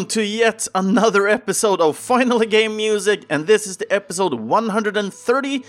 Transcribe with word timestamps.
Welcome 0.00 0.12
to 0.12 0.24
yet 0.24 0.66
another 0.74 1.28
episode 1.28 1.82
of 1.82 1.94
Finally 1.94 2.46
Game 2.46 2.74
Music, 2.74 3.26
and 3.28 3.46
this 3.46 3.66
is 3.66 3.76
the 3.76 3.92
episode 3.92 4.32
130 4.32 5.64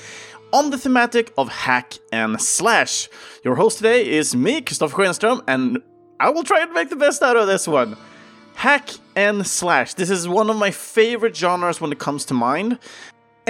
on 0.54 0.70
the 0.70 0.78
thematic 0.78 1.34
of 1.38 1.50
hack 1.50 1.96
and 2.14 2.41
slash. 2.41 3.10
Your 3.44 3.55
host 3.55 3.80
today 3.80 4.10
is 4.10 4.34
me, 4.34 4.62
Kristoffer 4.62 4.94
Schenström, 4.96 5.44
and 5.50 5.80
I 6.18 6.30
will 6.30 6.44
try 6.44 6.62
and 6.62 6.72
make 6.72 6.90
the 6.90 6.96
best 6.96 7.22
out 7.22 7.36
of 7.36 7.46
this 7.46 7.68
one. 7.68 7.98
Hack 8.54 8.91
and 9.18 9.46
slash. 9.46 9.96
This 9.96 10.10
is 10.10 10.30
one 10.30 10.50
of 10.50 10.55
my 10.55 10.72
favorite 10.72 11.36
genres 11.36 11.82
when 11.82 11.91
it 11.91 12.00
comes 12.00 12.24
to 12.27 12.34
mind. 12.34 12.80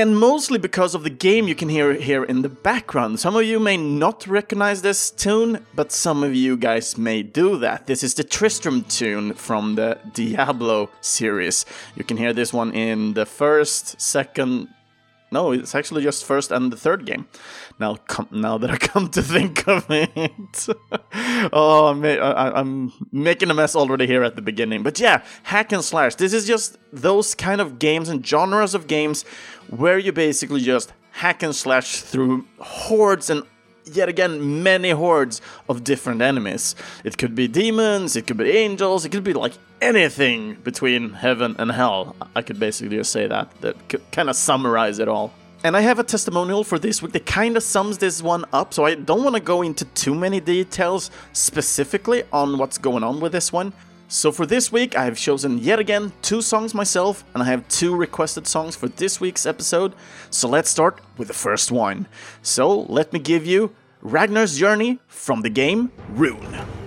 And 0.02 0.18
mostly 0.18 0.58
because 0.58 0.96
of 0.96 1.04
the 1.04 1.12
game 1.12 1.48
you 1.48 1.54
can 1.54 1.70
hear 1.70 1.94
here 1.94 2.23
in 2.23 2.41
the 2.41 2.50
background. 2.50 3.20
Some 3.20 3.36
of 3.36 3.44
you 3.44 3.60
may 3.60 3.78
not 3.78 4.26
recognize 4.26 4.82
this 4.82 5.12
tune, 5.12 5.64
but 5.76 5.91
some 5.91 6.24
of 6.24 6.34
you 6.34 6.58
guys 6.58 6.98
may 6.98 7.22
do 7.22 7.55
that. 7.60 7.86
This 7.86 8.02
is 8.02 8.16
the 8.16 8.24
Tristram 8.24 8.84
tune 8.86 9.36
from 9.36 9.76
the 9.76 10.00
Diablo 10.12 10.90
series. 11.02 11.68
You 11.96 12.04
can 12.04 12.18
hear 12.18 12.34
this 12.34 12.52
one 12.52 12.72
in 12.72 13.14
the 13.14 13.27
first, 13.27 14.02
second, 14.02 14.70
no, 15.31 15.52
it's 15.52 15.73
actually 15.76 16.03
just 16.03 16.26
first 16.26 16.52
and 16.52 16.71
the 16.71 16.77
third 16.77 17.05
game. 17.05 17.27
Now, 17.80 17.95
com- 18.07 18.27
now 18.32 18.57
that 18.57 18.70
I 18.70 18.77
come 18.77 19.10
to 19.10 19.21
think 19.21 19.68
of 19.68 19.85
it, 19.90 20.68
oh, 21.54 21.88
I'm, 21.88 22.04
I- 22.04 22.51
I'm 22.60 22.91
making 23.12 23.49
a 23.49 23.54
mess 23.54 23.76
already 23.76 24.07
here 24.07 24.23
at 24.23 24.35
the 24.35 24.41
beginning. 24.41 24.84
But 24.84 24.99
yeah, 24.99 25.23
hack 25.43 25.71
and 25.71 25.84
slash. 25.84 26.15
This 26.15 26.34
is 26.34 26.46
just 26.46 26.77
those 26.91 27.34
kind 27.35 27.62
of 27.62 27.79
games 27.79 28.10
and 28.10 28.26
genres 28.26 28.76
of 28.76 28.88
games 28.88 29.23
where 29.70 29.98
you 29.98 30.12
basically 30.12 30.62
just 30.62 30.93
hack 31.12 31.43
and 31.43 31.55
slash 31.55 32.01
through 32.01 32.45
hordes 32.60 33.29
and 33.29 33.43
yet 33.85 34.10
again 34.10 34.63
many 34.63 34.91
hordes 34.91 35.41
of 35.68 35.84
different 35.84 36.21
enemies. 36.21 36.76
It 37.04 37.18
could 37.18 37.35
be 37.35 37.48
demons, 37.48 38.15
it 38.15 38.27
could 38.27 38.38
be 38.38 38.49
angels, 38.51 39.05
it 39.05 39.10
could 39.10 39.23
be 39.23 39.34
like 39.34 39.54
anything 39.82 40.55
between 40.55 41.13
heaven 41.13 41.55
and 41.57 41.71
hell. 41.71 42.15
I 42.35 42.41
could 42.41 42.60
basically 42.60 42.98
just 42.98 43.12
say 43.12 43.27
that, 43.27 43.49
that 43.62 43.76
kind 44.12 44.29
of 44.29 44.35
summarize 44.35 44.99
it 44.99 45.07
all. 45.07 45.34
And 45.63 45.77
I 45.77 45.82
have 45.82 45.99
a 45.99 46.04
testimonial 46.04 46.63
for 46.63 46.79
this 46.79 47.04
week 47.04 47.12
that 47.12 47.27
kind 47.27 47.55
of 47.55 47.62
sums 47.62 47.99
this 47.99 48.23
one 48.23 48.46
up, 48.51 48.73
so 48.73 48.85
I 48.85 48.96
don't 48.96 49.23
want 49.23 49.35
to 49.35 49.41
go 49.41 49.62
into 49.62 49.85
too 49.85 50.16
many 50.16 50.40
details 50.40 51.12
specifically 51.34 52.23
on 52.34 52.57
what's 52.57 52.79
going 52.79 53.04
on 53.04 53.20
with 53.20 53.32
this 53.32 53.54
one. 53.54 53.71
So 54.13 54.29
for 54.34 54.45
this 54.45 54.73
week, 54.73 54.98
I 54.98 55.05
have 55.05 55.17
chosen 55.17 55.59
yet 55.59 55.79
again 55.79 56.12
two 56.21 56.41
songs 56.41 56.73
myself, 56.73 57.23
and 57.34 57.41
I 57.41 57.45
have 57.45 57.65
two 57.70 57.95
requested 57.95 58.45
songs 58.45 58.76
for 58.76 58.90
this 58.90 59.21
week's 59.21 59.45
episode. 59.45 59.93
So 60.29 60.49
let's 60.49 60.70
start 60.70 60.99
with 61.15 61.29
the 61.29 61.34
first 61.34 61.71
one. 61.71 62.09
So 62.41 62.82
let 62.89 63.13
me 63.13 63.20
give 63.20 63.45
you 63.45 63.73
Ragnar's 64.01 64.57
Journey 64.57 65.00
from 65.07 65.44
the 65.44 65.50
game 65.50 65.94
Rune. 66.09 66.81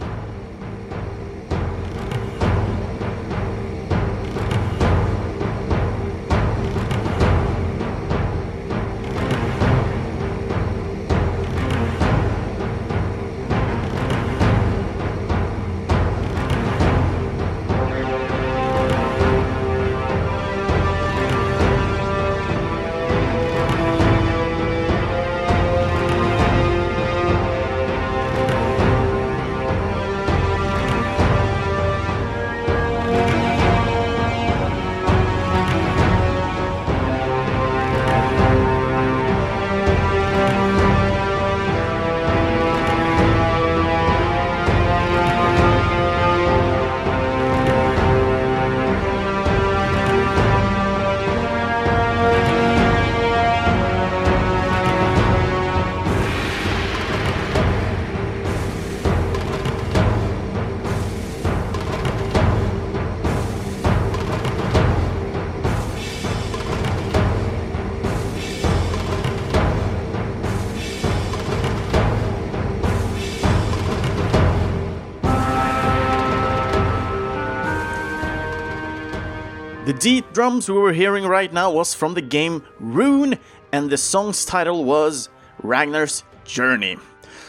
Deep 80.04 80.34
drums 80.34 80.68
we 80.68 80.76
were 80.76 80.92
hearing 80.92 81.24
right 81.24 81.50
now 81.50 81.70
was 81.70 81.94
from 81.94 82.12
the 82.12 82.20
game 82.20 82.62
Rune, 82.78 83.38
and 83.72 83.88
the 83.88 83.96
song's 83.96 84.44
title 84.44 84.84
was 84.84 85.30
Ragnar's 85.62 86.24
Journey. 86.44 86.98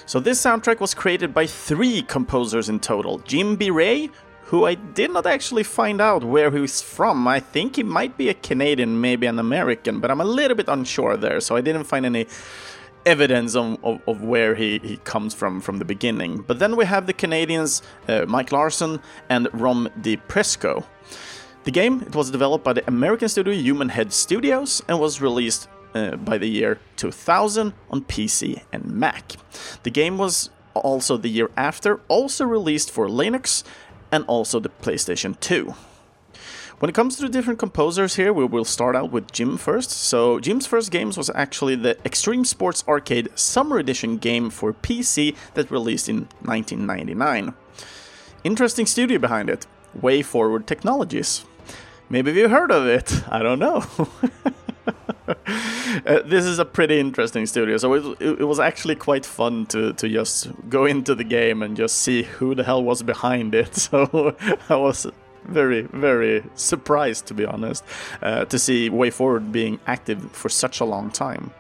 So 0.06 0.22
this 0.22 0.42
soundtrack 0.42 0.80
was 0.80 0.94
created 0.94 1.34
by 1.34 1.48
three 1.48 2.02
composers 2.04 2.70
in 2.70 2.80
total. 2.80 3.20
Jim 3.20 3.58
B. 3.58 3.72
Ray, 3.72 4.10
who 4.44 4.64
I 4.64 4.76
did 4.76 5.12
not 5.12 5.28
actually 5.28 5.64
find 5.64 6.00
out 6.00 6.24
where 6.24 6.50
he's 6.50 6.82
from. 6.82 7.28
I 7.28 7.42
think 7.42 7.76
he 7.76 7.84
might 7.84 8.18
be 8.18 8.30
a 8.30 8.34
Canadian, 8.34 9.02
maybe 9.02 9.28
an 9.28 9.38
American, 9.38 10.00
but 10.00 10.10
I'm 10.10 10.22
a 10.22 10.24
little 10.40 10.56
bit 10.56 10.70
unsure 10.70 11.18
there, 11.18 11.42
so 11.42 11.58
I 11.58 11.60
didn't 11.60 11.84
find 11.84 12.06
any 12.06 12.26
evidence 13.06 13.58
of, 13.58 13.84
of, 13.84 14.00
of, 14.08 14.22
where 14.22 14.56
he, 14.56 14.80
he 14.80 14.96
comes 15.04 15.34
from 15.34 15.60
from 15.60 15.80
the 15.80 15.86
beginning. 15.86 16.38
But 16.38 16.60
then 16.60 16.78
we 16.78 16.86
have 16.86 17.06
the 17.06 17.14
Canadians 17.14 17.82
uh, 18.08 18.24
Mike 18.30 18.54
Larson 18.54 19.02
and 19.28 19.50
Rom 19.52 19.90
Di 20.00 20.16
Prisco. 20.16 20.86
The 21.66 21.72
game 21.72 22.04
it 22.04 22.16
was 22.16 22.30
developed 22.30 22.64
by 22.64 22.74
the 22.74 22.88
American 22.88 23.28
studio 23.28 23.52
Human 23.52 23.90
Head 23.90 24.14
Studios 24.14 24.84
and 24.88 25.00
was 25.00 25.20
released 25.20 25.68
uh, 25.96 26.16
by 26.16 26.38
the 26.38 26.48
year 26.48 26.80
2000 26.98 27.74
on 27.90 28.02
PC 28.04 28.62
and 28.72 28.86
Mac. 28.86 29.32
The 29.82 29.90
game 29.90 30.20
was 30.20 30.52
also 30.76 31.18
the 31.18 31.28
year 31.28 31.50
after 31.58 32.02
also 32.08 32.46
released 32.46 32.92
for 32.92 33.08
Linux 33.08 33.64
and 34.12 34.26
also 34.28 34.60
the 34.60 34.70
PlayStation 34.70 35.40
2. 35.40 35.74
When 36.78 36.90
it 36.90 36.94
comes 36.94 37.16
to 37.16 37.24
the 37.24 37.30
different 37.30 37.58
composers 37.58 38.16
here, 38.16 38.32
we 38.32 38.46
will 38.46 38.66
start 38.66 38.96
out 38.96 39.10
with 39.10 39.32
Jim 39.32 39.58
first. 39.58 39.90
So, 39.90 40.40
Jim's 40.40 40.68
first 40.68 40.92
games 40.92 41.18
was 41.18 41.32
actually 41.34 41.76
the 41.78 41.98
Extreme 42.06 42.46
Sports 42.46 42.84
Arcade 42.88 43.30
Summer 43.34 43.80
Edition 43.80 44.18
game 44.18 44.52
for 44.52 44.72
PC 44.72 45.36
that 45.56 45.72
released 45.72 46.10
in 46.10 46.28
1999. 46.44 47.56
Interesting 48.44 48.86
studio 48.86 49.18
behind 49.18 49.50
it, 49.50 49.66
Way 50.00 50.22
Forward 50.22 50.68
Technologies. 50.68 51.44
Maybe 52.10 52.32
you 52.34 52.50
heard 52.50 52.72
of 52.72 52.86
it. 52.86 53.24
I 53.30 53.42
don't 53.42 53.60
know. 53.60 53.84
uh, 55.28 56.22
this 56.26 56.46
is 56.46 56.60
a 56.60 56.66
pretty 56.66 57.00
interesting 57.00 57.46
studio, 57.46 57.78
so 57.78 57.94
it, 57.94 58.22
it, 58.22 58.44
was 58.44 58.60
actually 58.60 58.96
quite 58.96 59.26
fun 59.26 59.66
to, 59.68 59.94
to 59.94 60.08
just 60.08 60.50
go 60.70 60.86
into 60.86 61.16
the 61.16 61.24
game 61.24 61.64
and 61.64 61.76
just 61.76 61.98
see 61.98 62.24
who 62.24 62.54
the 62.54 62.64
hell 62.64 62.84
was 62.84 63.02
behind 63.04 63.56
it. 63.56 63.76
So 63.76 64.36
I 64.70 64.76
was 64.76 65.08
very, 65.46 65.84
very 65.84 66.44
surprised, 66.56 67.28
to 67.28 67.34
be 67.34 67.46
honest, 67.46 67.84
uh, 68.22 68.46
to 68.46 68.60
see 68.60 68.90
Way 68.90 69.10
Forward 69.10 69.52
being 69.52 69.80
active 69.88 70.32
for 70.32 70.50
such 70.50 70.80
a 70.80 70.86
long 70.86 71.10
time. 71.12 71.52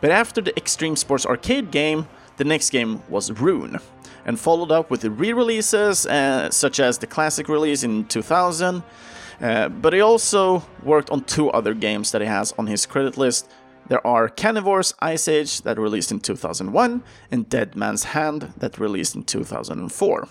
But 0.00 0.10
after 0.10 0.40
the 0.40 0.56
Extreme 0.56 0.96
Sports 0.96 1.26
Arcade 1.26 1.70
game, 1.70 2.08
the 2.36 2.44
next 2.44 2.70
game 2.70 3.02
was 3.08 3.30
Rune, 3.30 3.78
and 4.24 4.38
followed 4.38 4.70
up 4.70 4.90
with 4.90 5.02
the 5.02 5.10
re 5.10 5.32
releases, 5.32 6.06
uh, 6.06 6.50
such 6.50 6.80
as 6.80 6.98
the 6.98 7.06
classic 7.06 7.48
release 7.48 7.82
in 7.82 8.04
2000. 8.06 8.82
Uh, 9.42 9.68
but 9.68 9.92
he 9.92 10.00
also 10.00 10.62
worked 10.84 11.10
on 11.10 11.24
two 11.24 11.50
other 11.50 11.74
games 11.74 12.12
that 12.12 12.20
he 12.22 12.28
has 12.28 12.52
on 12.56 12.68
his 12.68 12.86
credit 12.86 13.16
list. 13.16 13.50
There 13.88 14.06
are 14.06 14.28
Carnivore's 14.28 14.94
Ice 15.00 15.26
Age 15.26 15.62
that 15.62 15.78
released 15.78 16.12
in 16.12 16.20
2001 16.20 17.02
and 17.32 17.48
Dead 17.48 17.74
Man's 17.74 18.04
Hand 18.04 18.52
that 18.58 18.78
released 18.78 19.16
in 19.16 19.24
2004. 19.24 20.28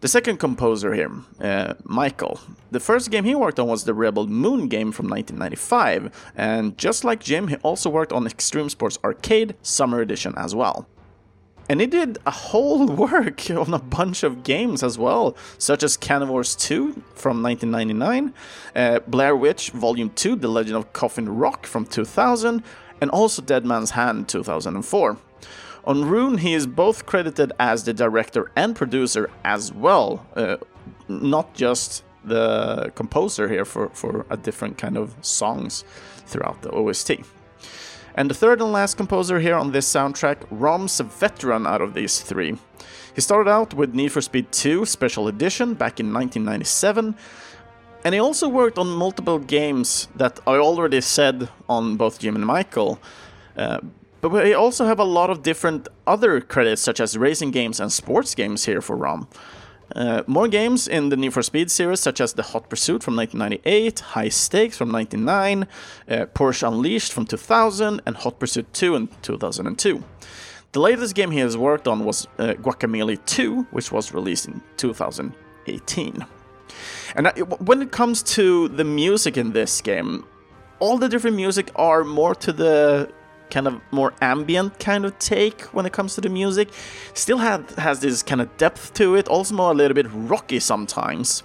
The 0.00 0.08
second 0.08 0.38
composer 0.38 0.94
here, 0.94 1.10
uh, 1.40 1.74
Michael, 1.84 2.40
the 2.70 2.80
first 2.80 3.10
game 3.10 3.24
he 3.24 3.34
worked 3.34 3.58
on 3.58 3.66
was 3.66 3.84
the 3.84 3.94
Rebel 3.94 4.26
Moon 4.26 4.68
game 4.68 4.92
from 4.92 5.08
1995, 5.08 6.32
and 6.36 6.76
just 6.76 7.02
like 7.02 7.20
Jim, 7.20 7.48
he 7.48 7.56
also 7.56 7.88
worked 7.90 8.12
on 8.12 8.26
Extreme 8.26 8.68
Sports 8.70 8.98
Arcade 9.02 9.54
Summer 9.62 10.00
Edition 10.00 10.34
as 10.36 10.54
well. 10.54 10.86
And 11.68 11.80
he 11.80 11.86
did 11.86 12.18
a 12.24 12.30
whole 12.30 12.86
work 13.04 13.50
on 13.50 13.74
a 13.74 13.78
bunch 13.78 14.22
of 14.22 14.42
games 14.42 14.82
as 14.82 14.98
well, 14.98 15.36
such 15.58 15.82
as 15.82 15.96
Carnivores 15.96 16.54
2 16.54 16.92
from 17.14 17.42
1999, 17.42 18.34
uh, 18.74 19.00
Blair 19.06 19.34
Witch 19.34 19.70
Volume 19.70 20.10
2 20.10 20.36
The 20.36 20.48
Legend 20.48 20.76
of 20.76 20.92
Coffin 20.92 21.28
Rock 21.28 21.66
from 21.66 21.84
2000, 21.84 22.62
and 23.00 23.10
also 23.10 23.42
Dead 23.42 23.64
Man's 23.64 23.90
Hand 23.90 24.28
2004. 24.28 25.16
On 25.84 26.04
Rune, 26.04 26.38
he 26.38 26.54
is 26.54 26.66
both 26.66 27.06
credited 27.06 27.52
as 27.60 27.84
the 27.84 27.92
director 27.92 28.50
and 28.56 28.74
producer 28.74 29.30
as 29.44 29.72
well, 29.72 30.26
uh, 30.34 30.56
not 31.08 31.54
just 31.54 32.02
the 32.24 32.90
composer 32.96 33.48
here 33.48 33.64
for, 33.64 33.88
for 33.90 34.26
a 34.28 34.36
different 34.36 34.78
kind 34.78 34.96
of 34.96 35.14
songs 35.20 35.84
throughout 36.26 36.62
the 36.62 36.70
OST. 36.70 37.20
And 38.16 38.30
the 38.30 38.34
third 38.34 38.62
and 38.62 38.72
last 38.72 38.96
composer 38.96 39.38
here 39.40 39.56
on 39.56 39.72
this 39.72 39.86
soundtrack, 39.86 40.38
Rom's 40.50 40.98
a 41.00 41.04
veteran 41.04 41.66
out 41.66 41.82
of 41.82 41.92
these 41.92 42.20
three. 42.20 42.56
He 43.14 43.20
started 43.20 43.50
out 43.50 43.74
with 43.74 43.94
Need 43.94 44.12
for 44.12 44.22
Speed 44.22 44.50
2 44.52 44.86
Special 44.86 45.28
Edition 45.28 45.74
back 45.74 46.00
in 46.00 46.12
1997, 46.12 47.14
and 48.04 48.14
he 48.14 48.20
also 48.20 48.48
worked 48.48 48.78
on 48.78 48.88
multiple 48.88 49.38
games 49.38 50.08
that 50.16 50.40
I 50.46 50.56
already 50.56 51.00
said 51.02 51.48
on 51.68 51.96
both 51.96 52.18
Jim 52.18 52.36
and 52.36 52.46
Michael. 52.46 52.98
Uh, 53.56 53.80
but 54.20 54.30
we 54.30 54.54
also 54.54 54.86
have 54.86 54.98
a 54.98 55.04
lot 55.04 55.28
of 55.28 55.42
different 55.42 55.88
other 56.06 56.40
credits, 56.40 56.80
such 56.80 57.00
as 57.00 57.18
racing 57.18 57.50
games 57.50 57.80
and 57.80 57.92
sports 57.92 58.34
games 58.34 58.64
here 58.64 58.80
for 58.80 58.96
Rom. 58.96 59.28
Uh, 59.94 60.22
more 60.26 60.48
games 60.48 60.88
in 60.88 61.10
the 61.10 61.16
Need 61.16 61.32
for 61.32 61.42
Speed 61.42 61.70
series, 61.70 62.00
such 62.00 62.20
as 62.20 62.32
the 62.32 62.42
Hot 62.42 62.68
Pursuit 62.68 63.02
from 63.02 63.16
1998, 63.16 64.00
High 64.00 64.28
Stakes 64.28 64.76
from 64.76 64.90
1999, 64.92 65.68
uh, 66.08 66.26
Porsche 66.26 66.66
Unleashed 66.66 67.12
from 67.12 67.24
2000, 67.24 68.02
and 68.04 68.16
Hot 68.16 68.38
Pursuit 68.38 68.72
2 68.72 68.96
in 68.96 69.08
2002. 69.22 70.02
The 70.72 70.80
latest 70.80 71.14
game 71.14 71.30
he 71.30 71.38
has 71.38 71.56
worked 71.56 71.88
on 71.88 72.04
was 72.04 72.26
uh, 72.38 72.54
Guacamelee 72.54 73.24
2, 73.24 73.68
which 73.70 73.92
was 73.92 74.12
released 74.12 74.46
in 74.46 74.60
2018. 74.76 76.26
And 77.14 77.28
when 77.60 77.80
it 77.80 77.92
comes 77.92 78.22
to 78.34 78.68
the 78.68 78.84
music 78.84 79.36
in 79.36 79.52
this 79.52 79.80
game, 79.80 80.26
all 80.78 80.98
the 80.98 81.08
different 81.08 81.36
music 81.36 81.70
are 81.76 82.04
more 82.04 82.34
to 82.34 82.52
the 82.52 83.10
kind 83.50 83.66
of 83.66 83.80
more 83.90 84.12
ambient 84.20 84.78
kind 84.78 85.04
of 85.04 85.18
take 85.18 85.62
when 85.74 85.86
it 85.86 85.92
comes 85.92 86.14
to 86.14 86.20
the 86.20 86.28
music. 86.28 86.68
Still 87.14 87.38
have, 87.38 87.70
has 87.76 88.00
this 88.00 88.22
kind 88.22 88.40
of 88.40 88.54
depth 88.56 88.94
to 88.94 89.14
it, 89.14 89.28
also 89.28 89.54
more 89.54 89.72
a 89.72 89.74
little 89.74 89.94
bit 89.94 90.06
rocky 90.10 90.60
sometimes. 90.60 91.42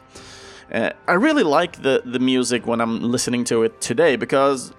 Uh, 0.71 0.91
I 1.07 1.13
really 1.13 1.43
like 1.43 1.81
the, 1.81 2.01
the 2.05 2.19
music 2.19 2.65
when 2.65 2.79
I'm 2.79 3.01
listening 3.01 3.43
to 3.45 3.63
it 3.63 3.81
today 3.81 4.15
because 4.15 4.73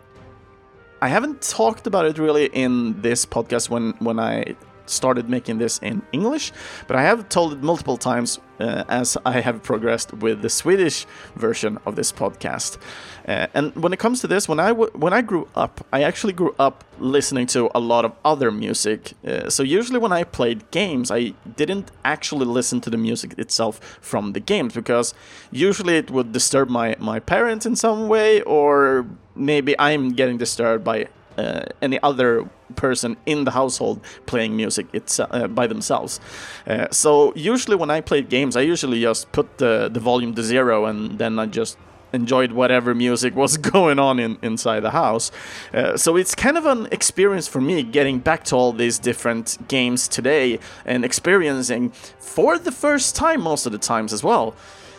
I 1.02 1.08
haven't 1.08 1.42
talked 1.42 1.86
about 1.86 2.06
it 2.06 2.16
really 2.18 2.46
in 2.46 3.00
this 3.02 3.26
podcast 3.26 3.68
when 3.68 3.92
when 3.98 4.20
I 4.20 4.54
started 4.92 5.28
making 5.28 5.58
this 5.58 5.78
in 5.78 6.02
English, 6.12 6.52
but 6.86 6.96
I 6.96 7.02
have 7.02 7.28
told 7.28 7.52
it 7.52 7.62
multiple 7.62 7.96
times 7.96 8.38
uh, 8.60 8.84
as 8.88 9.16
I 9.24 9.40
have 9.40 9.62
progressed 9.62 10.12
with 10.14 10.42
the 10.42 10.48
Swedish 10.48 11.06
version 11.36 11.78
of 11.86 11.96
this 11.96 12.12
podcast. 12.12 12.78
Uh, 13.26 13.46
and 13.54 13.74
when 13.74 13.92
it 13.92 13.98
comes 13.98 14.20
to 14.20 14.26
this, 14.26 14.48
when 14.48 14.60
I 14.60 14.72
when 14.72 15.12
I 15.12 15.22
grew 15.22 15.48
up, 15.54 15.86
I 15.92 16.02
actually 16.02 16.32
grew 16.32 16.54
up 16.58 16.84
listening 16.98 17.46
to 17.48 17.70
a 17.74 17.80
lot 17.80 18.04
of 18.04 18.12
other 18.24 18.50
music. 18.50 19.12
Uh, 19.26 19.48
so 19.48 19.62
usually 19.62 19.98
when 19.98 20.12
I 20.12 20.24
played 20.24 20.70
games, 20.70 21.10
I 21.10 21.34
didn't 21.56 21.90
actually 22.04 22.46
listen 22.46 22.80
to 22.82 22.90
the 22.90 22.98
music 22.98 23.38
itself 23.38 23.80
from 24.00 24.32
the 24.32 24.40
games 24.40 24.74
because 24.74 25.14
usually 25.50 25.96
it 25.96 26.10
would 26.10 26.32
disturb 26.32 26.68
my 26.68 26.96
my 26.98 27.20
parents 27.20 27.66
in 27.66 27.76
some 27.76 28.08
way, 28.08 28.42
or 28.42 29.06
maybe 29.34 29.74
I'm 29.78 30.12
getting 30.12 30.38
disturbed 30.38 30.84
by 30.84 31.08
uh, 31.38 31.64
any 31.80 31.98
other 32.02 32.48
person 32.76 33.16
in 33.26 33.44
the 33.44 33.50
household 33.50 34.00
playing 34.26 34.56
music 34.56 34.86
it's 34.92 35.20
uh, 35.20 35.48
by 35.48 35.66
themselves. 35.66 36.20
Uh, 36.66 36.86
so 36.90 37.32
usually 37.34 37.76
when 37.76 37.90
I 37.90 38.00
played 38.00 38.28
games, 38.28 38.56
I 38.56 38.62
usually 38.62 39.00
just 39.00 39.30
put 39.32 39.58
the 39.58 39.88
the 39.92 40.00
volume 40.00 40.34
to 40.34 40.42
zero 40.42 40.86
and 40.86 41.18
then 41.18 41.38
I 41.38 41.46
just 41.46 41.76
enjoyed 42.12 42.52
whatever 42.52 42.94
music 42.94 43.34
was 43.34 43.56
going 43.72 43.98
on 43.98 44.18
in, 44.18 44.38
inside 44.42 44.80
the 44.80 44.90
house. 44.90 45.30
Uh, 45.72 45.96
so 45.96 46.16
it's 46.16 46.34
kind 46.34 46.56
of 46.56 46.66
an 46.66 46.86
experience 46.92 47.48
for 47.48 47.60
me 47.60 47.82
getting 47.82 48.18
back 48.18 48.44
to 48.44 48.56
all 48.56 48.72
these 48.72 48.98
different 48.98 49.56
games 49.68 50.08
today 50.08 50.58
and 50.84 51.04
experiencing 51.04 51.90
for 52.18 52.58
the 52.58 52.72
first 52.72 53.16
time 53.16 53.40
most 53.40 53.66
of 53.66 53.72
the 53.72 53.78
times 53.78 54.12
as 54.12 54.22
well. 54.22 54.54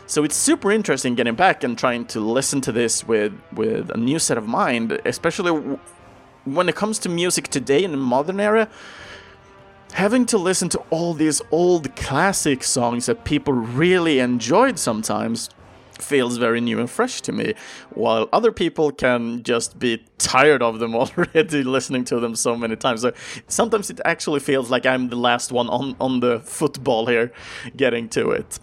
So 0.06 0.24
it's 0.24 0.36
super 0.36 0.71
interesting 0.71 1.15
getting 1.15 1.36
back 1.36 1.63
and 1.63 1.77
trying 1.77 2.06
to 2.07 2.19
listen 2.19 2.59
to 2.62 2.71
this 2.71 3.07
with 3.07 3.33
with 3.53 3.89
a 3.91 3.97
new 3.97 4.19
set 4.19 4.38
of 4.38 4.45
mind, 4.45 5.00
especially 5.06 5.77
when 6.45 6.69
it 6.69 6.75
comes 6.75 6.99
to 6.99 7.09
music 7.09 7.47
today 7.47 7.83
in 7.83 7.91
the 7.91 7.97
modern 7.97 8.39
era, 8.39 8.67
having 9.93 10.25
to 10.25 10.37
listen 10.37 10.69
to 10.69 10.79
all 10.89 11.13
these 11.13 11.41
old 11.51 11.95
classic 11.95 12.63
songs 12.63 13.05
that 13.05 13.23
people 13.23 13.53
really 13.53 14.19
enjoyed 14.19 14.79
sometimes 14.79 15.49
feels 15.99 16.37
very 16.37 16.59
new 16.59 16.79
and 16.79 16.89
fresh 16.89 17.21
to 17.21 17.31
me, 17.31 17.53
while 17.91 18.27
other 18.33 18.51
people 18.51 18.91
can 18.91 19.43
just 19.43 19.79
be 19.79 20.03
tired 20.17 20.61
of 20.61 20.79
them 20.79 20.95
already 21.03 21.63
listening 21.63 22.03
to 22.05 22.19
them 22.19 22.35
so 22.35 22.55
many 22.55 22.75
times. 22.75 23.01
So 23.01 23.13
sometimes 23.47 23.89
it 23.89 24.01
actually 24.03 24.39
feels 24.39 24.69
like 24.69 24.85
I'm 24.85 25.09
the 25.09 25.15
last 25.15 25.51
one 25.51 25.69
on, 25.69 25.95
on 25.99 26.19
the 26.19 26.39
football 26.39 27.05
here 27.05 27.31
getting 27.77 28.09
to 28.09 28.31
it. 28.31 28.59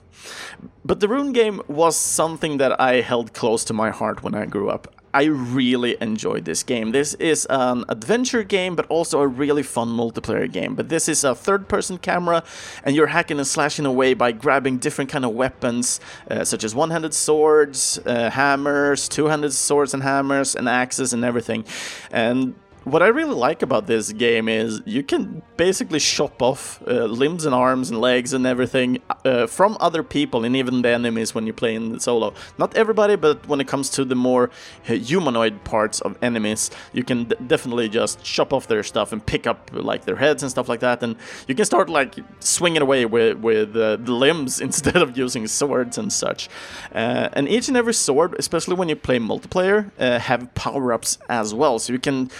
But 0.84 1.00
the 1.00 1.08
Rune 1.08 1.32
game 1.32 1.62
was 1.66 1.96
something 1.96 2.58
that 2.58 2.78
I 2.80 3.00
held 3.00 3.32
close 3.32 3.64
to 3.64 3.72
my 3.72 3.90
heart 3.90 4.22
when 4.22 4.34
I 4.34 4.44
grew 4.46 4.68
up. 4.68 4.99
I 5.12 5.24
really 5.24 5.96
enjoyed 6.00 6.44
this 6.44 6.62
game. 6.62 6.92
This 6.92 7.14
is 7.14 7.46
an 7.50 7.84
adventure 7.88 8.44
game, 8.44 8.76
but 8.76 8.86
also 8.86 9.20
a 9.20 9.26
really 9.26 9.62
fun 9.62 9.88
multiplayer 9.88 10.50
game. 10.50 10.74
But 10.74 10.88
this 10.88 11.08
is 11.08 11.24
a 11.24 11.34
third-person 11.34 11.98
camera, 11.98 12.44
and 12.84 12.94
you're 12.94 13.08
hacking 13.08 13.38
and 13.38 13.46
slashing 13.46 13.86
away 13.86 14.14
by 14.14 14.32
grabbing 14.32 14.78
different 14.78 15.10
kind 15.10 15.24
of 15.24 15.32
weapons, 15.32 16.00
uh, 16.30 16.44
such 16.44 16.62
as 16.62 16.74
one-handed 16.74 17.12
swords, 17.12 17.98
uh, 18.06 18.30
hammers, 18.30 19.08
two-handed 19.08 19.52
swords 19.52 19.94
and 19.94 20.02
hammers, 20.02 20.54
and 20.54 20.68
axes 20.68 21.12
and 21.12 21.24
everything. 21.24 21.64
And 22.12 22.54
what 22.84 23.02
I 23.02 23.08
really 23.08 23.34
like 23.34 23.62
about 23.62 23.86
this 23.86 24.12
game 24.12 24.48
is 24.48 24.80
you 24.86 25.02
can 25.02 25.42
basically 25.56 26.00
chop 26.00 26.40
off 26.40 26.82
uh, 26.86 27.04
limbs 27.04 27.44
and 27.44 27.54
arms 27.54 27.90
and 27.90 28.00
legs 28.00 28.32
and 28.32 28.46
everything 28.46 29.02
uh, 29.24 29.46
from 29.46 29.76
other 29.80 30.02
people 30.02 30.44
and 30.44 30.56
even 30.56 30.82
the 30.82 30.88
enemies 30.88 31.34
when 31.34 31.46
you 31.46 31.52
play 31.52 31.74
in 31.74 32.00
solo. 32.00 32.32
Not 32.58 32.74
everybody, 32.76 33.16
but 33.16 33.46
when 33.46 33.60
it 33.60 33.68
comes 33.68 33.90
to 33.90 34.04
the 34.04 34.14
more 34.14 34.50
uh, 34.88 34.94
humanoid 34.94 35.62
parts 35.64 36.00
of 36.00 36.16
enemies, 36.22 36.70
you 36.92 37.04
can 37.04 37.24
definitely 37.46 37.88
just 37.88 38.22
chop 38.22 38.52
off 38.52 38.66
their 38.66 38.82
stuff 38.82 39.12
and 39.12 39.24
pick 39.24 39.46
up 39.46 39.70
like 39.72 40.06
their 40.06 40.16
heads 40.16 40.42
and 40.42 40.50
stuff 40.50 40.68
like 40.68 40.80
that. 40.80 41.02
And 41.02 41.16
you 41.48 41.54
can 41.54 41.66
start 41.66 41.90
like 41.90 42.16
swinging 42.40 42.82
away 42.82 43.04
with 43.04 43.38
with 43.38 43.76
uh, 43.76 43.96
the 43.96 44.12
limbs 44.12 44.60
instead 44.68 44.96
of 44.96 45.18
using 45.18 45.46
swords 45.46 45.98
and 45.98 46.12
such. 46.12 46.48
Uh, 46.94 47.28
and 47.34 47.48
each 47.48 47.68
and 47.68 47.76
every 47.76 47.94
sword, 47.94 48.34
especially 48.38 48.74
when 48.74 48.88
you 48.88 48.96
play 48.96 49.18
multiplayer, 49.18 49.90
uh, 49.98 50.18
have 50.18 50.54
power 50.54 50.92
ups 50.92 51.18
as 51.28 51.52
well, 51.52 51.78
so 51.78 51.92
you 51.92 51.98
can 51.98 52.30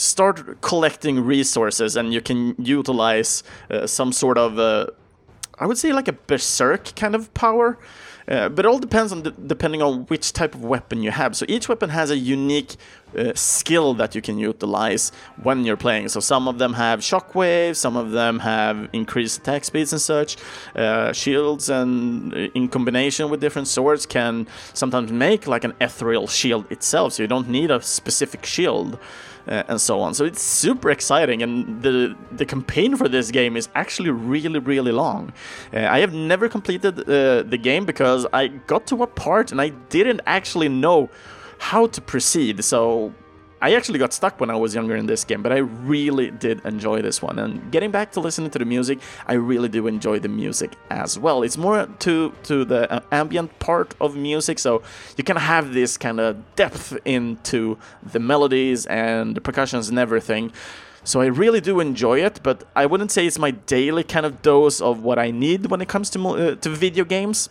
start 0.00 0.60
collecting 0.62 1.20
resources 1.20 1.96
and 1.96 2.12
you 2.12 2.20
can 2.20 2.54
utilize 2.58 3.42
uh, 3.70 3.86
some 3.86 4.12
sort 4.12 4.38
of 4.38 4.58
uh, 4.58 4.86
I 5.58 5.66
would 5.66 5.76
say 5.76 5.92
like 5.92 6.08
a 6.08 6.14
berserk 6.14 6.94
kind 6.96 7.14
of 7.14 7.32
power. 7.34 7.78
Uh, 8.28 8.48
but 8.48 8.64
it 8.64 8.68
all 8.68 8.78
depends 8.78 9.10
on 9.12 9.24
the, 9.24 9.32
depending 9.32 9.82
on 9.82 10.04
which 10.06 10.32
type 10.32 10.54
of 10.54 10.62
weapon 10.62 11.02
you 11.02 11.10
have. 11.10 11.34
So 11.34 11.44
each 11.48 11.68
weapon 11.68 11.90
has 11.90 12.10
a 12.10 12.16
unique 12.16 12.76
uh, 13.18 13.32
skill 13.34 13.92
that 13.94 14.14
you 14.14 14.22
can 14.22 14.38
utilize 14.38 15.10
when 15.42 15.64
you're 15.64 15.76
playing. 15.76 16.08
So 16.08 16.20
some 16.20 16.46
of 16.46 16.58
them 16.58 16.74
have 16.74 17.00
shockwaves, 17.00 17.76
some 17.76 17.96
of 17.96 18.12
them 18.12 18.38
have 18.38 18.88
increased 18.92 19.40
attack 19.40 19.64
speeds 19.64 19.92
and 19.92 20.00
such. 20.00 20.36
Uh, 20.76 21.12
shields 21.12 21.68
and 21.68 22.32
uh, 22.32 22.36
in 22.54 22.68
combination 22.68 23.30
with 23.30 23.40
different 23.40 23.66
swords 23.66 24.06
can 24.06 24.46
sometimes 24.74 25.10
make 25.10 25.48
like 25.48 25.64
an 25.64 25.74
ethereal 25.80 26.28
shield 26.28 26.70
itself. 26.70 27.14
So 27.14 27.24
you 27.24 27.26
don't 27.26 27.48
need 27.48 27.72
a 27.72 27.82
specific 27.82 28.46
shield 28.46 28.96
uh, 29.46 29.62
and 29.68 29.80
so 29.80 30.00
on. 30.00 30.14
So 30.14 30.24
it's 30.24 30.42
super 30.42 30.90
exciting, 30.90 31.42
and 31.42 31.82
the 31.82 32.16
the 32.32 32.46
campaign 32.46 32.96
for 32.96 33.08
this 33.08 33.30
game 33.30 33.56
is 33.56 33.68
actually 33.74 34.10
really 34.10 34.58
really 34.58 34.92
long. 34.92 35.32
Uh, 35.72 35.86
I 35.96 36.00
have 36.00 36.12
never 36.12 36.48
completed 36.48 37.00
uh, 37.00 37.42
the 37.42 37.58
game 37.58 37.84
because 37.84 38.26
I 38.32 38.48
got 38.48 38.86
to 38.88 39.02
a 39.02 39.06
part 39.06 39.52
and 39.52 39.60
I 39.60 39.70
didn't 39.88 40.20
actually 40.26 40.68
know 40.68 41.08
how 41.58 41.86
to 41.88 42.00
proceed. 42.00 42.64
So 42.64 43.12
I 43.62 43.74
actually 43.74 43.98
got 43.98 44.14
stuck 44.14 44.40
when 44.40 44.48
I 44.48 44.56
was 44.56 44.74
younger 44.74 44.96
in 44.96 45.04
this 45.04 45.22
game, 45.22 45.42
but 45.42 45.52
I 45.52 45.58
really 45.58 46.30
did 46.30 46.64
enjoy 46.64 47.02
this 47.02 47.20
one. 47.20 47.38
And 47.38 47.70
getting 47.70 47.90
back 47.90 48.10
to 48.12 48.20
listening 48.20 48.50
to 48.52 48.58
the 48.58 48.64
music, 48.64 49.00
I 49.26 49.34
really 49.34 49.68
do 49.68 49.86
enjoy 49.86 50.18
the 50.18 50.30
music 50.30 50.72
as 50.88 51.18
well. 51.18 51.42
It's 51.42 51.58
more 51.58 51.86
to 51.86 52.32
to 52.44 52.64
the 52.64 52.90
uh, 52.90 53.00
ambient 53.12 53.58
part 53.58 53.94
of 54.00 54.16
music, 54.16 54.58
so 54.58 54.82
you 55.18 55.24
can 55.24 55.36
have 55.36 55.74
this 55.74 55.98
kind 55.98 56.20
of 56.20 56.38
depth 56.56 56.96
into 57.04 57.76
the 58.02 58.18
melodies 58.18 58.86
and 58.86 59.36
the 59.36 59.42
percussions 59.42 59.90
and 59.90 59.98
everything. 59.98 60.52
So 61.04 61.20
I 61.20 61.26
really 61.26 61.60
do 61.60 61.80
enjoy 61.80 62.24
it, 62.24 62.40
but 62.42 62.64
I 62.74 62.86
wouldn't 62.86 63.10
say 63.10 63.26
it's 63.26 63.38
my 63.38 63.50
daily 63.50 64.04
kind 64.04 64.24
of 64.24 64.40
dose 64.40 64.80
of 64.80 65.02
what 65.02 65.18
I 65.18 65.30
need 65.30 65.66
when 65.66 65.82
it 65.82 65.88
comes 65.88 66.08
to 66.10 66.28
uh, 66.28 66.54
to 66.54 66.68
video 66.70 67.04
games. 67.04 67.50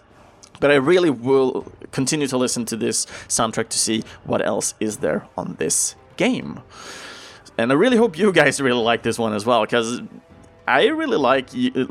But 0.59 0.71
I 0.71 0.75
really 0.75 1.11
will 1.11 1.71
continue 1.91 2.27
to 2.27 2.37
listen 2.37 2.65
to 2.65 2.75
this 2.75 3.05
soundtrack 3.27 3.69
to 3.69 3.77
see 3.77 4.03
what 4.25 4.45
else 4.45 4.73
is 4.79 4.97
there 4.97 5.27
on 5.37 5.55
this 5.57 5.95
game. 6.25 6.49
And 7.57 7.71
I 7.71 7.75
really 7.83 7.97
hope 7.97 8.17
you 8.17 8.31
guys 8.31 8.61
really 8.61 8.83
like 8.91 9.01
this 9.03 9.17
one 9.19 9.33
as 9.35 9.45
well, 9.45 9.61
because 9.65 10.01
I 10.67 10.81
really 11.01 11.17
like 11.17 11.47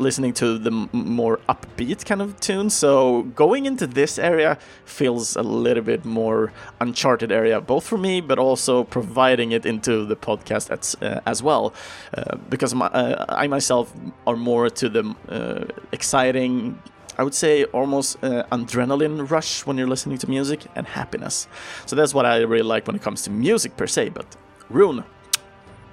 listening 0.06 0.34
to 0.34 0.46
the 0.66 0.70
more 0.92 1.36
upbeat 1.48 2.04
kind 2.04 2.22
of 2.22 2.38
tunes. 2.38 2.74
So 2.74 3.24
going 3.34 3.66
into 3.66 3.86
this 3.88 4.18
area 4.18 4.56
feels 4.84 5.36
a 5.36 5.42
little 5.42 5.82
bit 5.82 6.04
more 6.04 6.52
uncharted 6.80 7.32
area, 7.32 7.60
both 7.60 7.84
for 7.84 7.98
me, 7.98 8.20
but 8.20 8.38
also 8.38 8.84
providing 8.84 9.52
it 9.52 9.66
into 9.66 10.06
the 10.06 10.16
podcast 10.16 10.70
as, 10.70 10.96
uh, 11.02 11.20
as 11.26 11.42
well, 11.42 11.74
uh, 12.16 12.36
because 12.48 12.72
my, 12.72 12.86
uh, 12.86 13.42
I 13.42 13.48
myself 13.48 13.92
are 14.28 14.36
more 14.36 14.70
to 14.70 14.88
the 14.88 15.04
uh, 15.28 15.64
exciting 15.92 16.78
I 17.18 17.24
would 17.24 17.34
say 17.34 17.64
almost 17.64 18.16
uh, 18.22 18.44
adrenaline 18.52 19.28
rush 19.28 19.66
when 19.66 19.76
you're 19.76 19.88
listening 19.88 20.18
to 20.18 20.30
music 20.30 20.66
and 20.76 20.86
happiness. 20.86 21.48
So 21.86 21.96
that's 21.96 22.14
what 22.14 22.26
I 22.26 22.38
really 22.38 22.62
like 22.62 22.86
when 22.86 22.96
it 22.96 23.02
comes 23.02 23.22
to 23.22 23.30
music 23.30 23.76
per 23.76 23.86
se. 23.86 24.10
But 24.10 24.36
Rune, 24.70 25.04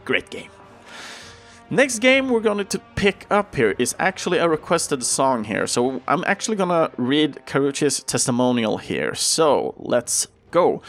great 0.06 0.30
game. 0.30 0.52
Next 1.72 1.98
game 1.98 2.30
we're 2.30 2.42
going 2.42 2.64
to 2.64 2.80
pick 2.96 3.26
up 3.32 3.56
here 3.56 3.74
is 3.80 3.96
actually 3.98 4.38
a 4.38 4.48
requested 4.48 5.04
song 5.04 5.46
here. 5.46 5.66
So 5.66 6.02
I'm 6.08 6.24
actually 6.28 6.58
going 6.58 6.70
to 6.70 6.92
read 6.98 7.42
Karuchi's 7.48 8.04
testimonial 8.04 8.78
here. 8.78 9.16
So 9.16 9.74
let's 9.78 10.28
go. 10.52 10.84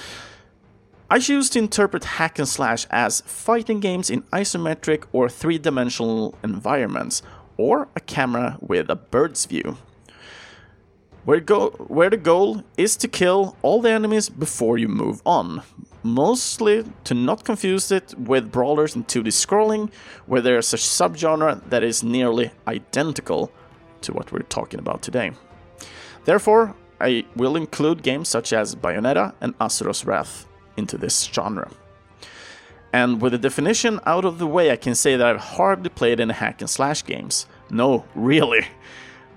I 1.09 1.19
choose 1.19 1.49
to 1.51 1.61
interpret 1.61 2.05
hack 2.05 2.39
and 2.39 2.49
slash 2.49 2.87
as 2.91 3.23
fighting 3.23 3.81
games 3.81 4.11
in 4.11 4.23
isometric 4.33 5.05
or 5.13 5.29
three 5.31 5.57
dimensional 5.57 6.35
environments, 6.43 7.23
or 7.57 7.89
a 7.97 8.01
camera 8.01 8.59
with 8.61 8.91
a 8.91 8.97
bird's 8.97 9.47
view. 9.47 9.79
Where, 11.27 11.41
go- 11.41 11.71
where 11.89 12.09
the 12.09 12.17
goal 12.17 12.63
is 12.77 12.97
to 12.99 13.09
kill 13.09 13.57
all 13.63 13.83
the 13.83 13.91
enemies 13.91 14.29
before 14.29 14.79
you 14.79 14.87
move 14.87 15.21
on. 15.27 15.63
Mostly 16.05 16.85
to 17.03 17.15
not 17.15 17.45
confuse 17.45 17.91
it 17.91 18.15
with 18.17 18.53
brawlers 18.53 18.95
and 18.95 19.09
2D 19.09 19.27
scrolling, 19.33 19.91
where 20.27 20.41
there's 20.41 20.73
a 20.73 20.77
subgenre 20.77 21.69
that 21.69 21.83
is 21.83 22.05
nearly 22.05 22.53
identical 22.69 23.51
to 24.03 24.13
what 24.13 24.31
we're 24.31 24.43
talking 24.43 24.79
about 24.79 25.03
today. 25.03 25.33
Therefore, 26.27 26.77
I 27.01 27.25
will 27.35 27.57
include 27.57 28.05
games 28.05 28.29
such 28.29 28.53
as 28.53 28.77
Bayonetta 28.77 29.35
and 29.41 29.59
Asura's 29.59 30.05
Wrath 30.05 30.47
into 30.77 30.97
this 30.97 31.25
genre. 31.25 31.69
And 32.93 33.21
with 33.21 33.33
the 33.33 33.39
definition 33.39 33.99
out 34.07 34.25
of 34.25 34.39
the 34.39 34.47
way, 34.47 34.71
I 34.71 34.77
can 34.77 34.95
say 34.95 35.17
that 35.17 35.27
I've 35.27 35.57
hardly 35.57 35.91
played 35.91 36.21
any 36.21 36.35
hack 36.35 36.61
and 36.61 36.71
slash 36.71 37.05
games. 37.05 37.47
No, 37.69 38.05
really. 38.15 38.65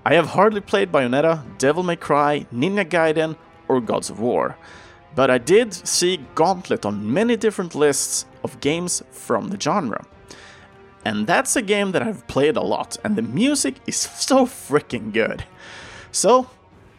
I 0.04 0.14
have 0.14 0.28
hardly 0.28 0.62
played 0.62 0.90
Bayonetta, 0.90 1.58
Devil 1.58 1.82
May 1.82 1.96
Cry, 1.96 2.46
Ninja 2.52 2.88
Gaiden, 2.88 3.36
or 3.68 3.80
Gods 3.80 4.08
of 4.08 4.18
War. 4.18 4.56
But 5.14 5.30
I 5.30 5.38
did 5.38 5.74
see 5.74 6.24
Gauntlet 6.34 6.86
on 6.86 7.12
many 7.12 7.36
different 7.36 7.74
lists 7.74 8.24
of 8.42 8.60
games 8.60 9.02
from 9.10 9.48
the 9.48 9.60
genre. 9.60 10.04
And 11.04 11.26
that's 11.26 11.56
a 11.56 11.62
game 11.62 11.92
that 11.92 12.02
I've 12.02 12.26
played 12.28 12.56
a 12.56 12.62
lot, 12.62 12.96
and 13.04 13.16
the 13.16 13.22
music 13.22 13.76
is 13.86 13.96
so 13.96 14.46
freaking 14.46 15.12
good. 15.12 15.44
So, 16.12 16.48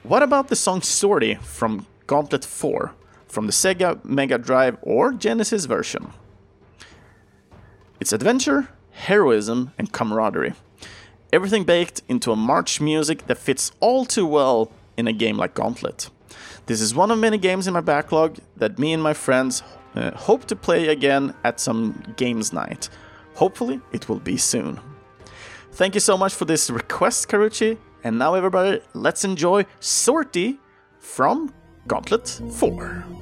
what 0.04 0.24
about 0.24 0.48
the 0.48 0.56
song 0.56 0.82
Sortie 0.82 1.36
from 1.36 1.86
Gauntlet 2.08 2.46
4, 2.46 2.94
from 3.28 3.48
the 3.48 3.54
Sega 3.54 4.04
Mega 4.04 4.38
Drive 4.38 4.78
or 4.82 5.12
Genesis 5.12 5.66
version? 5.66 6.14
It's 8.00 8.14
adventure, 8.14 8.70
heroism, 8.92 9.74
and 9.78 9.92
camaraderie. 9.92 10.54
Everything 11.34 11.64
baked 11.64 12.02
into 12.10 12.32
a 12.32 12.36
march 12.36 12.82
music 12.82 13.28
that 13.28 13.38
fits 13.38 13.72
all 13.80 14.04
too 14.06 14.26
well 14.26 14.70
in 14.98 15.08
a 15.08 15.14
game 15.14 15.38
like 15.38 15.54
Gauntlet. 15.54 16.10
This 16.66 16.82
is 16.82 16.94
one 16.94 17.10
of 17.10 17.20
many 17.20 17.38
games 17.38 17.68
in 17.68 17.74
my 17.74 17.82
backlog 17.82 18.38
that 18.58 18.78
me 18.78 18.92
and 18.92 19.02
my 19.02 19.14
friends 19.14 19.64
uh, 19.96 20.12
hope 20.12 20.46
to 20.46 20.56
play 20.56 20.90
again 20.90 21.34
at 21.44 21.60
some 21.60 22.04
games 22.18 22.52
night. 22.52 22.90
Hopefully, 23.36 23.80
it 23.94 24.10
will 24.10 24.20
be 24.20 24.36
soon. 24.36 24.80
Thank 25.72 25.94
you 25.96 26.02
so 26.02 26.18
much 26.18 26.34
for 26.34 26.46
this 26.46 26.70
request, 26.70 27.30
Karuchi. 27.30 27.78
And 28.04 28.20
now, 28.20 28.34
everybody, 28.34 28.82
let's 28.94 29.24
enjoy 29.24 29.66
Sortie 29.80 30.60
from 31.00 31.54
Gauntlet 31.88 32.42
4. 32.52 33.21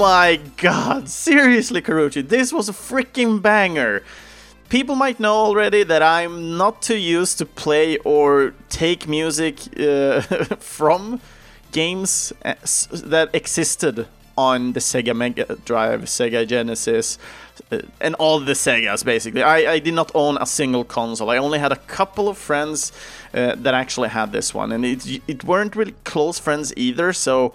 My 0.00 0.40
god, 0.56 1.10
seriously, 1.10 1.82
Karuchi, 1.82 2.26
this 2.26 2.54
was 2.54 2.70
a 2.70 2.72
freaking 2.72 3.42
banger. 3.42 4.02
People 4.70 4.94
might 4.94 5.20
know 5.20 5.34
already 5.34 5.82
that 5.82 6.02
I'm 6.02 6.56
not 6.56 6.80
too 6.80 6.96
used 6.96 7.36
to 7.36 7.44
play 7.44 7.98
or 7.98 8.54
take 8.70 9.06
music 9.06 9.56
uh, 9.78 10.22
from 10.58 11.20
games 11.70 12.32
uh, 12.46 12.54
that 12.92 13.28
existed 13.34 14.08
on 14.38 14.72
the 14.72 14.80
Sega 14.80 15.14
Mega 15.14 15.56
Drive, 15.66 16.04
Sega 16.04 16.48
Genesis, 16.48 17.18
uh, 17.70 17.80
and 18.00 18.14
all 18.14 18.40
the 18.40 18.54
Segas 18.54 19.04
basically. 19.04 19.42
I, 19.42 19.72
I, 19.72 19.78
did 19.80 19.92
not 19.92 20.10
own 20.14 20.38
a 20.40 20.46
single 20.46 20.84
console. 20.84 21.28
I 21.28 21.36
only 21.36 21.58
had 21.58 21.72
a 21.72 21.76
couple 21.76 22.26
of 22.30 22.38
friends 22.38 22.90
uh, 23.34 23.54
that 23.54 23.74
actually 23.74 24.08
had 24.08 24.32
this 24.32 24.54
one, 24.54 24.72
and 24.72 24.82
it, 24.82 25.20
it 25.28 25.44
weren't 25.44 25.76
really 25.76 25.94
close 26.04 26.38
friends 26.38 26.72
either, 26.74 27.12
so 27.12 27.52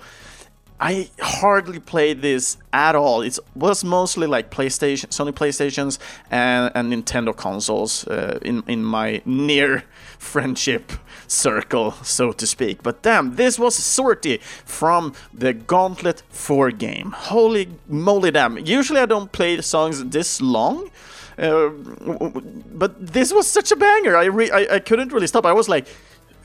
I 0.79 1.09
hardly 1.21 1.79
played 1.79 2.21
this 2.21 2.57
at 2.73 2.95
all. 2.95 3.21
It 3.21 3.39
was 3.55 3.83
mostly 3.83 4.27
like 4.27 4.51
PlayStation, 4.51 5.07
Sony 5.07 5.31
PlayStations, 5.31 5.99
and, 6.29 6.69
and 6.75 6.91
Nintendo 6.91 7.35
consoles 7.35 8.05
uh, 8.07 8.39
in 8.41 8.61
in 8.67 8.83
my 8.83 9.21
near 9.25 9.83
friendship 10.19 10.91
circle, 11.27 11.91
so 12.03 12.33
to 12.33 12.45
speak. 12.45 12.83
But 12.83 13.01
damn, 13.01 13.35
this 13.35 13.57
was 13.57 13.75
sortie 13.75 14.39
from 14.65 15.13
the 15.33 15.53
Gauntlet 15.53 16.23
4 16.29 16.71
game. 16.71 17.11
Holy 17.11 17.69
moly, 17.87 18.31
damn! 18.31 18.57
Usually 18.57 18.99
I 18.99 19.05
don't 19.05 19.31
play 19.31 19.61
songs 19.61 20.03
this 20.03 20.41
long. 20.41 20.89
Uh, 21.37 21.69
but 21.69 22.93
this 23.13 23.33
was 23.33 23.47
such 23.47 23.71
a 23.71 23.75
banger. 23.75 24.15
I, 24.15 24.25
re- 24.25 24.51
I 24.51 24.75
I 24.75 24.79
couldn't 24.79 25.11
really 25.13 25.27
stop. 25.27 25.45
I 25.45 25.53
was 25.53 25.67
like, 25.67 25.87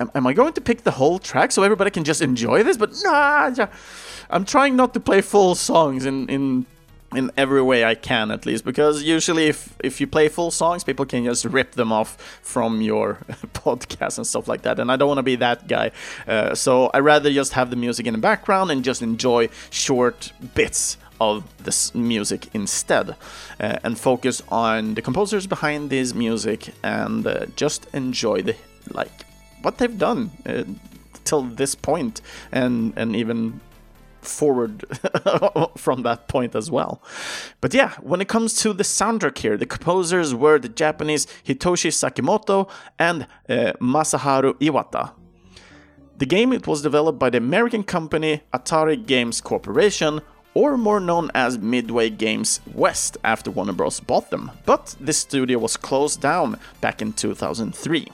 am, 0.01 0.11
am 0.15 0.27
I 0.27 0.33
going 0.33 0.53
to 0.55 0.61
pick 0.61 0.83
the 0.83 0.91
whole 0.93 1.19
track 1.19 1.53
so 1.53 1.63
everybody 1.63 1.91
can 1.91 2.05
just 2.05 2.23
enjoy 2.23 2.63
this? 2.63 2.77
But 2.77 2.91
nah, 3.05 3.51
I'm 4.31 4.45
trying 4.45 4.77
not 4.77 4.95
to 4.95 5.01
play 5.01 5.21
full 5.21 5.55
songs 5.55 6.07
in 6.07 6.29
in 6.29 6.67
in 7.15 7.31
every 7.37 7.61
way 7.61 7.85
I 7.85 7.97
can 7.97 8.31
at 8.31 8.47
least 8.47 8.65
because 8.65 9.03
usually 9.03 9.47
if 9.49 9.75
if 9.83 10.01
you 10.01 10.07
play 10.07 10.29
full 10.29 10.51
songs 10.51 10.85
people 10.85 11.05
can 11.05 11.25
just 11.25 11.45
rip 11.45 11.73
them 11.73 11.91
off 11.93 12.17
from 12.43 12.81
your 12.81 13.15
podcast 13.53 14.19
and 14.19 14.27
stuff 14.27 14.47
like 14.47 14.63
that 14.63 14.79
and 14.79 14.93
I 14.93 14.97
don't 14.97 15.09
want 15.09 15.19
to 15.19 15.25
be 15.25 15.37
that 15.37 15.67
guy. 15.67 15.91
Uh, 16.27 16.55
so 16.55 16.91
I 16.95 17.01
rather 17.01 17.33
just 17.33 17.53
have 17.55 17.71
the 17.71 17.77
music 17.77 18.07
in 18.07 18.13
the 18.13 18.21
background 18.21 18.71
and 18.71 18.85
just 18.85 19.03
enjoy 19.03 19.49
short 19.71 20.33
bits 20.55 20.97
of 21.21 21.45
this 21.65 21.95
music 21.95 22.49
instead 22.55 23.11
uh, 23.61 23.79
and 23.85 23.99
focus 23.99 24.43
on 24.49 24.95
the 24.95 25.03
composers 25.03 25.47
behind 25.47 25.91
this 25.91 26.15
music 26.15 26.73
and 26.83 27.27
uh, 27.27 27.47
just 27.57 27.87
enjoy 27.93 28.41
the 28.41 28.55
like 28.91 29.27
what 29.63 29.79
they've 29.79 29.99
done 29.99 30.31
uh, 30.47 30.63
till 31.25 31.43
this 31.43 31.75
point 31.75 32.21
and 32.53 32.95
and 32.97 33.17
even 33.17 33.61
forward 34.25 34.85
from 35.77 36.03
that 36.03 36.29
point 36.29 36.55
as 36.55 36.71
well. 36.71 37.03
But 37.61 37.75
yeah, 37.75 37.95
when 38.01 38.21
it 38.21 38.29
comes 38.29 38.55
to 38.63 38.73
the 38.73 38.85
soundtrack 38.85 39.39
here, 39.39 39.57
the 39.57 39.67
composers 39.67 40.35
were 40.35 40.59
the 40.59 40.69
Japanese 40.69 41.27
Hitoshi 41.45 41.91
Sakimoto 41.91 42.69
and 42.99 43.27
uh, 43.49 43.73
Masaharu 43.81 44.55
Iwata. 44.55 45.13
The 46.19 46.27
game 46.27 46.53
it 46.53 46.67
was 46.67 46.83
developed 46.83 47.19
by 47.19 47.31
the 47.31 47.39
American 47.39 47.83
company 47.83 48.43
Atari 48.53 49.07
Games 49.07 49.41
Corporation, 49.41 50.21
or 50.53 50.77
more 50.77 51.01
known 51.01 51.31
as 51.35 51.59
Midway 51.59 52.11
Games 52.11 52.61
West 52.75 53.17
after 53.25 53.51
Warner 53.51 53.73
Bros. 53.73 54.01
bought 54.01 54.31
them, 54.31 54.51
but 54.67 54.95
the 55.01 55.13
studio 55.13 55.59
was 55.59 55.77
closed 55.77 56.21
down 56.21 56.59
back 56.81 57.01
in 57.01 57.13
2003. 57.13 58.09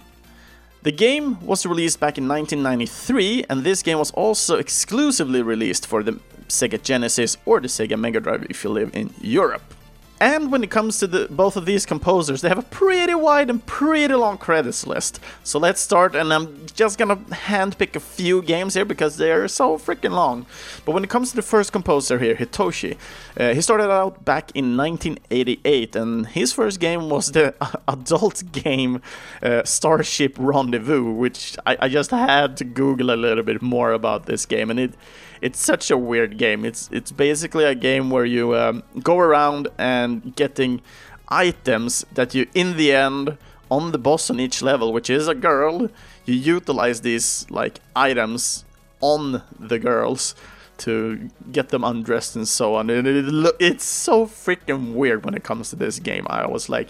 The 0.86 0.92
game 0.92 1.44
was 1.44 1.66
released 1.66 1.98
back 1.98 2.16
in 2.16 2.28
1993, 2.28 3.46
and 3.50 3.64
this 3.64 3.82
game 3.82 3.98
was 3.98 4.12
also 4.12 4.56
exclusively 4.56 5.42
released 5.42 5.84
for 5.84 6.04
the 6.04 6.20
Sega 6.46 6.80
Genesis 6.80 7.36
or 7.44 7.58
the 7.58 7.66
Sega 7.66 7.98
Mega 7.98 8.20
Drive 8.20 8.46
if 8.48 8.62
you 8.62 8.70
live 8.70 8.94
in 8.94 9.12
Europe. 9.20 9.74
And 10.20 10.50
when 10.50 10.64
it 10.64 10.70
comes 10.70 10.98
to 11.00 11.06
the, 11.06 11.28
both 11.28 11.56
of 11.56 11.66
these 11.66 11.84
composers, 11.84 12.40
they 12.40 12.48
have 12.48 12.58
a 12.58 12.62
pretty 12.62 13.14
wide 13.14 13.50
and 13.50 13.64
pretty 13.66 14.14
long 14.14 14.38
credits 14.38 14.86
list. 14.86 15.20
So 15.44 15.58
let's 15.58 15.80
start, 15.80 16.14
and 16.14 16.32
I'm 16.32 16.66
just 16.74 16.96
gonna 16.96 17.16
handpick 17.16 17.96
a 17.96 18.00
few 18.00 18.40
games 18.40 18.74
here 18.74 18.86
because 18.86 19.18
they're 19.18 19.46
so 19.46 19.76
freaking 19.76 20.12
long. 20.12 20.46
But 20.86 20.92
when 20.92 21.04
it 21.04 21.10
comes 21.10 21.30
to 21.30 21.36
the 21.36 21.42
first 21.42 21.70
composer 21.70 22.18
here, 22.18 22.34
Hitoshi, 22.34 22.96
uh, 23.38 23.52
he 23.52 23.60
started 23.60 23.90
out 23.90 24.24
back 24.24 24.50
in 24.54 24.76
1988, 24.76 25.94
and 25.96 26.26
his 26.28 26.50
first 26.50 26.80
game 26.80 27.10
was 27.10 27.32
the 27.32 27.54
adult 27.88 28.42
game 28.52 29.02
uh, 29.42 29.64
Starship 29.64 30.36
Rendezvous, 30.38 31.12
which 31.12 31.58
I, 31.66 31.76
I 31.80 31.88
just 31.88 32.10
had 32.10 32.56
to 32.56 32.64
Google 32.64 33.10
a 33.10 33.16
little 33.16 33.44
bit 33.44 33.60
more 33.60 33.92
about 33.92 34.24
this 34.24 34.46
game, 34.46 34.70
and 34.70 34.80
it 34.80 34.94
it's 35.40 35.58
such 35.60 35.90
a 35.90 35.98
weird 35.98 36.38
game. 36.38 36.64
It's 36.64 36.88
it's 36.92 37.12
basically 37.12 37.64
a 37.64 37.74
game 37.74 38.10
where 38.10 38.24
you 38.24 38.54
um, 38.56 38.82
go 39.02 39.18
around 39.18 39.68
and 39.78 40.34
getting 40.36 40.82
items 41.28 42.04
that 42.14 42.34
you, 42.34 42.46
in 42.54 42.76
the 42.76 42.92
end, 42.92 43.36
on 43.70 43.92
the 43.92 43.98
boss 43.98 44.30
on 44.30 44.38
each 44.40 44.62
level, 44.62 44.92
which 44.92 45.10
is 45.10 45.28
a 45.28 45.34
girl, 45.34 45.88
you 46.24 46.34
utilize 46.34 47.00
these 47.00 47.46
like 47.50 47.80
items 47.94 48.64
on 49.00 49.42
the 49.58 49.78
girls 49.78 50.34
to 50.78 51.30
get 51.52 51.70
them 51.70 51.84
undressed 51.84 52.36
and 52.36 52.46
so 52.46 52.74
on. 52.74 52.90
And 52.90 53.06
it, 53.06 53.54
it's 53.58 53.84
so 53.84 54.26
freaking 54.26 54.94
weird 54.94 55.24
when 55.24 55.34
it 55.34 55.42
comes 55.42 55.70
to 55.70 55.76
this 55.76 55.98
game. 55.98 56.26
I 56.28 56.46
was 56.46 56.68
like, 56.68 56.88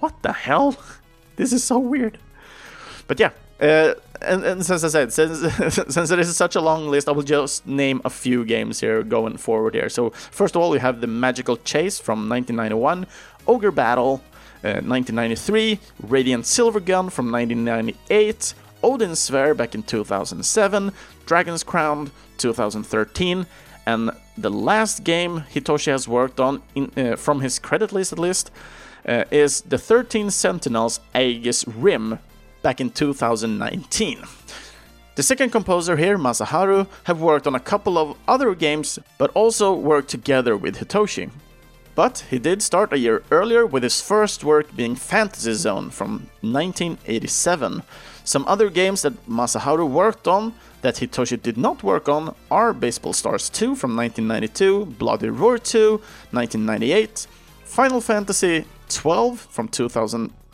what 0.00 0.22
the 0.22 0.32
hell? 0.32 0.76
This 1.36 1.52
is 1.52 1.62
so 1.62 1.78
weird. 1.78 2.18
But 3.06 3.20
yeah, 3.20 3.30
uh, 3.60 3.94
and, 4.20 4.44
and 4.44 4.66
since 4.66 4.84
I 4.84 4.88
said, 4.88 5.12
since, 5.12 5.40
since 5.94 6.10
it 6.10 6.18
is 6.18 6.36
such 6.36 6.56
a 6.56 6.60
long 6.60 6.88
list, 6.88 7.08
I 7.08 7.12
will 7.12 7.22
just 7.22 7.66
name 7.66 8.00
a 8.04 8.10
few 8.10 8.44
games 8.44 8.80
here 8.80 9.02
going 9.02 9.36
forward 9.36 9.74
here. 9.74 9.88
So, 9.88 10.10
first 10.10 10.56
of 10.56 10.62
all, 10.62 10.70
we 10.70 10.78
have 10.78 11.00
the 11.00 11.06
Magical 11.06 11.56
Chase 11.56 11.98
from 11.98 12.28
1991, 12.28 13.06
Ogre 13.46 13.70
Battle, 13.70 14.22
uh, 14.64 14.82
1993, 14.82 15.78
Radiant 16.02 16.46
Silver 16.46 16.80
Gun 16.80 17.10
from 17.10 17.30
1998, 17.30 18.54
Odin 18.82 19.14
Sphere 19.14 19.54
back 19.54 19.74
in 19.74 19.82
2007, 19.82 20.92
Dragon's 21.26 21.62
Crown 21.62 22.10
2013, 22.38 23.46
and 23.86 24.10
the 24.36 24.50
last 24.50 25.04
game 25.04 25.44
Hitoshi 25.52 25.90
has 25.90 26.06
worked 26.06 26.40
on 26.40 26.62
in, 26.74 26.92
uh, 26.96 27.16
from 27.16 27.40
his 27.40 27.58
credit 27.58 27.92
list 27.92 28.12
at 28.12 28.18
least 28.18 28.50
uh, 29.06 29.24
is 29.30 29.62
the 29.62 29.78
13 29.78 30.30
Sentinels 30.30 31.00
Aegis 31.14 31.66
Rim 31.66 32.18
back 32.62 32.80
in 32.80 32.90
2019. 32.90 34.24
The 35.14 35.22
second 35.24 35.50
composer 35.50 35.96
here, 35.96 36.16
Masaharu, 36.16 36.86
have 37.04 37.20
worked 37.20 37.48
on 37.48 37.56
a 37.56 37.60
couple 37.60 37.98
of 37.98 38.16
other 38.28 38.54
games, 38.54 39.00
but 39.18 39.32
also 39.34 39.74
worked 39.74 40.08
together 40.10 40.56
with 40.56 40.76
Hitoshi. 40.76 41.30
But 41.96 42.24
he 42.30 42.38
did 42.38 42.62
start 42.62 42.92
a 42.92 42.98
year 42.98 43.24
earlier 43.32 43.66
with 43.66 43.82
his 43.82 44.00
first 44.00 44.44
work 44.44 44.76
being 44.76 44.94
Fantasy 44.94 45.54
Zone 45.54 45.90
from 45.90 46.28
1987. 46.42 47.82
Some 48.22 48.44
other 48.46 48.70
games 48.70 49.02
that 49.02 49.26
Masaharu 49.26 49.88
worked 49.88 50.28
on 50.28 50.54
that 50.82 50.94
Hitoshi 50.96 51.42
did 51.42 51.56
not 51.56 51.82
work 51.82 52.08
on 52.08 52.36
are 52.50 52.72
Baseball 52.72 53.12
Stars 53.12 53.50
2 53.50 53.74
from 53.74 53.96
1992, 53.96 54.86
Bloody 55.00 55.30
Roar 55.30 55.58
2, 55.58 56.00
1998, 56.30 57.26
Final 57.64 58.00
Fantasy 58.00 58.64
12 58.88 59.40
from 59.40 59.66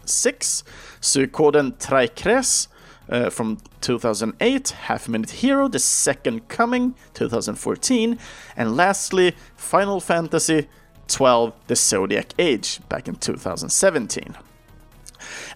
2006, 0.05 0.65
Suikoden 1.01 1.73
Tierkreis 1.79 2.69
uh, 3.09 3.31
from 3.31 3.59
2008, 3.81 4.71
Half 4.71 5.09
Minute 5.09 5.31
Hero, 5.31 5.69
The 5.69 5.79
Second 5.79 6.49
Coming, 6.49 6.95
2014, 7.15 8.19
and 8.57 8.77
lastly, 8.77 9.35
Final 9.57 10.01
Fantasy 10.01 10.69
12, 11.09 11.53
The 11.67 11.77
Zodiac 11.77 12.33
Age, 12.39 12.81
back 12.89 13.09
in 13.09 13.17
2017. 13.17 14.37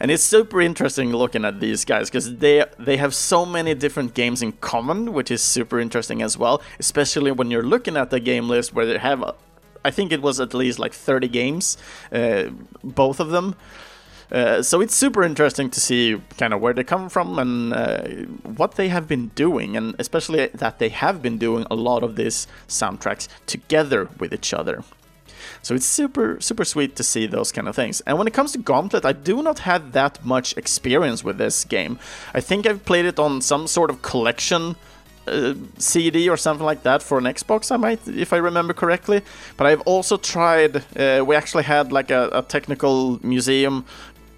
And 0.01 0.11
it's 0.11 0.23
super 0.23 0.63
interesting 0.63 1.13
looking 1.13 1.45
at 1.45 1.61
these 1.61 1.85
guys 1.85 2.09
because 2.09 2.39
they 2.39 2.65
they 2.79 2.97
have 2.97 3.15
so 3.15 3.45
many 3.45 3.75
different 3.75 4.15
games 4.15 4.41
in 4.41 4.53
common, 4.53 5.13
which 5.13 5.31
is 5.31 5.43
super 5.43 5.79
interesting 5.79 6.23
as 6.23 6.39
well. 6.39 6.63
Especially 6.79 7.33
when 7.33 7.51
you're 7.51 7.63
looking 7.67 7.95
at 7.95 8.09
the 8.09 8.19
game 8.19 8.49
list 8.49 8.73
where 8.73 8.87
they 8.87 8.97
have, 8.97 9.23
I 9.85 9.91
think 9.91 10.11
it 10.11 10.23
was 10.23 10.41
at 10.41 10.55
least 10.55 10.79
like 10.79 10.95
30 10.95 11.29
games, 11.29 11.77
uh, 12.11 12.45
both 12.83 13.21
of 13.21 13.29
them. 13.29 13.57
Uh, 14.31 14.63
so 14.63 14.81
it's 14.81 14.95
super 14.95 15.23
interesting 15.23 15.71
to 15.71 15.81
see 15.81 16.21
kind 16.37 16.53
of 16.53 16.61
where 16.61 16.75
they 16.75 16.85
come 16.85 17.09
from 17.09 17.39
and 17.39 17.73
uh, 17.73 18.03
what 18.57 18.75
they 18.75 18.89
have 18.89 19.09
been 19.09 19.29
doing, 19.29 19.77
and 19.77 19.95
especially 19.99 20.47
that 20.49 20.79
they 20.79 20.91
have 20.91 21.23
been 21.23 21.39
doing 21.39 21.67
a 21.71 21.75
lot 21.75 22.03
of 22.03 22.17
these 22.17 22.47
soundtracks 22.69 23.29
together 23.47 24.09
with 24.19 24.33
each 24.33 24.53
other. 24.53 24.85
So 25.63 25.75
it's 25.75 25.87
super, 25.87 26.41
super 26.41 26.65
sweet 26.65 26.97
to 26.97 27.03
see 27.03 27.27
those 27.27 27.53
kind 27.53 27.69
of 27.69 27.77
things. 27.77 28.01
And 28.03 28.19
when 28.19 28.27
it 28.27 28.35
comes 28.35 28.53
to 28.53 28.59
Gauntlet, 28.59 29.05
I 29.05 29.13
do 29.13 29.43
not 29.43 29.61
have 29.61 29.93
that 29.93 30.25
much 30.25 30.57
experience 30.57 31.25
with 31.25 31.39
this 31.39 31.65
game. 31.65 31.99
I 32.35 32.41
think 32.41 32.67
I've 32.67 32.85
played 32.85 33.07
it 33.07 33.19
on 33.19 33.41
some 33.41 33.67
sort 33.67 33.91
of 33.91 34.03
collection 34.03 34.77
uh, 35.27 35.55
CD 35.79 36.29
or 36.29 36.37
something 36.37 36.65
like 36.65 36.83
that 36.85 37.03
for 37.03 37.19
an 37.19 37.25
Xbox, 37.25 37.71
I 37.71 37.77
might, 37.77 38.07
if 38.09 38.33
I 38.33 38.39
remember 38.39 38.73
correctly. 38.73 39.23
But 39.57 39.67
I've 39.67 39.83
also 39.83 40.17
tried. 40.17 40.85
Uh, 40.97 41.23
we 41.27 41.37
actually 41.37 41.65
had 41.65 41.93
like 41.93 42.11
a, 42.11 42.31
a, 42.33 42.43
technical 42.43 43.19
museum 43.23 43.85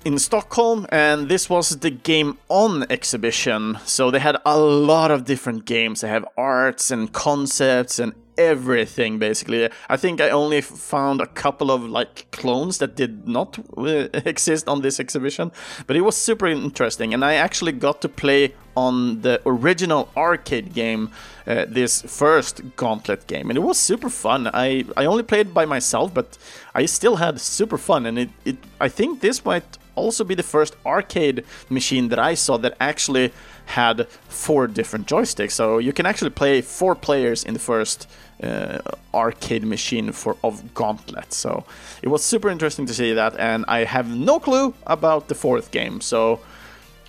in 0.05 0.19
Stockholm, 0.19 0.87
and 0.91 1.29
this 1.29 1.51
was 1.51 1.79
the 1.81 1.91
Game 1.91 2.39
On 2.49 2.85
exhibition. 2.91 3.79
So 3.85 4.11
they 4.11 4.19
had 4.19 4.37
a 4.45 4.59
lot 4.59 5.11
of 5.11 5.25
different 5.25 5.65
games. 5.65 6.01
They 6.01 6.09
have 6.09 6.27
arts 6.37 6.91
and 6.91 7.13
concepts 7.13 7.99
and 7.99 8.15
everything 8.41 9.19
basically. 9.19 9.69
I 9.89 9.97
think 9.99 10.21
I 10.21 10.31
only 10.31 10.63
found 10.63 11.21
a 11.21 11.27
couple 11.27 11.71
of 11.71 11.83
like 11.85 12.31
clones 12.31 12.79
that 12.79 12.97
did 12.97 13.29
not 13.29 13.59
uh, 13.77 14.09
exist 14.25 14.67
on 14.67 14.81
this 14.81 14.99
exhibition, 14.99 15.53
but 15.87 15.97
it 15.97 16.01
was 16.01 16.17
super 16.17 16.47
interesting, 16.47 17.13
and 17.13 17.23
I 17.23 17.35
actually 17.35 17.73
got 17.73 18.01
to 18.01 18.09
play 18.09 18.55
on 18.77 19.21
the 19.21 19.43
original 19.45 20.09
arcade 20.17 20.73
game, 20.73 21.11
uh, 21.47 21.67
this 21.69 22.03
first 22.03 22.63
Gauntlet 22.77 23.27
game, 23.27 23.51
and 23.51 23.59
it 23.59 23.63
was 23.63 23.79
super 23.79 24.09
fun. 24.09 24.49
I 24.55 24.85
I 24.97 25.05
only 25.05 25.23
played 25.23 25.53
by 25.53 25.67
myself, 25.67 26.15
but 26.15 26.39
I 26.75 26.87
still 26.87 27.17
had 27.17 27.41
super 27.41 27.79
fun, 27.79 28.07
and 28.07 28.19
it, 28.19 28.31
it 28.45 28.57
I 28.81 28.89
think 28.89 29.21
this 29.21 29.45
might 29.45 29.80
also 30.01 30.25
be 30.25 30.35
the 30.35 30.43
first 30.43 30.77
arcade 30.85 31.45
machine 31.69 32.09
that 32.09 32.19
I 32.19 32.35
saw 32.35 32.59
that 32.59 32.77
actually 32.81 33.33
had 33.67 34.09
four 34.29 34.67
different 34.67 35.07
joysticks. 35.07 35.53
So 35.53 35.79
you 35.79 35.93
can 35.93 36.07
actually 36.07 36.31
play 36.31 36.63
four 36.63 36.95
players 36.95 37.45
in 37.45 37.55
the 37.55 37.61
first 37.61 38.09
uh, 38.43 38.79
arcade 39.15 39.65
machine 39.65 40.13
for 40.13 40.37
of 40.43 40.75
Gauntlet. 40.75 41.33
So 41.33 41.65
it 42.03 42.09
was 42.09 42.23
super 42.25 42.49
interesting 42.49 42.87
to 42.87 42.95
see 42.95 43.15
that, 43.15 43.39
and 43.39 43.65
I 43.69 43.85
have 43.85 44.09
no 44.09 44.41
clue 44.41 44.75
about 44.87 45.29
the 45.29 45.35
fourth 45.35 45.71
game. 45.71 46.01
So 46.01 46.41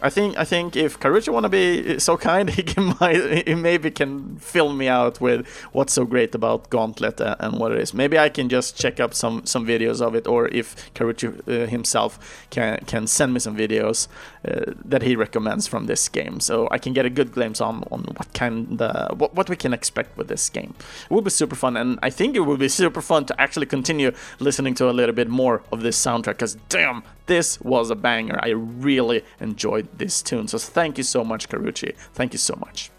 I 0.01 0.09
think 0.09 0.37
I 0.37 0.45
think 0.45 0.75
if 0.75 0.99
Karuchi 0.99 1.31
wanna 1.31 1.49
be 1.49 1.99
so 1.99 2.17
kind, 2.17 2.49
he 2.57 2.63
can 2.63 2.95
he 3.45 3.55
maybe 3.55 3.91
can 3.91 4.37
fill 4.37 4.73
me 4.73 4.87
out 4.87 5.21
with 5.21 5.47
what's 5.71 5.93
so 5.93 6.05
great 6.05 6.33
about 6.35 6.69
Gauntlet 6.69 7.21
and 7.21 7.59
what 7.59 7.71
it 7.71 7.79
is. 7.79 7.93
Maybe 7.93 8.17
I 8.17 8.29
can 8.29 8.49
just 8.49 8.77
check 8.77 8.99
up 8.99 9.13
some 9.13 9.45
some 9.45 9.65
videos 9.65 10.01
of 10.01 10.15
it, 10.15 10.27
or 10.27 10.47
if 10.47 10.93
Karuchi 10.93 11.27
uh, 11.47 11.67
himself 11.67 12.19
can 12.49 12.79
can 12.85 13.07
send 13.07 13.33
me 13.33 13.39
some 13.39 13.55
videos 13.55 14.07
uh, 14.47 14.73
that 14.85 15.03
he 15.03 15.15
recommends 15.15 15.67
from 15.67 15.85
this 15.85 16.09
game, 16.09 16.39
so 16.39 16.67
I 16.71 16.77
can 16.77 16.93
get 16.93 17.05
a 17.05 17.09
good 17.09 17.31
glimpse 17.31 17.61
on 17.61 17.83
on 17.91 18.01
what 18.17 18.33
kind 18.33 18.79
what 19.19 19.35
what 19.35 19.49
we 19.49 19.55
can 19.55 19.73
expect 19.73 20.17
with 20.17 20.27
this 20.27 20.49
game. 20.49 20.73
It 21.09 21.13
would 21.13 21.23
be 21.23 21.29
super 21.29 21.55
fun, 21.55 21.77
and 21.77 21.99
I 22.01 22.09
think 22.09 22.35
it 22.35 22.41
would 22.41 22.59
be 22.59 22.69
super 22.69 23.01
fun 23.01 23.25
to 23.25 23.41
actually 23.41 23.67
continue 23.67 24.11
listening 24.39 24.73
to 24.75 24.89
a 24.89 24.93
little 24.93 25.15
bit 25.15 25.29
more 25.29 25.61
of 25.71 25.81
this 25.81 25.97
soundtrack. 25.97 26.37
Cause 26.39 26.57
damn, 26.69 27.03
this 27.27 27.61
was 27.61 27.89
a 27.91 27.95
banger. 27.95 28.39
I 28.41 28.49
really 28.49 29.23
enjoyed 29.39 29.90
this 29.97 30.21
tune. 30.21 30.47
So 30.47 30.57
thank 30.57 30.97
you 30.97 31.03
so 31.03 31.23
much, 31.23 31.49
Karuchi. 31.49 31.95
Thank 32.13 32.33
you 32.33 32.39
so 32.39 32.55
much. 32.59 32.91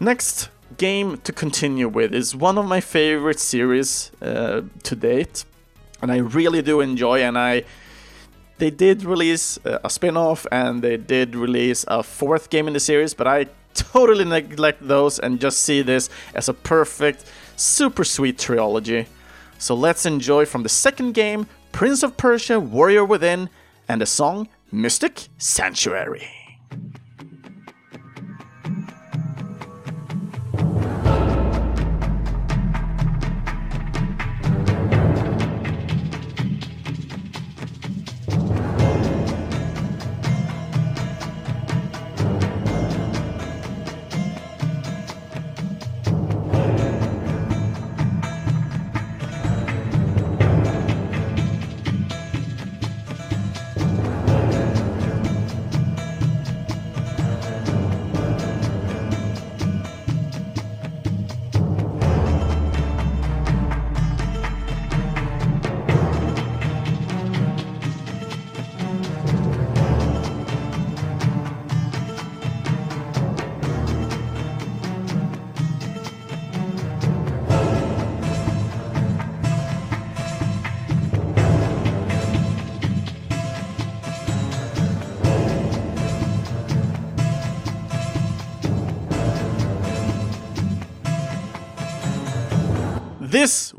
Next, 0.00 0.48
game 0.76 1.18
to 1.18 1.32
continue 1.32 1.88
with. 1.88 2.14
is 2.14 2.34
one 2.34 2.58
of 2.58 2.66
my 2.66 2.80
favorite 2.80 3.40
series 3.40 4.10
uh, 4.20 4.62
to 4.82 4.96
date, 4.96 5.44
and 6.00 6.10
I 6.10 6.18
really 6.18 6.62
do 6.62 6.80
enjoy. 6.80 7.22
And 7.22 7.38
I, 7.38 7.64
they 8.58 8.70
did 8.70 9.04
release 9.04 9.58
a 9.64 9.90
spin-off, 9.90 10.46
and 10.50 10.82
they 10.82 10.96
did 10.96 11.36
release 11.36 11.84
a 11.88 12.02
fourth 12.02 12.50
game 12.50 12.66
in 12.66 12.74
the 12.74 12.80
series, 12.80 13.14
but 13.14 13.26
I 13.26 13.46
totally 13.74 14.24
neglect 14.24 14.86
those 14.86 15.18
and 15.18 15.40
just 15.40 15.62
see 15.62 15.82
this 15.82 16.10
as 16.34 16.48
a 16.48 16.54
perfect, 16.54 17.24
super 17.56 18.04
sweet 18.04 18.38
trilogy. 18.38 19.06
So 19.58 19.74
let's 19.74 20.06
enjoy 20.06 20.46
from 20.46 20.62
the 20.62 20.68
second 20.68 21.14
game, 21.14 21.46
Prince 21.70 22.02
of 22.02 22.16
Persia: 22.16 22.58
Warrior 22.58 23.04
Within, 23.04 23.48
and 23.88 24.00
the 24.00 24.06
song 24.06 24.48
Mystic 24.74 25.28
Sanctuary. 25.36 26.41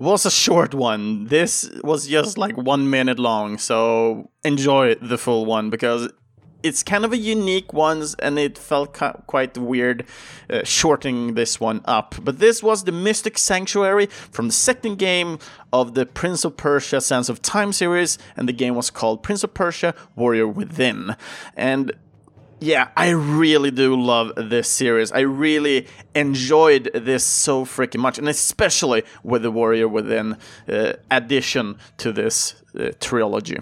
Was 0.04 0.26
a 0.26 0.32
short 0.32 0.74
one. 0.74 1.26
This 1.26 1.70
was 1.84 2.08
just 2.08 2.38
like 2.38 2.58
one 2.58 2.90
minute 2.90 3.20
long, 3.20 3.58
so 3.58 4.30
enjoy 4.44 4.96
the 4.96 5.18
full 5.18 5.46
one 5.46 5.70
because 5.70 6.10
it's 6.64 6.82
kind 6.82 7.04
of 7.04 7.12
a 7.12 7.18
unique 7.18 7.74
one 7.74 8.06
and 8.20 8.40
it 8.40 8.58
felt 8.58 8.98
quite 9.28 9.58
weird 9.58 10.06
uh, 10.50 10.62
shorting 10.64 11.34
this 11.34 11.60
one 11.60 11.82
up. 11.86 12.16
But 12.22 12.40
this 12.40 12.64
was 12.64 12.86
the 12.86 12.92
Mystic 12.92 13.38
Sanctuary 13.38 14.06
from 14.06 14.48
the 14.48 14.54
second 14.54 14.98
game 14.98 15.40
of 15.74 15.94
the 15.94 16.06
Prince 16.06 16.46
of 16.46 16.56
Persia 16.56 17.02
Sands 17.02 17.30
of 17.30 17.42
Time 17.42 17.74
series, 17.74 18.18
and 18.38 18.48
the 18.48 18.54
game 18.54 18.76
was 18.76 18.90
called 18.90 19.24
Prince 19.24 19.44
of 19.44 19.54
Persia 19.54 19.94
Warrior 20.16 20.48
Within. 20.48 21.16
And 21.56 21.92
yeah, 22.64 22.90
I 22.96 23.10
really 23.10 23.72
do 23.72 24.02
love 24.02 24.32
this 24.38 24.70
series. 24.70 25.12
I 25.12 25.20
really 25.20 25.86
enjoyed 26.16 26.90
this 26.94 27.26
so 27.26 27.66
freaking 27.66 28.00
much, 28.00 28.18
and 28.18 28.30
especially 28.30 29.04
with 29.22 29.42
the 29.42 29.52
Warrior 29.52 29.90
Within 29.90 30.38
uh, 30.70 30.94
addition 31.12 31.78
to 31.98 32.14
this 32.14 32.56
uh, 32.80 32.92
trilogy. 33.02 33.60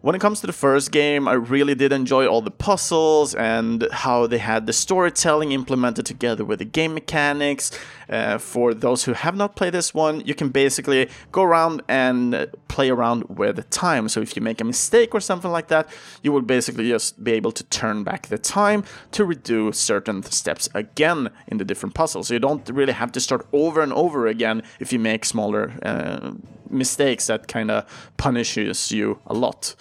When 0.00 0.14
it 0.14 0.18
comes 0.18 0.40
to 0.40 0.46
the 0.46 0.54
first 0.54 0.92
game, 0.92 1.28
I 1.28 1.34
really 1.34 1.74
did 1.74 1.92
enjoy 1.92 2.26
all 2.26 2.40
the 2.40 2.50
puzzles 2.50 3.34
and 3.34 3.86
how 3.92 4.26
they 4.26 4.38
had 4.38 4.66
the 4.66 4.72
storytelling 4.72 5.52
implemented 5.52 6.06
together 6.06 6.42
with 6.42 6.60
the 6.60 6.64
game 6.64 6.94
mechanics. 6.94 7.70
Uh, 8.10 8.38
for 8.38 8.74
those 8.74 9.04
who 9.04 9.12
have 9.12 9.36
not 9.36 9.54
played 9.54 9.72
this 9.72 9.94
one, 9.94 10.20
you 10.26 10.34
can 10.34 10.48
basically 10.48 11.08
go 11.30 11.42
around 11.42 11.80
and 11.88 12.48
play 12.66 12.90
around 12.90 13.24
with 13.28 13.56
the 13.56 13.62
time. 13.62 14.08
So 14.08 14.20
if 14.20 14.34
you 14.34 14.42
make 14.42 14.60
a 14.60 14.64
mistake 14.64 15.14
or 15.14 15.20
something 15.20 15.50
like 15.50 15.68
that, 15.68 15.88
you 16.22 16.32
will 16.32 16.42
basically 16.42 16.88
just 16.88 17.22
be 17.22 17.32
able 17.32 17.52
to 17.52 17.64
turn 17.64 18.02
back 18.02 18.26
the 18.26 18.38
time 18.38 18.84
to 19.12 19.24
redo 19.24 19.72
certain 19.72 20.22
steps 20.24 20.68
again 20.74 21.30
in 21.46 21.58
the 21.58 21.64
different 21.64 21.94
puzzles. 21.94 22.28
So 22.28 22.34
you 22.34 22.40
don't 22.40 22.68
really 22.68 22.92
have 22.92 23.12
to 23.12 23.20
start 23.20 23.46
over 23.52 23.80
and 23.80 23.92
over 23.92 24.26
again 24.26 24.62
if 24.80 24.92
you 24.92 24.98
make 24.98 25.24
smaller 25.24 25.72
uh, 25.82 26.32
mistakes 26.68 27.28
that 27.28 27.46
kind 27.46 27.70
of 27.70 28.12
punishes 28.16 28.90
you 28.90 29.20
a 29.26 29.34
lot. 29.34 29.76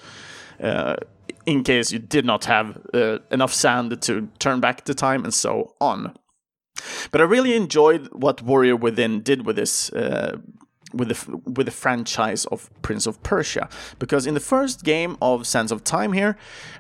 Uh, 0.62 0.98
in 1.46 1.64
case 1.64 1.92
you 1.92 1.98
did 1.98 2.26
not 2.26 2.46
have 2.46 2.78
uh, 2.94 3.18
enough 3.32 3.54
sand 3.54 4.00
to 4.02 4.30
turn 4.38 4.60
back 4.60 4.86
the 4.86 4.94
time 4.94 5.24
and 5.24 5.34
so 5.34 5.74
on. 5.82 6.14
But 7.12 7.22
I 7.22 7.24
really 7.24 7.56
enjoyed 7.56 8.10
what 8.12 8.42
Warrior 8.42 8.76
Within 8.76 9.22
did 9.22 9.46
with 9.46 9.56
this. 9.56 9.92
Uh, 9.92 10.38
with 10.92 11.10
the 11.10 11.38
with 11.46 11.68
the 11.68 11.72
franchise 11.72 12.46
of 12.46 12.70
Prince 12.82 13.06
of 13.06 13.22
Persia, 13.22 13.70
because 14.00 14.26
in 14.26 14.34
the 14.34 14.40
first 14.40 14.84
game 14.84 15.18
of 15.22 15.46
Sands 15.46 15.72
of 15.72 15.84
Time 15.84 16.14
here, 16.14 16.36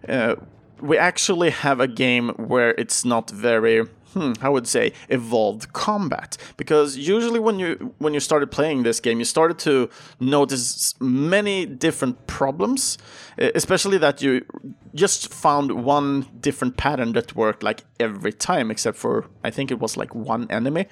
uh, 0.07 0.35
we 0.81 0.97
actually 0.97 1.51
have 1.51 1.79
a 1.79 1.87
game 1.87 2.29
where 2.29 2.71
it's 2.71 3.05
not 3.05 3.29
very 3.29 3.85
hmm, 4.13 4.33
I 4.41 4.49
would 4.49 4.67
say 4.67 4.93
evolved 5.09 5.73
combat. 5.73 6.37
Because 6.57 6.97
usually 6.97 7.39
when 7.39 7.59
you 7.59 7.93
when 7.97 8.13
you 8.13 8.19
started 8.19 8.51
playing 8.51 8.83
this 8.83 8.99
game 8.99 9.19
you 9.19 9.25
started 9.25 9.59
to 9.59 9.89
notice 10.19 10.95
many 10.99 11.65
different 11.65 12.27
problems 12.27 12.97
especially 13.37 13.97
that 13.97 14.21
you 14.21 14.45
just 14.93 15.33
found 15.33 15.71
one 15.83 16.27
different 16.39 16.77
pattern 16.77 17.13
that 17.13 17.35
worked 17.35 17.63
like 17.63 17.83
every 17.99 18.33
time 18.33 18.71
except 18.71 18.97
for 18.97 19.25
I 19.43 19.51
think 19.51 19.71
it 19.71 19.79
was 19.79 19.97
like 19.97 20.13
one 20.15 20.47
enemy. 20.49 20.87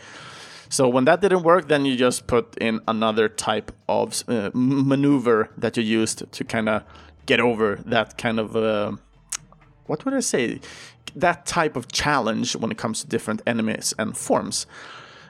So 0.70 0.90
when 0.90 1.06
that 1.06 1.22
didn't 1.22 1.44
work 1.44 1.68
then 1.68 1.86
you 1.86 1.96
just 1.96 2.28
put 2.28 2.58
in 2.58 2.82
another 2.88 3.30
type 3.30 3.72
of 3.88 4.24
uh, 4.28 4.52
maneuver 4.54 5.50
that 5.58 5.78
you 5.78 5.84
used 5.84 6.32
to 6.32 6.44
kind 6.44 6.70
of 6.70 6.84
get 7.26 7.40
over 7.40 7.76
that 7.86 8.18
kind 8.18 8.40
of 8.40 8.56
uh, 8.56 8.94
what 9.88 10.06
would 10.06 10.14
I 10.14 10.20
say 10.20 10.60
that 11.16 11.46
type 11.46 11.76
of 11.76 11.92
challenge 11.92 12.56
when 12.56 12.72
it 12.72 12.78
comes 12.78 13.02
to 13.02 13.08
different 13.08 13.42
enemies 13.48 13.94
and 13.98 14.16
forms. 14.18 14.68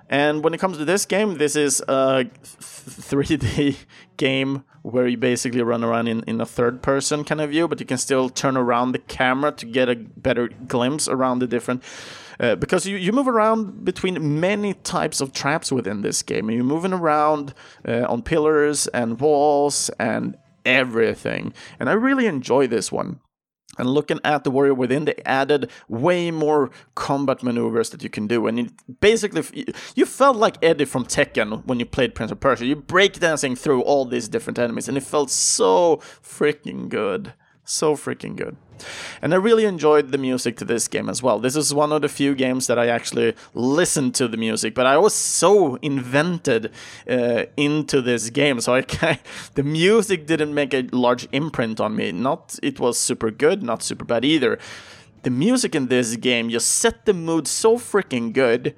And 0.09 0.43
when 0.43 0.53
it 0.53 0.59
comes 0.59 0.77
to 0.77 0.85
this 0.85 1.05
game, 1.05 1.37
this 1.37 1.55
is 1.55 1.81
a 1.87 2.29
3D 2.43 3.77
game 4.17 4.63
where 4.81 5.07
you 5.07 5.17
basically 5.17 5.61
run 5.61 5.83
around 5.83 6.07
in, 6.07 6.23
in 6.23 6.39
a 6.39 6.45
third 6.45 6.81
person 6.81 7.25
kind 7.25 7.41
of 7.41 7.49
view, 7.49 7.67
but 7.67 7.79
you 7.81 7.85
can 7.85 7.97
still 7.97 8.29
turn 8.29 8.55
around 8.55 8.93
the 8.93 8.99
camera 8.99 9.51
to 9.51 9.65
get 9.65 9.89
a 9.89 9.95
better 9.95 10.47
glimpse 10.47 11.09
around 11.09 11.39
the 11.39 11.47
different. 11.47 11.83
Uh, 12.39 12.55
because 12.55 12.85
you, 12.85 12.95
you 12.95 13.11
move 13.11 13.27
around 13.27 13.83
between 13.83 14.39
many 14.39 14.73
types 14.75 15.19
of 15.19 15.33
traps 15.33 15.71
within 15.71 16.01
this 16.01 16.21
game. 16.21 16.49
You're 16.49 16.63
moving 16.63 16.93
around 16.93 17.53
uh, 17.85 18.05
on 18.07 18.21
pillars 18.21 18.87
and 18.87 19.19
walls 19.19 19.89
and 19.99 20.37
everything. 20.63 21.53
And 21.79 21.89
I 21.89 21.93
really 21.93 22.27
enjoy 22.27 22.67
this 22.67 22.91
one. 22.91 23.19
And 23.77 23.89
looking 23.89 24.19
at 24.23 24.43
the 24.43 24.51
Warrior 24.51 24.73
Within, 24.73 25.05
they 25.05 25.21
added 25.25 25.69
way 25.87 26.31
more 26.31 26.69
combat 26.95 27.43
maneuvers 27.43 27.89
that 27.91 28.03
you 28.03 28.09
can 28.09 28.27
do. 28.27 28.47
And 28.47 28.59
it 28.59 28.99
basically, 28.99 29.65
you 29.95 30.05
felt 30.05 30.37
like 30.37 30.57
Eddie 30.63 30.85
from 30.85 31.05
Tekken 31.05 31.65
when 31.65 31.79
you 31.79 31.85
played 31.85 32.15
Prince 32.15 32.31
of 32.31 32.39
Persia. 32.39 32.65
You 32.65 32.75
breakdancing 32.75 33.57
through 33.57 33.81
all 33.81 34.05
these 34.05 34.27
different 34.27 34.59
enemies, 34.59 34.87
and 34.87 34.97
it 34.97 35.03
felt 35.03 35.29
so 35.29 35.97
freaking 36.21 36.89
good. 36.89 37.33
So 37.69 37.97
freaking 37.97 38.37
good. 38.37 38.55
And 39.21 39.33
I 39.33 39.37
really 39.37 39.65
enjoyed 39.65 40.13
the 40.13 40.17
music 40.17 40.55
to 40.57 40.65
this 40.65 40.87
game 40.87 41.09
as 41.09 41.21
well. 41.21 41.37
This 41.37 41.57
is 41.57 41.73
one 41.73 41.91
of 41.91 42.01
the 42.01 42.07
few 42.07 42.33
games 42.33 42.67
that 42.67 42.79
I 42.79 42.87
actually 42.87 43.35
listened 43.53 44.15
to 44.15 44.29
the 44.29 44.37
music, 44.37 44.73
but 44.73 44.85
I 44.85 44.97
was 44.97 45.13
so 45.13 45.75
invented 45.81 46.71
uh, 47.09 47.43
into 47.57 48.01
this 48.01 48.29
game, 48.29 48.61
so 48.61 48.73
I 48.73 48.81
the 49.55 49.63
music 49.63 50.27
didn't 50.27 50.53
make 50.53 50.73
a 50.73 50.87
large 50.93 51.27
imprint 51.33 51.81
on 51.81 51.93
me. 51.93 52.13
Not 52.13 52.57
it 52.63 52.79
was 52.79 52.97
super 52.97 53.31
good, 53.31 53.61
not 53.61 53.83
super 53.83 54.05
bad 54.05 54.23
either. 54.23 54.59
The 55.23 55.29
music 55.29 55.75
in 55.75 55.87
this 55.87 56.15
game 56.15 56.49
just 56.49 56.69
set 56.69 57.05
the 57.05 57.13
mood 57.13 57.49
so 57.49 57.77
freaking 57.77 58.31
good 58.31 58.77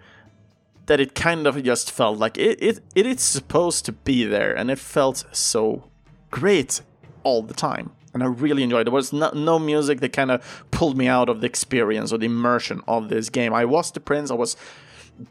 that 0.87 0.99
it 0.99 1.13
kind 1.13 1.45
of 1.45 1.61
just 1.61 1.91
felt 1.91 2.17
like 2.17 2.39
it, 2.39 2.59
it, 2.59 2.79
it 2.95 3.05
is 3.05 3.21
supposed 3.21 3.85
to 3.85 3.91
be 3.91 4.25
there, 4.25 4.51
and 4.57 4.71
it 4.71 4.79
felt 4.79 5.25
so 5.31 5.83
great 6.31 6.81
all 7.23 7.43
the 7.43 7.53
time 7.53 7.91
and 8.13 8.23
I 8.23 8.27
really 8.27 8.63
enjoyed 8.63 8.81
it. 8.81 8.83
There 8.85 8.93
was 8.93 9.13
no, 9.13 9.29
no 9.31 9.59
music 9.59 9.99
that 9.99 10.13
kind 10.13 10.31
of 10.31 10.65
pulled 10.71 10.97
me 10.97 11.07
out 11.07 11.29
of 11.29 11.41
the 11.41 11.47
experience 11.47 12.11
or 12.11 12.17
the 12.17 12.25
immersion 12.25 12.81
of 12.87 13.09
this 13.09 13.29
game. 13.29 13.53
I 13.53 13.65
was 13.65 13.91
the 13.91 13.99
prince. 13.99 14.31
I 14.31 14.35
was 14.35 14.55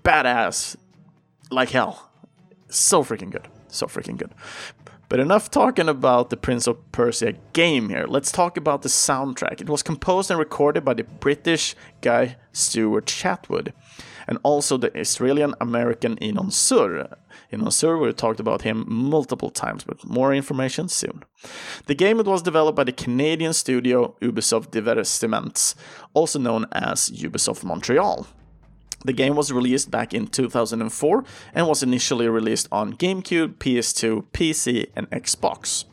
badass 0.04 0.76
like 1.50 1.70
hell. 1.70 2.10
So 2.68 3.02
freaking 3.02 3.30
good. 3.30 3.48
So 3.68 3.86
freaking 3.86 4.16
good. 4.16 4.34
But 5.08 5.20
enough 5.20 5.50
talking 5.50 5.88
about 5.88 6.28
the 6.28 6.36
Prince 6.36 6.66
of 6.66 6.92
Persia 6.92 7.32
game 7.54 7.88
here. 7.88 8.04
Let's 8.06 8.30
talk 8.30 8.58
about 8.58 8.82
the 8.82 8.90
soundtrack. 8.90 9.62
It 9.62 9.70
was 9.70 9.82
composed 9.82 10.30
and 10.30 10.38
recorded 10.38 10.84
by 10.84 10.92
the 10.94 11.04
British 11.04 11.74
guy 12.02 12.36
Stuart 12.52 13.06
Chatwood 13.06 13.72
and 14.28 14.38
also 14.42 14.76
the 14.76 14.96
Australian 15.00 15.54
American 15.60 16.16
Inon 16.16 16.50
Zur. 16.52 17.08
Inon 17.52 17.72
Zur, 17.72 17.96
we 17.96 18.12
talked 18.12 18.38
about 18.38 18.62
him 18.62 18.84
multiple 18.86 19.50
times, 19.50 19.82
but 19.82 20.04
more 20.04 20.34
information 20.34 20.88
soon. 20.88 21.24
The 21.86 21.94
game 21.94 22.18
was 22.18 22.42
developed 22.42 22.76
by 22.76 22.84
the 22.84 22.92
Canadian 22.92 23.54
studio 23.54 24.14
Ubisoft 24.20 24.70
Divertissements, 24.70 25.74
also 26.12 26.38
known 26.38 26.66
as 26.72 27.10
Ubisoft 27.10 27.64
Montreal. 27.64 28.26
The 29.04 29.12
game 29.12 29.36
was 29.36 29.52
released 29.52 29.90
back 29.90 30.12
in 30.12 30.26
2004 30.26 31.24
and 31.54 31.68
was 31.68 31.84
initially 31.84 32.28
released 32.28 32.66
on 32.72 32.94
GameCube, 32.94 33.54
PS2, 33.58 34.24
PC, 34.32 34.86
and 34.96 35.08
Xbox. 35.10 35.84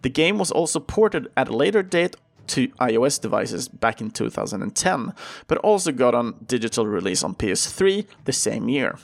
The 0.00 0.08
game 0.08 0.38
was 0.38 0.50
also 0.50 0.80
ported 0.80 1.28
at 1.36 1.48
a 1.48 1.56
later 1.56 1.82
date 1.82 2.16
to 2.48 2.68
iOS 2.68 3.20
devices 3.20 3.68
back 3.68 4.00
in 4.00 4.10
2010, 4.10 5.12
but 5.46 5.58
also 5.58 5.92
got 5.92 6.14
on 6.14 6.34
digital 6.46 6.86
release 6.86 7.22
on 7.24 7.34
PS3 7.34 8.06
the 8.24 8.32
same 8.32 8.68
year. 8.68 8.98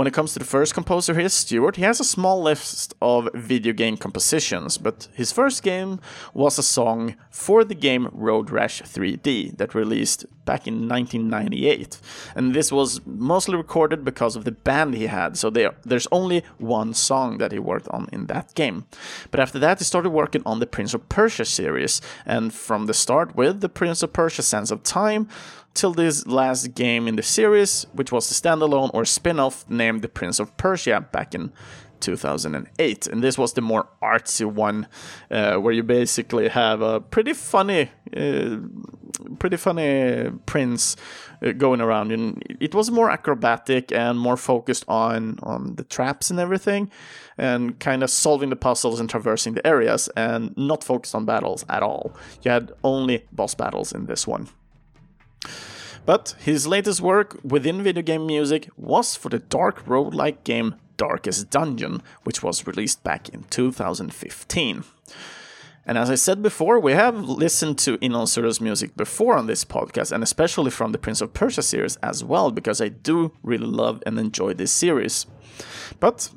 When 0.00 0.06
it 0.06 0.14
comes 0.14 0.32
to 0.32 0.38
the 0.38 0.46
first 0.46 0.72
composer 0.72 1.12
here, 1.12 1.28
Stuart, 1.28 1.76
he 1.76 1.82
has 1.82 2.00
a 2.00 2.04
small 2.04 2.40
list 2.40 2.94
of 3.02 3.28
video 3.34 3.74
game 3.74 3.98
compositions, 3.98 4.78
but 4.78 5.08
his 5.12 5.30
first 5.30 5.62
game 5.62 6.00
was 6.32 6.58
a 6.58 6.62
song 6.62 7.16
for 7.28 7.64
the 7.64 7.74
game 7.74 8.08
Road 8.10 8.48
Rash 8.48 8.80
3D 8.80 9.58
that 9.58 9.74
released 9.74 10.24
back 10.46 10.66
in 10.66 10.88
1998. 10.88 12.00
And 12.34 12.54
this 12.54 12.72
was 12.72 13.04
mostly 13.04 13.56
recorded 13.56 14.02
because 14.02 14.36
of 14.36 14.46
the 14.46 14.52
band 14.52 14.94
he 14.94 15.06
had, 15.06 15.36
so 15.36 15.50
there, 15.50 15.74
there's 15.84 16.08
only 16.10 16.44
one 16.56 16.94
song 16.94 17.36
that 17.36 17.52
he 17.52 17.58
worked 17.58 17.88
on 17.88 18.08
in 18.10 18.24
that 18.28 18.54
game. 18.54 18.86
But 19.30 19.40
after 19.40 19.58
that, 19.58 19.80
he 19.80 19.84
started 19.84 20.10
working 20.10 20.42
on 20.46 20.60
the 20.60 20.66
Prince 20.66 20.94
of 20.94 21.10
Persia 21.10 21.44
series, 21.44 22.00
and 22.24 22.54
from 22.54 22.86
the 22.86 22.94
start 22.94 23.36
with 23.36 23.60
the 23.60 23.68
Prince 23.68 24.02
of 24.02 24.14
Persia 24.14 24.42
Sands 24.42 24.70
of 24.70 24.82
Time, 24.82 25.28
till 25.74 25.92
this 25.92 26.26
last 26.26 26.74
game 26.74 27.08
in 27.08 27.16
the 27.16 27.22
series, 27.22 27.86
which 27.92 28.12
was 28.12 28.28
the 28.28 28.34
standalone 28.34 28.90
or 28.92 29.04
spin 29.04 29.38
off 29.38 29.68
named 29.68 30.02
The 30.02 30.08
Prince 30.08 30.40
of 30.40 30.56
Persia 30.56 31.00
back 31.12 31.34
in 31.34 31.52
2008. 32.00 33.06
And 33.06 33.22
this 33.22 33.38
was 33.38 33.52
the 33.52 33.60
more 33.60 33.88
artsy 34.02 34.44
one, 34.44 34.88
uh, 35.30 35.56
where 35.56 35.72
you 35.72 35.82
basically 35.82 36.48
have 36.48 36.80
a 36.80 37.00
pretty 37.00 37.32
funny, 37.32 37.90
uh, 38.16 38.56
pretty 39.38 39.56
funny 39.56 40.30
prince 40.46 40.96
uh, 41.44 41.52
going 41.52 41.80
around. 41.80 42.12
And 42.12 42.42
it 42.60 42.74
was 42.74 42.90
more 42.90 43.10
acrobatic 43.10 43.92
and 43.92 44.18
more 44.18 44.36
focused 44.36 44.84
on 44.88 45.38
on 45.42 45.76
the 45.76 45.84
traps 45.84 46.30
and 46.30 46.40
everything, 46.40 46.90
and 47.38 47.78
kind 47.78 48.02
of 48.02 48.10
solving 48.10 48.50
the 48.50 48.56
puzzles 48.56 49.00
and 49.00 49.08
traversing 49.08 49.54
the 49.54 49.66
areas, 49.66 50.08
and 50.16 50.56
not 50.56 50.82
focused 50.82 51.14
on 51.14 51.24
battles 51.24 51.64
at 51.68 51.82
all. 51.82 52.12
You 52.42 52.50
had 52.50 52.72
only 52.82 53.26
boss 53.32 53.54
battles 53.54 53.92
in 53.92 54.06
this 54.06 54.26
one. 54.26 54.48
But 56.06 56.34
his 56.38 56.66
latest 56.66 57.00
work 57.00 57.38
within 57.44 57.82
video 57.82 58.02
game 58.02 58.26
music 58.26 58.68
was 58.76 59.16
for 59.16 59.28
the 59.28 59.38
dark 59.38 59.84
roguelike 59.86 60.44
game 60.44 60.76
Darkest 60.96 61.50
Dungeon, 61.50 62.02
which 62.24 62.42
was 62.42 62.66
released 62.66 63.02
back 63.02 63.28
in 63.30 63.44
2015. 63.44 64.84
And 65.86 65.98
as 65.98 66.10
I 66.10 66.14
said 66.14 66.42
before, 66.42 66.78
we 66.78 66.92
have 66.92 67.16
listened 67.16 67.78
to 67.78 67.96
Inon 67.98 68.26
Zur's 68.28 68.60
music 68.60 68.96
before 68.96 69.36
on 69.36 69.46
this 69.46 69.64
podcast, 69.64 70.12
and 70.12 70.22
especially 70.22 70.70
from 70.70 70.92
the 70.92 70.98
Prince 70.98 71.20
of 71.20 71.32
Persia 71.32 71.62
series 71.62 71.96
as 71.96 72.22
well, 72.22 72.50
because 72.50 72.80
I 72.80 72.88
do 72.88 73.32
really 73.42 73.66
love 73.66 74.02
and 74.04 74.18
enjoy 74.18 74.52
this 74.52 74.70
series. 74.70 75.26
But 75.98 76.30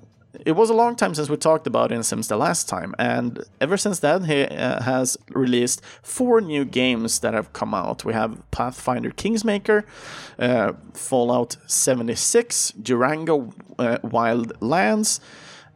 it 0.46 0.54
was 0.54 0.69
a 0.69 0.74
long 0.74 0.96
time 0.96 1.13
since 1.13 1.30
we 1.30 1.38
talked 1.38 1.67
about 1.67 1.91
him 1.91 2.02
since 2.04 2.28
the 2.28 2.38
last 2.38 2.67
time, 2.67 2.96
and 2.98 3.43
ever 3.62 3.78
since 3.78 4.00
then, 4.00 4.24
he 4.24 4.43
uh, 4.43 4.82
has 4.82 5.17
released 5.30 5.82
four 6.02 6.41
new 6.41 6.65
games 6.65 7.19
that 7.19 7.34
have 7.34 7.54
come 7.54 7.74
out. 7.74 8.04
We 8.04 8.13
have 8.13 8.41
Pathfinder 8.52 9.12
Kingmaker, 9.12 9.86
uh, 10.39 10.74
Fallout 10.93 11.58
76, 11.67 12.72
Durango 12.72 13.54
uh, 13.78 14.00
Wild 14.04 14.60
Lands, 14.62 15.19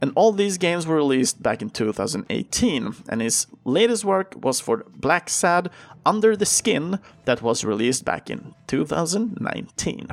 and 0.02 0.12
all 0.15 0.32
these 0.32 0.58
games 0.58 0.88
were 0.88 0.96
released 0.96 1.41
back 1.41 1.62
in 1.62 1.70
2018. 1.70 2.96
And 3.10 3.22
his 3.22 3.48
latest 3.63 4.06
work 4.06 4.36
was 4.41 4.60
for 4.60 4.84
Blacksad 5.00 5.70
Under 6.06 6.36
the 6.36 6.46
Skin, 6.46 7.00
that 7.26 7.41
was 7.41 7.65
released 7.65 8.06
back 8.06 8.30
in 8.30 8.54
2019 8.67 10.08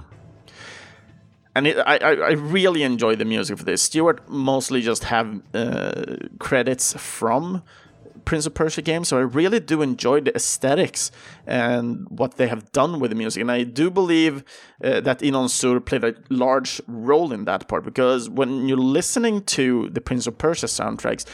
and 1.55 1.67
it, 1.67 1.79
I, 1.79 1.97
I 1.97 2.33
really 2.33 2.83
enjoy 2.83 3.17
the 3.17 3.25
music 3.25 3.59
for 3.59 3.65
this. 3.65 3.83
Stuart 3.83 4.29
mostly 4.29 4.81
just 4.81 5.05
have 5.05 5.41
uh, 5.55 6.17
credits 6.39 6.95
from 6.95 7.63
Prince 8.25 8.47
of 8.47 8.55
Persia 8.55 8.83
games, 8.83 9.09
so 9.09 9.19
I 9.19 9.23
really 9.23 9.61
do 9.61 9.83
enjoy 9.83 10.21
the 10.21 10.35
aesthetics 10.35 11.11
and 11.47 12.09
what 12.09 12.37
they 12.37 12.49
have 12.49 12.73
done 12.73 12.99
with 12.99 13.11
the 13.11 13.15
music. 13.15 13.41
And 13.41 13.53
I 13.53 13.63
do 13.65 13.91
believe 13.91 14.43
uh, 14.83 15.01
that 15.01 15.21
Inon 15.21 15.49
Zur 15.49 15.81
played 15.81 16.05
a 16.05 16.15
large 16.29 16.81
role 16.89 17.33
in 17.33 17.45
that 17.45 17.69
part 17.69 17.85
because 17.85 18.29
when 18.29 18.67
you're 18.67 18.77
listening 18.79 19.43
to 19.45 19.91
the 19.91 20.01
Prince 20.01 20.27
of 20.27 20.39
Persia 20.39 20.67
soundtracks, 20.67 21.25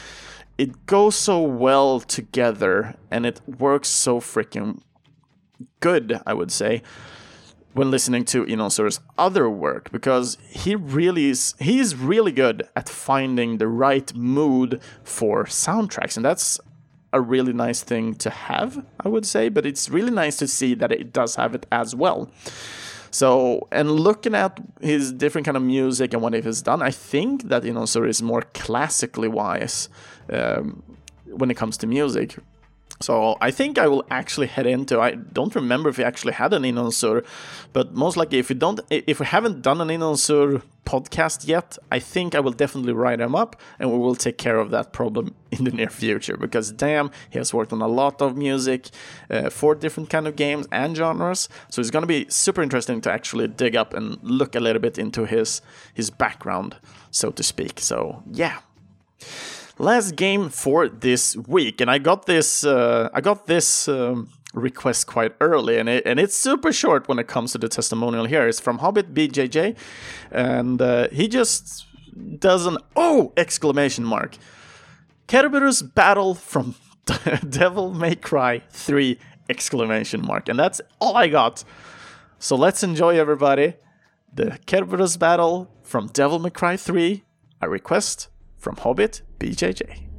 it 0.57 0.85
goes 0.85 1.15
so 1.15 1.41
well 1.41 1.99
together 1.99 2.95
and 3.09 3.25
it 3.25 3.41
works 3.47 3.87
so 3.87 4.19
freaking 4.19 4.81
good, 5.79 6.19
I 6.27 6.33
would 6.33 6.51
say 6.51 6.83
when 7.73 7.89
listening 7.89 8.25
to 8.25 8.45
Inon 8.45 8.71
Zur's 8.71 8.99
other 9.17 9.49
work 9.49 9.91
because 9.91 10.37
he 10.49 10.75
really 10.75 11.29
is 11.29 11.55
he 11.59 11.79
is 11.79 11.95
really 11.95 12.31
good 12.31 12.67
at 12.75 12.89
finding 12.89 13.57
the 13.57 13.67
right 13.67 14.13
mood 14.13 14.81
for 15.03 15.45
soundtracks. 15.45 16.15
And 16.17 16.25
that's 16.25 16.59
a 17.13 17.21
really 17.21 17.53
nice 17.53 17.81
thing 17.81 18.15
to 18.15 18.29
have 18.29 18.85
I 18.99 19.09
would 19.09 19.25
say 19.25 19.49
but 19.49 19.65
it's 19.65 19.89
really 19.89 20.11
nice 20.11 20.37
to 20.37 20.47
see 20.47 20.73
that 20.75 20.91
it 20.91 21.13
does 21.13 21.35
have 21.35 21.55
it 21.55 21.65
as 21.71 21.95
well. 21.95 22.29
So 23.09 23.67
and 23.71 23.91
looking 23.91 24.35
at 24.35 24.59
his 24.81 25.11
different 25.11 25.45
kind 25.45 25.57
of 25.57 25.63
music 25.63 26.13
and 26.13 26.21
what 26.21 26.33
he 26.33 26.41
has 26.41 26.61
done 26.61 26.81
I 26.81 26.91
think 26.91 27.43
that 27.49 27.63
Inon 27.63 27.87
Zur 27.87 28.05
is 28.05 28.21
more 28.21 28.41
classically 28.53 29.27
wise 29.27 29.89
um, 30.31 30.83
when 31.25 31.49
it 31.51 31.55
comes 31.55 31.77
to 31.77 31.87
music 31.87 32.37
so 33.01 33.37
I 33.41 33.51
think 33.51 33.77
I 33.77 33.87
will 33.87 34.05
actually 34.09 34.47
head 34.47 34.65
into. 34.65 34.99
I 34.99 35.11
don't 35.11 35.53
remember 35.55 35.89
if 35.89 35.97
we 35.97 36.03
actually 36.03 36.33
had 36.33 36.53
an 36.53 36.63
Inon 36.63 36.91
Zur, 36.91 37.23
but 37.73 37.93
most 37.93 38.17
likely 38.17 38.39
if 38.39 38.49
we 38.49 38.55
don't, 38.55 38.79
if 38.89 39.19
we 39.19 39.25
haven't 39.25 39.61
done 39.61 39.81
an 39.81 39.89
Inon 39.89 40.17
Zur 40.17 40.61
podcast 40.85 41.47
yet, 41.47 41.77
I 41.91 41.99
think 41.99 42.35
I 42.35 42.39
will 42.39 42.51
definitely 42.51 42.93
write 42.93 43.19
him 43.19 43.35
up, 43.35 43.59
and 43.79 43.91
we 43.91 43.97
will 43.97 44.15
take 44.15 44.37
care 44.37 44.59
of 44.59 44.71
that 44.71 44.93
problem 44.93 45.35
in 45.51 45.63
the 45.63 45.71
near 45.71 45.89
future. 45.89 46.37
Because 46.37 46.71
damn, 46.71 47.11
he 47.29 47.37
has 47.37 47.53
worked 47.53 47.73
on 47.73 47.81
a 47.81 47.87
lot 47.87 48.21
of 48.21 48.37
music 48.37 48.89
uh, 49.29 49.49
for 49.49 49.75
different 49.75 50.09
kind 50.09 50.27
of 50.27 50.35
games 50.35 50.67
and 50.71 50.95
genres. 50.95 51.49
So 51.69 51.81
it's 51.81 51.91
gonna 51.91 52.07
be 52.07 52.25
super 52.29 52.61
interesting 52.61 53.01
to 53.01 53.11
actually 53.11 53.47
dig 53.47 53.75
up 53.75 53.93
and 53.93 54.17
look 54.21 54.55
a 54.55 54.59
little 54.59 54.81
bit 54.81 54.97
into 54.97 55.25
his 55.25 55.61
his 55.93 56.09
background, 56.09 56.77
so 57.09 57.31
to 57.31 57.43
speak. 57.43 57.79
So 57.79 58.23
yeah 58.31 58.59
last 59.81 60.15
game 60.15 60.49
for 60.49 60.87
this 60.87 61.35
week, 61.35 61.81
and 61.81 61.89
I 61.89 61.97
got 61.97 62.25
this. 62.25 62.63
Uh, 62.63 63.09
I 63.13 63.21
got 63.21 63.47
this. 63.47 63.87
Um, 63.87 64.29
request 64.53 65.07
quite 65.07 65.33
early 65.39 65.77
and 65.77 65.87
it, 65.87 66.05
and 66.05 66.19
it's 66.19 66.35
super 66.35 66.73
short 66.73 67.07
when 67.07 67.17
it 67.17 67.25
comes 67.25 67.53
to 67.53 67.57
the 67.57 67.69
testimonial 67.69 68.25
here 68.25 68.49
it's 68.49 68.59
from 68.59 68.79
hobbit 68.79 69.13
bjj 69.13 69.73
and 70.29 70.81
uh, 70.81 71.07
he 71.07 71.29
just 71.29 71.85
does 72.37 72.65
an 72.65 72.77
oh 72.97 73.31
exclamation 73.37 74.03
mark 74.03 74.37
Kerberos 75.29 75.81
battle 75.95 76.35
from 76.35 76.75
devil 77.49 77.93
may 77.93 78.13
cry 78.13 78.61
3 78.71 79.17
exclamation 79.49 80.21
mark 80.21 80.49
and 80.49 80.59
that's 80.59 80.81
all 80.99 81.15
i 81.15 81.29
got 81.29 81.63
so 82.37 82.57
let's 82.57 82.83
enjoy 82.83 83.17
everybody 83.17 83.75
the 84.33 84.59
Kerberos 84.67 85.17
battle 85.17 85.71
from 85.81 86.07
devil 86.07 86.39
may 86.39 86.49
cry 86.49 86.75
3 86.75 87.23
i 87.61 87.65
request 87.65 88.27
from 88.61 88.75
Hobbit 88.77 89.23
BJJ. 89.39 90.10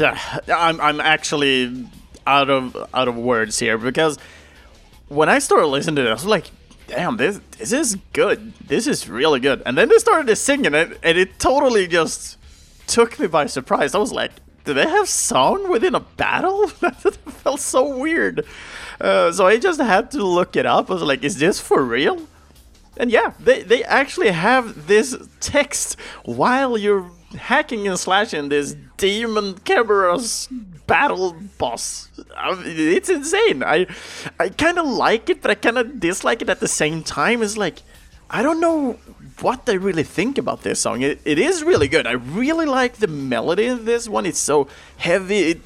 I'm 0.48 0.80
I'm 0.80 1.00
actually 1.00 1.86
out 2.26 2.50
of 2.50 2.76
out 2.94 3.08
of 3.08 3.16
words 3.16 3.58
here 3.58 3.78
because 3.78 4.18
when 5.08 5.28
I 5.28 5.38
started 5.38 5.66
listening 5.66 5.96
to 5.96 6.06
it, 6.06 6.10
I 6.10 6.14
was 6.14 6.24
like, 6.24 6.50
"Damn, 6.86 7.16
this 7.16 7.40
this 7.58 7.72
is 7.72 7.96
good. 8.12 8.54
This 8.66 8.86
is 8.86 9.08
really 9.08 9.40
good." 9.40 9.62
And 9.66 9.76
then 9.76 9.88
they 9.88 9.98
started 9.98 10.26
to 10.28 10.36
singing 10.36 10.74
it, 10.74 10.98
and 11.02 11.18
it 11.18 11.38
totally 11.38 11.86
just 11.86 12.38
took 12.86 13.18
me 13.18 13.26
by 13.26 13.46
surprise. 13.46 13.94
I 13.94 13.98
was 13.98 14.12
like, 14.12 14.32
"Do 14.64 14.74
they 14.74 14.88
have 14.88 15.08
song 15.08 15.70
within 15.70 15.94
a 15.94 16.00
battle?" 16.00 16.66
that 16.80 17.16
felt 17.26 17.60
so 17.60 17.96
weird. 17.96 18.44
Uh, 19.00 19.32
so 19.32 19.46
I 19.46 19.58
just 19.58 19.80
had 19.80 20.10
to 20.12 20.24
look 20.24 20.56
it 20.56 20.66
up. 20.66 20.90
I 20.90 20.94
was 20.94 21.02
like, 21.02 21.22
"Is 21.22 21.38
this 21.38 21.60
for 21.60 21.82
real?" 21.82 22.26
And 22.96 23.10
yeah, 23.10 23.32
they 23.40 23.62
they 23.62 23.84
actually 23.84 24.30
have 24.30 24.86
this 24.86 25.16
text 25.40 25.98
while 26.24 26.78
you're 26.78 27.10
hacking 27.34 27.86
and 27.88 27.98
slashing 27.98 28.48
this 28.48 28.76
demon 28.96 29.56
Cerberus 29.64 30.48
battle 30.86 31.36
boss. 31.58 32.08
It's 32.38 33.08
insane. 33.08 33.62
I 33.62 33.86
I 34.38 34.48
kind 34.50 34.78
of 34.78 34.86
like 34.86 35.30
it, 35.30 35.42
but 35.42 35.50
I 35.50 35.54
kind 35.54 35.78
of 35.78 36.00
dislike 36.00 36.42
it 36.42 36.48
at 36.48 36.60
the 36.60 36.68
same 36.68 37.02
time. 37.02 37.42
It's 37.42 37.56
like 37.56 37.82
I 38.30 38.42
don't 38.42 38.60
know 38.60 38.98
what 39.40 39.66
they 39.66 39.78
really 39.78 40.02
think 40.02 40.38
about 40.38 40.62
this 40.62 40.80
song. 40.80 41.02
It, 41.02 41.20
it 41.24 41.38
is 41.38 41.62
really 41.64 41.88
good. 41.88 42.06
I 42.06 42.12
really 42.12 42.66
like 42.66 42.94
the 42.94 43.06
melody 43.06 43.66
in 43.66 43.84
this 43.84 44.08
one. 44.08 44.26
It's 44.26 44.38
so 44.38 44.68
heavy. 44.96 45.50
It 45.50 45.60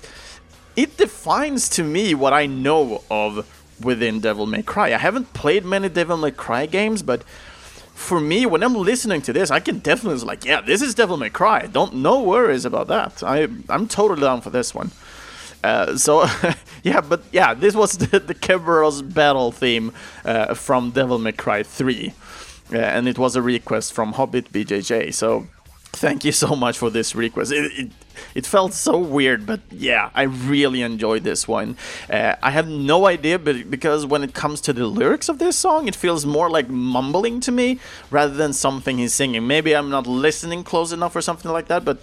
it 0.76 0.96
defines 0.96 1.68
to 1.70 1.82
me 1.82 2.14
what 2.14 2.32
I 2.32 2.46
know 2.46 3.02
of 3.10 3.46
within 3.82 4.20
Devil 4.20 4.46
May 4.46 4.62
Cry. 4.62 4.94
I 4.94 4.98
haven't 4.98 5.32
played 5.32 5.64
many 5.64 5.88
Devil 5.88 6.16
May 6.16 6.30
Cry 6.30 6.66
games, 6.66 7.02
but 7.02 7.22
for 7.98 8.20
me, 8.20 8.46
when 8.46 8.62
I'm 8.62 8.74
listening 8.74 9.22
to 9.22 9.32
this, 9.32 9.50
I 9.50 9.58
can 9.58 9.80
definitely 9.80 10.24
like, 10.24 10.44
yeah, 10.44 10.60
this 10.60 10.82
is 10.82 10.94
Devil 10.94 11.16
May 11.16 11.30
Cry. 11.30 11.66
Don't 11.66 11.96
no 11.96 12.22
worries 12.22 12.64
about 12.64 12.86
that. 12.86 13.22
I 13.24 13.48
I'm 13.68 13.88
totally 13.88 14.20
down 14.20 14.40
for 14.40 14.50
this 14.50 14.72
one. 14.72 14.92
Uh, 15.64 15.96
so 15.96 16.24
yeah, 16.84 17.00
but 17.00 17.24
yeah, 17.32 17.54
this 17.54 17.74
was 17.74 17.98
the, 17.98 18.20
the 18.20 18.34
Cerberus 18.34 19.02
battle 19.02 19.50
theme 19.50 19.92
uh, 20.24 20.54
from 20.54 20.92
Devil 20.92 21.18
May 21.18 21.32
Cry 21.32 21.64
3, 21.64 22.12
uh, 22.72 22.76
and 22.78 23.08
it 23.08 23.18
was 23.18 23.34
a 23.34 23.42
request 23.42 23.92
from 23.92 24.12
Hobbit 24.12 24.52
BJJ. 24.52 25.12
So 25.12 25.48
thank 25.92 26.24
you 26.24 26.32
so 26.32 26.54
much 26.54 26.78
for 26.78 26.90
this 26.90 27.16
request. 27.16 27.50
It, 27.50 27.72
it, 27.72 27.90
it 28.34 28.46
felt 28.46 28.72
so 28.72 28.98
weird, 28.98 29.46
but 29.46 29.60
yeah, 29.70 30.10
I 30.14 30.22
really 30.22 30.82
enjoyed 30.82 31.24
this 31.24 31.46
one. 31.48 31.76
Uh, 32.10 32.34
I 32.42 32.50
have 32.50 32.68
no 32.68 33.06
idea, 33.06 33.38
but 33.38 33.70
because 33.70 34.06
when 34.06 34.22
it 34.22 34.34
comes 34.34 34.60
to 34.62 34.72
the 34.72 34.86
lyrics 34.86 35.28
of 35.28 35.38
this 35.38 35.56
song, 35.56 35.88
it 35.88 35.96
feels 35.96 36.24
more 36.24 36.50
like 36.50 36.68
mumbling 36.68 37.40
to 37.40 37.52
me 37.52 37.78
rather 38.10 38.34
than 38.34 38.52
something 38.52 38.98
he's 38.98 39.14
singing. 39.14 39.46
Maybe 39.46 39.74
I'm 39.74 39.90
not 39.90 40.06
listening 40.06 40.64
close 40.64 40.92
enough 40.92 41.14
or 41.16 41.20
something 41.20 41.50
like 41.50 41.68
that, 41.68 41.84
but 41.84 42.00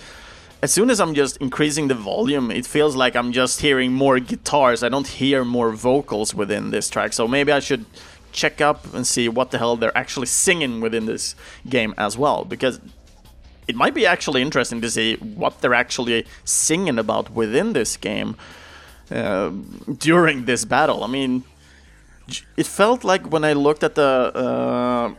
as 0.61 0.71
soon 0.71 0.89
as 0.89 0.99
I'm 0.99 1.13
just 1.13 1.37
increasing 1.37 1.89
the 1.89 1.95
volume, 1.95 2.49
it 2.49 2.65
feels 2.65 2.95
like 2.95 3.15
I'm 3.15 3.31
just 3.31 3.61
hearing 3.61 3.93
more 3.93 4.19
guitars. 4.19 4.83
I 4.83 4.89
don't 4.89 5.07
hear 5.07 5.43
more 5.43 5.71
vocals 5.71 6.33
within 6.33 6.71
this 6.71 6.89
track, 6.89 7.13
so 7.13 7.27
maybe 7.27 7.51
I 7.51 7.59
should 7.59 7.85
check 8.31 8.61
up 8.61 8.93
and 8.93 9.05
see 9.05 9.29
what 9.29 9.51
the 9.51 9.57
hell 9.57 9.77
they're 9.77 9.97
actually 9.97 10.25
singing 10.25 10.81
within 10.81 11.05
this 11.05 11.35
game 11.69 11.93
as 11.97 12.17
well, 12.17 12.43
because 12.43 12.79
it 13.67 13.75
might 13.75 13.93
be 13.93 14.05
actually 14.05 14.41
interesting 14.41 14.81
to 14.81 14.89
see 14.89 15.15
what 15.15 15.61
they're 15.61 15.73
actually 15.73 16.25
singing 16.43 16.99
about 16.99 17.31
within 17.31 17.73
this 17.73 17.97
game 17.97 18.35
uh, 19.11 19.49
during 19.97 20.45
this 20.45 20.65
battle. 20.65 21.03
I 21.03 21.07
mean, 21.07 21.43
it 22.57 22.67
felt 22.67 23.03
like 23.03 23.31
when 23.31 23.43
I 23.43 23.53
looked 23.53 23.83
at 23.83 23.95
the 23.95 24.31
uh, 24.35 25.13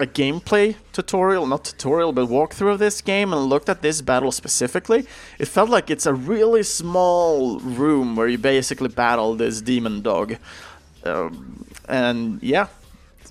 a 0.00 0.06
gameplay 0.06 0.74
tutorial, 0.92 1.46
not 1.46 1.64
tutorial, 1.64 2.12
but 2.12 2.28
walkthrough 2.28 2.72
of 2.72 2.78
this 2.78 3.00
game 3.00 3.32
and 3.32 3.44
looked 3.46 3.68
at 3.68 3.82
this 3.82 4.02
battle 4.02 4.32
specifically, 4.32 5.06
it 5.38 5.46
felt 5.46 5.70
like 5.70 5.90
it's 5.90 6.06
a 6.06 6.14
really 6.14 6.62
small 6.62 7.60
room 7.60 8.16
where 8.16 8.28
you 8.28 8.38
basically 8.38 8.88
battle 8.88 9.34
this 9.34 9.60
demon 9.60 10.02
dog. 10.02 10.36
Um, 11.04 11.64
and 11.88 12.42
yeah, 12.42 12.66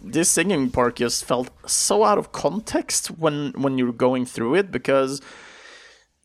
this 0.03 0.29
singing 0.29 0.69
part 0.69 0.95
just 0.95 1.25
felt 1.25 1.49
so 1.69 2.03
out 2.03 2.17
of 2.17 2.31
context 2.31 3.07
when 3.07 3.53
when 3.53 3.77
you're 3.77 3.93
going 3.93 4.25
through 4.25 4.55
it 4.55 4.71
because 4.71 5.21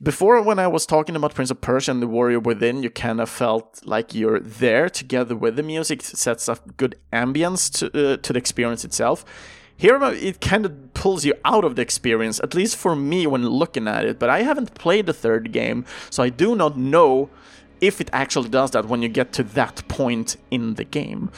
before 0.02 0.42
when 0.42 0.58
I 0.58 0.66
was 0.66 0.84
talking 0.84 1.16
about 1.16 1.34
Prince 1.34 1.50
of 1.50 1.60
Persia 1.62 1.90
and 1.90 2.02
the 2.02 2.06
Warrior 2.06 2.40
Within, 2.40 2.82
you 2.82 2.90
kind 2.90 3.18
of 3.20 3.30
felt 3.30 3.80
like 3.84 4.14
you're 4.14 4.40
there 4.40 4.90
together 4.90 5.34
with 5.34 5.56
the 5.56 5.62
music. 5.62 6.00
It 6.00 6.04
sets 6.04 6.48
up 6.50 6.76
good 6.76 6.96
ambience 7.12 7.72
to 7.78 7.86
uh, 7.86 8.16
to 8.18 8.32
the 8.32 8.38
experience 8.38 8.84
itself. 8.84 9.24
Here 9.78 9.98
it 10.02 10.40
kind 10.40 10.64
of 10.64 10.94
pulls 10.94 11.26
you 11.26 11.34
out 11.44 11.64
of 11.64 11.76
the 11.76 11.82
experience, 11.82 12.40
at 12.40 12.54
least 12.54 12.76
for 12.76 12.96
me 12.96 13.26
when 13.26 13.46
looking 13.46 13.86
at 13.86 14.06
it. 14.06 14.18
But 14.18 14.30
I 14.30 14.42
haven't 14.42 14.74
played 14.74 15.06
the 15.06 15.12
third 15.12 15.52
game, 15.52 15.84
so 16.08 16.22
I 16.22 16.30
do 16.30 16.56
not 16.56 16.78
know 16.78 17.28
if 17.80 18.00
it 18.00 18.08
actually 18.12 18.48
does 18.48 18.70
that 18.70 18.86
when 18.86 19.02
you 19.02 19.08
get 19.08 19.34
to 19.34 19.42
that 19.42 19.86
point 19.88 20.36
in 20.50 20.74
the 20.74 20.84
game 20.84 21.30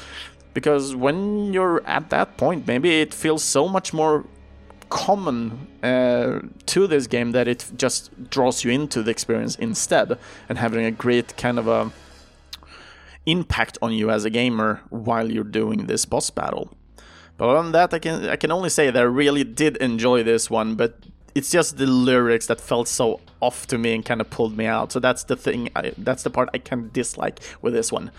because 0.54 0.94
when 0.94 1.52
you're 1.52 1.84
at 1.86 2.10
that 2.10 2.36
point, 2.36 2.66
maybe 2.66 3.00
it 3.00 3.14
feels 3.14 3.42
so 3.44 3.68
much 3.68 3.92
more 3.92 4.24
common 4.88 5.68
uh, 5.82 6.40
to 6.66 6.86
this 6.86 7.06
game 7.06 7.32
that 7.32 7.46
it 7.46 7.70
just 7.76 8.30
draws 8.30 8.64
you 8.64 8.70
into 8.70 9.02
the 9.02 9.10
experience 9.10 9.56
instead 9.56 10.18
and 10.48 10.58
having 10.58 10.84
a 10.84 10.90
great 10.90 11.36
kind 11.36 11.58
of 11.58 11.68
a 11.68 11.92
impact 13.26 13.76
on 13.82 13.92
you 13.92 14.10
as 14.10 14.24
a 14.24 14.30
gamer 14.30 14.80
while 14.88 15.30
you're 15.30 15.44
doing 15.44 15.86
this 15.86 16.04
boss 16.06 16.30
battle. 16.30 16.70
But 17.36 17.46
than 17.62 17.72
that, 17.72 17.94
I 17.94 17.98
can 17.98 18.28
I 18.28 18.36
can 18.36 18.50
only 18.50 18.70
say 18.70 18.90
that 18.90 19.00
I 19.00 19.06
really 19.06 19.44
did 19.44 19.76
enjoy 19.76 20.22
this 20.22 20.50
one, 20.50 20.74
but 20.74 20.98
it's 21.34 21.50
just 21.50 21.76
the 21.76 21.86
lyrics 21.86 22.46
that 22.46 22.60
felt 22.60 22.88
so 22.88 23.20
off 23.40 23.66
to 23.68 23.78
me 23.78 23.94
and 23.94 24.04
kind 24.04 24.20
of 24.20 24.28
pulled 24.28 24.56
me 24.56 24.66
out. 24.66 24.90
So 24.90 24.98
that's 24.98 25.22
the 25.24 25.36
thing. 25.36 25.70
I, 25.76 25.92
that's 25.96 26.24
the 26.24 26.30
part 26.30 26.48
I 26.52 26.58
of 26.58 26.92
dislike 26.92 27.38
with 27.62 27.74
this 27.74 27.92
one. 27.92 28.10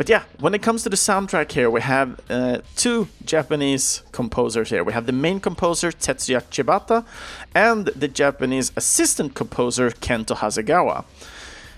But 0.00 0.08
yeah, 0.08 0.22
when 0.38 0.54
it 0.54 0.62
comes 0.62 0.82
to 0.84 0.88
the 0.88 0.96
soundtrack 0.96 1.52
here, 1.52 1.68
we 1.68 1.82
have 1.82 2.18
uh, 2.30 2.60
two 2.74 3.08
Japanese 3.22 4.02
composers 4.12 4.70
here. 4.70 4.82
We 4.82 4.94
have 4.94 5.04
the 5.04 5.12
main 5.12 5.40
composer 5.40 5.92
Tetsuya 5.92 6.40
Shibata 6.44 7.04
and 7.54 7.84
the 7.88 8.08
Japanese 8.08 8.72
assistant 8.76 9.34
composer 9.34 9.90
Kento 9.90 10.34
Hasegawa. 10.38 11.04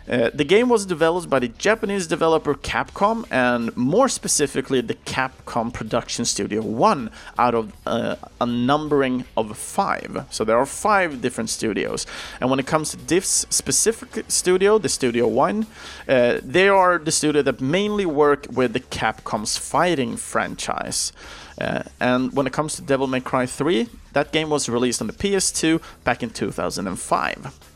Uh, 0.08 0.30
the 0.34 0.44
game 0.44 0.68
was 0.68 0.84
developed 0.86 1.30
by 1.30 1.38
the 1.38 1.48
Japanese 1.48 2.06
developer 2.06 2.54
Capcom 2.54 3.24
and 3.30 3.74
more 3.76 4.08
specifically 4.08 4.80
the 4.80 4.94
Capcom 4.94 5.72
Production 5.72 6.24
Studio 6.24 6.62
1 6.62 7.10
out 7.38 7.54
of 7.54 7.72
uh, 7.86 8.16
a 8.40 8.46
numbering 8.46 9.24
of 9.36 9.56
five. 9.56 10.26
So 10.30 10.44
there 10.44 10.58
are 10.58 10.66
five 10.66 11.22
different 11.22 11.50
studios. 11.50 12.06
And 12.40 12.50
when 12.50 12.58
it 12.58 12.66
comes 12.66 12.90
to 12.90 12.96
this 12.96 13.46
specific 13.50 14.24
studio, 14.28 14.78
the 14.78 14.88
Studio 14.88 15.28
1, 15.28 15.66
uh, 16.08 16.38
they 16.42 16.68
are 16.68 16.98
the 16.98 17.12
studio 17.12 17.42
that 17.42 17.60
mainly 17.60 18.06
work 18.06 18.46
with 18.50 18.72
the 18.72 18.80
Capcom's 18.80 19.56
fighting 19.56 20.16
franchise. 20.16 21.12
Uh, 21.60 21.82
and 22.00 22.32
when 22.32 22.46
it 22.46 22.52
comes 22.52 22.74
to 22.76 22.82
Devil 22.82 23.06
May 23.06 23.20
Cry 23.20 23.46
3, 23.46 23.88
that 24.12 24.32
game 24.32 24.50
was 24.50 24.68
released 24.68 25.00
on 25.00 25.06
the 25.06 25.12
PS2 25.12 25.80
back 26.04 26.22
in 26.22 26.30
2005. 26.30 27.71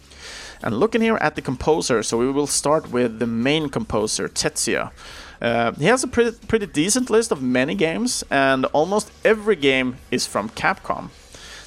And 0.66 0.80
looking 0.80 1.00
here 1.00 1.16
at 1.20 1.36
the 1.36 1.42
composer, 1.42 2.02
so 2.02 2.18
we 2.18 2.28
will 2.28 2.48
start 2.48 2.90
with 2.90 3.20
the 3.20 3.26
main 3.28 3.68
composer, 3.68 4.26
Tetsuya. 4.26 4.90
Uh, 5.40 5.70
he 5.70 5.84
has 5.84 6.02
a 6.02 6.08
pretty, 6.08 6.36
pretty 6.48 6.66
decent 6.66 7.08
list 7.08 7.30
of 7.30 7.40
many 7.40 7.76
games, 7.76 8.24
and 8.32 8.64
almost 8.72 9.12
every 9.24 9.54
game 9.54 9.98
is 10.10 10.26
from 10.26 10.48
Capcom. 10.48 11.10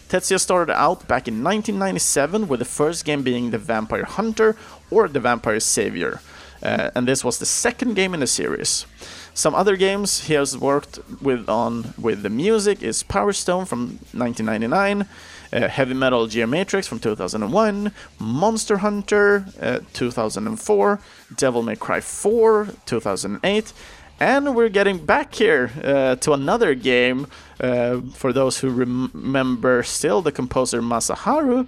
Tetsuya 0.10 0.38
started 0.38 0.74
out 0.74 1.08
back 1.08 1.30
in 1.30 1.41
1997 1.41 2.50
with 2.50 2.60
the 2.60 2.66
first 2.66 3.06
game 3.06 3.24
being 3.24 3.52
The 3.52 3.58
Vampire 3.58 4.04
Hunter 4.04 4.58
or 4.91 5.08
The 5.08 5.22
Vampire 5.22 5.62
Savior, 5.62 6.20
uh, 6.62 6.91
and 6.93 7.08
this 7.08 7.24
was 7.24 7.39
the 7.39 7.45
second 7.45 7.93
game 7.93 8.14
in 8.14 8.20
the 8.20 8.28
series. 8.28 8.86
Some 9.34 9.56
other 9.56 9.78
games 9.78 10.28
he 10.28 10.34
has 10.34 10.58
worked 10.58 11.00
with 11.22 11.47
on 11.47 11.93
with 11.97 12.22
the 12.22 12.30
music 12.30 12.84
is 12.84 13.04
Power 13.04 13.32
Stone 13.32 13.64
from 13.64 14.00
1999, 14.12 15.08
uh, 15.52 15.68
Heavy 15.68 15.93
Metal 15.93 16.28
Geomatrix 16.28 16.88
from 16.88 17.00
2001, 17.00 17.91
Monster 18.20 18.78
Hunter 18.78 19.45
uh, 19.62 19.80
2004, 19.93 21.00
Devil 21.36 21.64
May 21.64 21.76
Cry 21.76 22.02
4 22.02 22.68
2008, 22.86 23.74
and 24.20 24.56
we're 24.56 24.70
getting 24.70 25.06
back 25.06 25.34
here 25.36 25.72
uh, 25.84 26.16
to 26.18 26.34
another 26.34 26.76
game. 26.76 27.28
Uh, 27.60 28.02
for 28.14 28.32
those 28.32 28.60
who 28.60 28.70
rem- 28.70 29.12
remember 29.14 29.84
still 29.84 30.22
the 30.22 30.32
composer 30.32 30.82
Masaharu, 30.82 31.68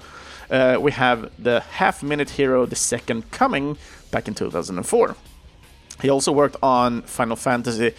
uh, 0.49 0.77
we 0.79 0.91
have 0.91 1.31
the 1.39 1.61
Half 1.61 2.03
Minute 2.03 2.31
Hero 2.31 2.65
The 2.65 2.75
Second 2.75 3.31
Coming 3.31 3.77
back 4.11 4.27
in 4.27 4.35
2004. 4.35 5.15
He 6.01 6.09
also 6.09 6.31
worked 6.31 6.57
on 6.61 7.03
Final 7.03 7.35
Fantasy 7.35 7.93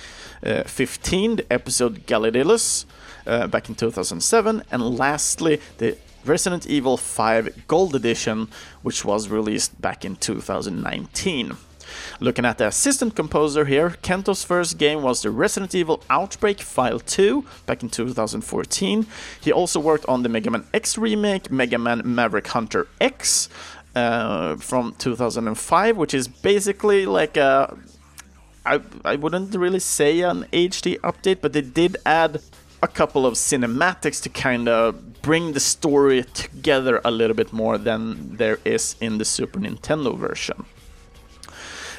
uh, 0.44 0.64
15, 0.64 1.36
the 1.36 1.52
episode 1.52 2.06
Gladiolus, 2.06 2.84
uh, 3.26 3.46
back 3.46 3.68
in 3.68 3.74
2007, 3.74 4.62
and 4.70 4.98
lastly, 4.98 5.60
the 5.78 5.96
Resident 6.24 6.66
Evil 6.66 6.96
5 6.96 7.66
Gold 7.66 7.94
Edition, 7.94 8.48
which 8.82 9.04
was 9.04 9.28
released 9.28 9.80
back 9.80 10.04
in 10.04 10.16
2019. 10.16 11.56
Looking 12.20 12.44
at 12.44 12.58
the 12.58 12.68
assistant 12.68 13.14
composer 13.16 13.64
here, 13.64 13.90
Kento's 14.02 14.44
first 14.44 14.78
game 14.78 15.02
was 15.02 15.22
the 15.22 15.30
Resident 15.30 15.74
Evil 15.74 16.02
Outbreak 16.08 16.60
File 16.60 17.00
2 17.00 17.44
back 17.66 17.82
in 17.82 17.90
2014. 17.90 19.06
He 19.40 19.52
also 19.52 19.80
worked 19.80 20.06
on 20.06 20.22
the 20.22 20.28
Mega 20.28 20.50
Man 20.50 20.64
X 20.72 20.96
remake, 20.96 21.50
Mega 21.50 21.78
Man 21.78 22.02
Maverick 22.04 22.46
Hunter 22.48 22.86
X, 23.00 23.48
uh, 23.94 24.56
from 24.56 24.94
2005, 24.98 25.96
which 25.96 26.14
is 26.14 26.28
basically 26.28 27.06
like 27.06 27.36
a. 27.36 27.76
I, 28.64 28.80
I 29.04 29.16
wouldn't 29.16 29.54
really 29.56 29.80
say 29.80 30.20
an 30.20 30.44
HD 30.52 30.96
update, 31.00 31.40
but 31.40 31.52
they 31.52 31.62
did 31.62 31.96
add 32.06 32.40
a 32.82 32.88
couple 32.88 33.24
of 33.24 33.34
cinematics 33.34 34.20
to 34.22 34.28
kind 34.28 34.68
of 34.68 35.22
bring 35.22 35.52
the 35.52 35.60
story 35.60 36.24
together 36.24 37.00
a 37.04 37.10
little 37.10 37.36
bit 37.36 37.52
more 37.52 37.78
than 37.78 38.36
there 38.36 38.58
is 38.64 38.96
in 39.00 39.18
the 39.18 39.24
Super 39.24 39.60
Nintendo 39.60 40.18
version. 40.18 40.66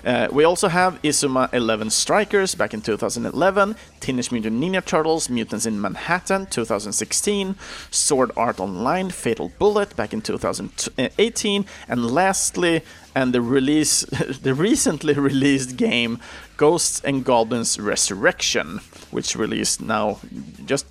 Uh, 0.06 0.28
we 0.34 0.44
also 0.44 0.68
have 0.68 1.02
Inazuma 1.02 1.54
11 1.54 1.90
Strikers 1.90 2.56
back 2.56 2.74
in 2.74 2.82
2011, 2.82 3.78
Teenage 4.02 4.32
Mutant 4.34 4.62
Ninja 4.62 4.84
Turtles 4.84 5.30
Mutants 5.30 5.66
in 5.66 5.80
Manhattan 5.80 6.46
2016, 6.48 7.56
Sword 7.90 8.32
Art 8.36 8.60
Online 8.60 9.10
Fatal 9.10 9.54
Bullet 9.58 9.96
back 9.96 10.12
in 10.12 10.22
2018, 10.22 11.66
and 11.88 12.12
lastly, 12.12 12.82
and 13.16 13.34
the 13.34 13.42
release, 13.42 14.02
the 14.42 14.54
recently 14.54 15.14
released 15.14 15.78
game 15.78 16.20
Ghosts 16.58 17.02
and 17.06 17.24
Goblins 17.24 17.80
Resurrection, 17.80 18.82
which 19.14 19.36
released 19.36 19.82
now 19.82 20.20
just 20.66 20.86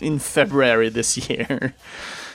in 0.00 0.18
February 0.18 0.88
this 0.88 1.28
year. 1.28 1.74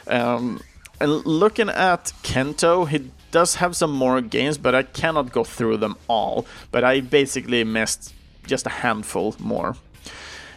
Um, 0.08 0.62
and 1.00 1.26
looking 1.26 1.70
at 1.70 2.14
Kento, 2.24 2.88
he 2.88 3.12
does 3.32 3.56
have 3.56 3.76
some 3.76 3.92
more 3.92 4.22
games, 4.22 4.58
but 4.58 4.76
I 4.76 4.84
cannot 4.84 5.32
go 5.32 5.44
through 5.44 5.78
them 5.78 5.96
all. 6.08 6.46
But 6.72 6.84
I 6.84 7.02
basically 7.02 7.64
missed 7.64 8.14
just 8.46 8.66
a 8.66 8.70
handful 8.70 9.36
more. 9.40 9.76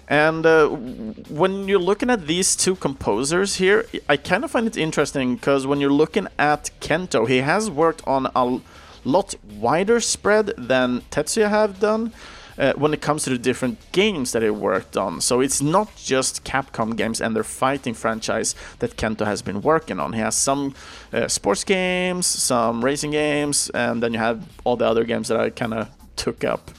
And 0.06 0.44
uh, 0.44 0.68
when 0.68 1.66
you're 1.66 1.78
looking 1.78 2.10
at 2.10 2.26
these 2.26 2.56
two 2.56 2.76
composers 2.76 3.56
here, 3.56 3.86
I 4.06 4.18
kind 4.18 4.44
of 4.44 4.50
find 4.50 4.66
it 4.66 4.76
interesting 4.76 5.36
because 5.36 5.66
when 5.66 5.80
you're 5.80 5.90
looking 5.90 6.28
at 6.38 6.70
Kento, 6.80 7.26
he 7.26 7.38
has 7.38 7.70
worked 7.70 8.02
on 8.06 8.26
a 8.36 8.60
lot 9.04 9.34
wider 9.58 10.00
spread 10.00 10.48
than 10.58 11.00
Tetsuya 11.10 11.48
have 11.48 11.80
done 11.80 12.12
uh, 12.58 12.72
when 12.74 12.92
it 12.94 13.00
comes 13.00 13.24
to 13.24 13.30
the 13.30 13.38
different 13.38 13.78
games 13.92 14.32
that 14.32 14.42
he 14.42 14.50
worked 14.50 14.96
on. 14.96 15.20
So 15.20 15.40
it's 15.40 15.60
not 15.60 15.94
just 15.96 16.44
Capcom 16.44 16.96
games 16.96 17.20
and 17.20 17.34
their 17.34 17.44
fighting 17.44 17.94
franchise 17.94 18.54
that 18.78 18.96
Kento 18.96 19.26
has 19.26 19.42
been 19.42 19.62
working 19.62 20.00
on. 20.00 20.12
He 20.12 20.20
has 20.20 20.36
some 20.36 20.74
uh, 21.12 21.28
sports 21.28 21.64
games, 21.64 22.26
some 22.26 22.84
racing 22.84 23.12
games, 23.12 23.70
and 23.70 24.02
then 24.02 24.12
you 24.12 24.18
have 24.18 24.46
all 24.64 24.76
the 24.76 24.86
other 24.86 25.04
games 25.04 25.28
that 25.28 25.38
I 25.38 25.50
kind 25.50 25.74
of 25.74 25.88
took 26.16 26.44
up 26.44 26.70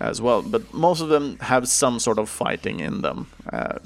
as 0.00 0.20
well. 0.20 0.42
But 0.42 0.72
most 0.72 1.00
of 1.00 1.08
them 1.08 1.38
have 1.40 1.68
some 1.68 1.98
sort 1.98 2.18
of 2.18 2.28
fighting 2.28 2.80
in 2.80 3.02
them, 3.02 3.26
uh, 3.52 3.78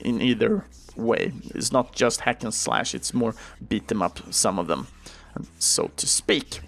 in 0.00 0.20
either 0.20 0.64
way. 0.96 1.32
It's 1.54 1.72
not 1.72 1.94
just 1.94 2.20
hack 2.20 2.42
and 2.42 2.54
slash; 2.54 2.94
it's 2.94 3.12
more 3.12 3.34
beat 3.68 3.88
them 3.88 4.02
up. 4.02 4.20
Some 4.32 4.58
of 4.58 4.66
them, 4.66 4.86
so 5.58 5.90
to 5.96 6.06
speak. 6.06 6.60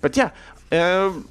But 0.00 0.16
yeah. 0.16 0.30
Um, 0.72 1.28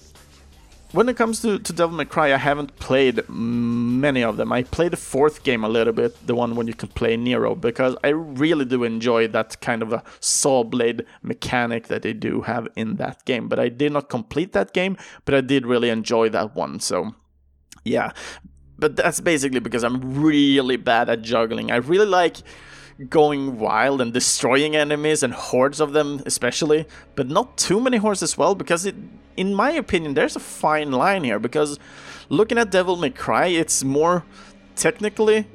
when 0.94 1.10
it 1.10 1.18
comes 1.18 1.42
to, 1.42 1.58
to 1.58 1.74
Devil 1.74 1.98
May 1.98 2.06
Cry, 2.06 2.32
I 2.34 2.38
haven't 2.38 2.76
played 2.78 3.28
many 3.28 4.24
of 4.24 4.38
them. 4.38 4.54
I 4.54 4.62
played 4.62 4.92
the 4.92 4.98
fourth 4.98 5.44
game 5.44 5.64
a 5.64 5.70
little 5.70 5.92
bit, 5.92 6.26
the 6.28 6.36
one 6.36 6.56
when 6.56 6.68
you 6.68 6.76
can 6.76 6.90
play 6.90 7.18
Nero, 7.18 7.56
because 7.56 7.96
I 8.04 8.10
really 8.10 8.64
do 8.64 8.84
enjoy 8.84 9.28
that 9.30 9.60
kind 9.60 9.82
of 9.82 9.92
a 9.92 10.04
saw 10.20 10.64
blade 10.64 11.04
mechanic 11.24 11.88
that 11.88 12.04
they 12.04 12.14
do 12.14 12.42
have 12.42 12.68
in 12.76 12.98
that 12.98 13.26
game. 13.26 13.48
But 13.50 13.60
I 13.60 13.70
did 13.70 13.92
not 13.92 14.08
complete 14.08 14.54
that 14.54 14.72
game, 14.74 14.96
but 15.26 15.34
I 15.34 15.42
did 15.42 15.66
really 15.66 15.90
enjoy 15.90 16.30
that 16.30 16.56
one. 16.56 16.80
So, 16.80 17.16
yeah. 17.84 18.12
But 18.78 18.96
that's 18.96 19.20
basically 19.20 19.62
because 19.62 19.84
I'm 19.84 20.22
really 20.22 20.78
bad 20.78 21.10
at 21.10 21.24
juggling. 21.24 21.72
I 21.72 21.78
really 21.78 22.06
like 22.06 22.38
going 23.10 23.60
wild 23.60 24.02
and 24.02 24.14
destroying 24.14 24.76
enemies 24.76 25.24
and 25.24 25.34
hordes 25.34 25.80
of 25.80 25.94
them 25.94 26.22
especially 26.26 26.86
but 27.16 27.28
not 27.28 27.58
too 27.58 27.80
many 27.80 27.98
hordes 27.98 28.22
as 28.24 28.38
well 28.38 28.56
because 28.56 28.86
it 28.86 28.96
in 29.36 29.54
my 29.54 29.72
opinion 29.72 30.14
there's 30.14 30.36
a 30.36 30.40
fine 30.40 30.92
line 30.92 31.24
here 31.24 31.40
because 31.40 31.80
looking 32.30 32.58
at 32.58 32.72
devil 32.72 32.96
may 32.96 33.10
cry 33.10 33.48
it's 33.48 33.84
more 33.84 34.24
technically 34.76 35.48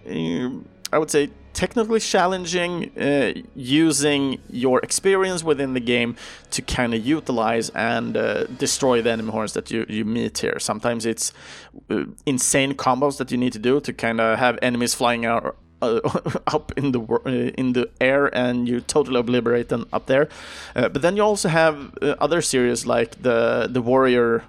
i 0.93 0.99
would 0.99 1.11
say 1.11 1.30
technically 1.59 1.99
challenging 1.99 2.97
uh, 2.97 3.32
using 3.57 4.41
your 4.49 4.78
experience 4.80 5.43
within 5.43 5.74
the 5.74 5.80
game 5.80 6.14
to 6.51 6.62
kind 6.62 6.95
of 6.95 7.05
utilize 7.05 7.68
and 7.70 8.16
uh, 8.16 8.45
destroy 8.45 9.03
the 9.03 9.11
enemy 9.11 9.32
hordes 9.32 9.55
that 9.55 9.68
you, 9.68 9.84
you 9.89 10.05
meet 10.05 10.39
here. 10.39 10.57
Sometimes 10.61 11.05
it's 11.05 11.32
uh, 11.91 12.05
insane 12.24 12.74
combos 12.74 13.16
that 13.18 13.32
you 13.32 13.36
need 13.36 13.53
to 13.53 13.59
do 13.59 13.80
to 13.80 13.93
kind 13.93 14.20
of 14.20 14.39
have 14.39 14.57
enemies 14.62 14.95
flying 14.95 15.26
out 15.26 15.57
uh, 15.83 16.01
up 16.47 16.72
in 16.76 16.93
the 16.93 17.01
uh, 17.01 17.31
in 17.31 17.72
the 17.72 17.89
air 18.01 18.26
and 18.35 18.68
you 18.68 18.81
totally 18.81 19.18
obliterate 19.20 19.68
them 19.68 19.87
up 19.93 20.07
there. 20.07 20.29
Uh, 20.74 20.89
but 20.89 21.03
then 21.03 21.16
you 21.16 21.22
also 21.22 21.49
have 21.49 21.97
uh, 22.03 22.14
other 22.20 22.43
series 22.43 22.87
like 22.87 23.22
the 23.22 23.68
the 23.70 23.83
warrior. 23.83 24.45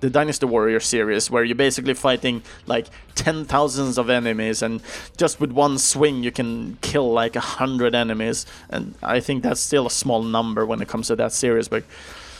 The 0.00 0.08
Dynasty 0.08 0.46
Warrior 0.46 0.80
series, 0.80 1.30
where 1.30 1.44
you're 1.44 1.54
basically 1.54 1.92
fighting 1.92 2.42
like 2.64 2.86
ten 3.16 3.44
thousands 3.44 3.98
of 3.98 4.08
enemies, 4.08 4.62
and 4.62 4.80
just 5.18 5.40
with 5.40 5.52
one 5.52 5.76
swing 5.76 6.22
you 6.22 6.32
can 6.32 6.78
kill 6.80 7.12
like 7.12 7.36
a 7.36 7.40
hundred 7.40 7.94
enemies. 7.94 8.46
And 8.70 8.94
I 9.02 9.20
think 9.20 9.42
that's 9.42 9.60
still 9.60 9.86
a 9.86 9.90
small 9.90 10.22
number 10.22 10.64
when 10.64 10.80
it 10.80 10.88
comes 10.88 11.08
to 11.08 11.16
that 11.16 11.32
series, 11.32 11.68
but 11.68 11.84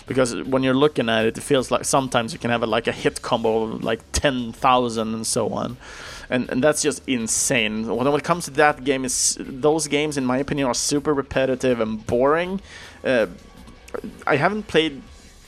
because 0.07 0.35
when 0.35 0.62
you're 0.62 0.72
looking 0.72 1.11
at 1.11 1.26
it, 1.26 1.37
it 1.37 1.43
feels 1.43 1.70
like 1.70 1.85
sometimes 1.85 2.33
you 2.33 2.39
can 2.39 2.51
have 2.51 2.62
a, 2.62 2.66
like 2.66 2.87
a 2.87 2.93
hit 2.93 3.20
combo 3.20 3.64
of 3.64 3.85
like 3.85 4.01
ten 4.12 4.53
thousand 4.53 5.12
and 5.12 5.26
so 5.26 5.51
on 5.51 5.76
and, 6.31 6.49
and 6.49 6.62
that's 6.62 6.81
just 6.81 7.03
insane. 7.07 7.87
When, 7.95 8.07
it 8.07 8.24
comes 8.24 8.45
to 8.47 8.53
that 8.53 8.85
game, 8.85 9.05
is 9.05 9.37
those 9.41 9.89
games, 9.89 10.16
in 10.16 10.24
my 10.24 10.39
opinion, 10.39 10.68
are 10.68 10.74
super 10.74 11.12
repetitive 11.12 11.81
and 11.81 12.07
boring. 12.07 12.61
Uh, 13.05 13.26
I 14.26 14.37
haven't 14.37 14.68
played 14.68 15.03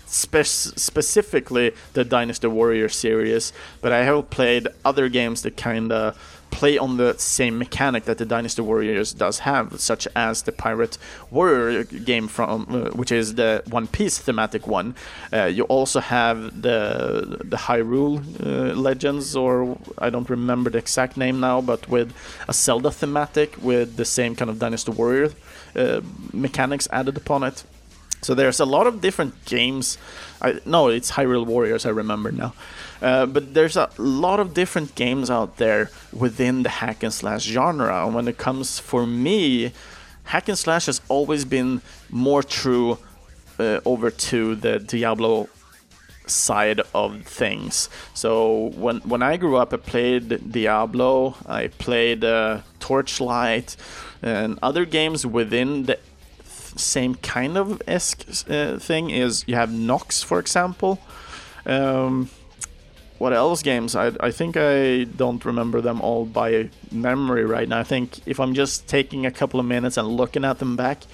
spe- 0.06 0.44
specifically 0.44 1.72
the 1.92 2.04
Dynasty 2.04 2.48
Warrior 2.48 2.88
series, 2.88 3.52
but 3.80 3.92
I 3.92 4.02
have 4.02 4.28
played 4.30 4.66
other 4.84 5.08
games 5.08 5.42
that 5.42 5.56
kind 5.56 5.92
of 5.92 6.31
play 6.52 6.78
on 6.78 6.98
the 6.98 7.14
same 7.18 7.58
mechanic 7.58 8.04
that 8.04 8.18
the 8.18 8.24
Dynasty 8.24 8.62
Warriors 8.62 9.12
does 9.12 9.40
have, 9.40 9.80
such 9.80 10.06
as 10.14 10.42
the 10.42 10.52
Pirate 10.52 10.98
Warrior 11.30 11.82
game 11.82 12.28
from, 12.28 12.66
uh, 12.70 12.90
which 12.90 13.10
is 13.10 13.34
the 13.34 13.62
One 13.68 13.88
Piece 13.88 14.18
thematic 14.18 14.66
one. 14.68 14.94
Uh, 15.32 15.46
you 15.46 15.64
also 15.64 15.98
have 15.98 16.62
the 16.62 17.38
the 17.42 17.56
Hyrule 17.56 18.16
uh, 18.46 18.74
Legends, 18.88 19.34
or 19.34 19.76
I 19.98 20.10
don't 20.10 20.30
remember 20.30 20.70
the 20.70 20.78
exact 20.78 21.16
name 21.16 21.40
now, 21.40 21.60
but 21.60 21.88
with 21.88 22.14
a 22.48 22.52
Zelda 22.52 22.90
thematic 22.90 23.50
with 23.60 23.96
the 23.96 24.04
same 24.04 24.36
kind 24.36 24.50
of 24.50 24.58
Dynasty 24.58 24.92
Warrior 24.92 25.30
uh, 25.74 26.00
mechanics 26.32 26.86
added 26.92 27.16
upon 27.16 27.42
it. 27.42 27.64
So 28.22 28.34
there's 28.34 28.60
a 28.60 28.64
lot 28.64 28.86
of 28.86 29.00
different 29.00 29.44
games. 29.44 29.98
I, 30.40 30.60
no, 30.64 30.88
it's 30.88 31.10
Hyrule 31.12 31.44
Warriors. 31.44 31.84
I 31.84 31.90
remember 31.90 32.30
now. 32.30 32.54
Uh, 33.00 33.26
but 33.26 33.52
there's 33.52 33.76
a 33.76 33.90
lot 33.98 34.38
of 34.38 34.54
different 34.54 34.94
games 34.94 35.28
out 35.28 35.56
there 35.56 35.90
within 36.12 36.62
the 36.62 36.68
hack 36.68 37.02
and 37.02 37.12
slash 37.12 37.42
genre. 37.42 38.06
And 38.06 38.14
when 38.14 38.28
it 38.28 38.38
comes 38.38 38.78
for 38.78 39.06
me, 39.06 39.72
hack 40.24 40.48
and 40.48 40.56
slash 40.56 40.86
has 40.86 41.00
always 41.08 41.44
been 41.44 41.82
more 42.10 42.44
true 42.44 42.98
uh, 43.58 43.80
over 43.84 44.10
to 44.10 44.54
the 44.54 44.78
Diablo 44.78 45.48
side 46.26 46.80
of 46.94 47.24
things. 47.24 47.88
So 48.14 48.70
when 48.76 48.98
when 49.00 49.22
I 49.22 49.36
grew 49.36 49.56
up, 49.56 49.72
I 49.72 49.78
played 49.78 50.52
Diablo, 50.52 51.34
I 51.46 51.68
played 51.68 52.24
uh, 52.24 52.60
Torchlight, 52.78 53.76
and 54.22 54.58
other 54.62 54.84
games 54.84 55.26
within 55.26 55.84
the 55.84 55.98
same 56.76 57.14
kind 57.16 57.56
of 57.56 57.82
esque 57.86 58.24
uh, 58.50 58.78
thing. 58.78 59.10
Is 59.10 59.44
you 59.46 59.54
have 59.54 59.72
Nox, 59.72 60.22
for 60.22 60.38
example. 60.38 60.98
Um, 61.66 62.30
what 63.18 63.32
else 63.32 63.62
games? 63.62 63.94
I, 63.94 64.10
I 64.18 64.32
think 64.32 64.56
I 64.56 65.04
don't 65.04 65.44
remember 65.44 65.80
them 65.80 66.00
all 66.00 66.24
by 66.26 66.70
memory 66.90 67.44
right 67.44 67.68
now. 67.68 67.78
I 67.78 67.84
think 67.84 68.18
if 68.26 68.40
I'm 68.40 68.52
just 68.52 68.88
taking 68.88 69.26
a 69.26 69.30
couple 69.30 69.60
of 69.60 69.66
minutes 69.66 69.96
and 69.96 70.08
looking 70.08 70.44
at 70.44 70.58
them 70.58 70.74
back, 70.74 71.04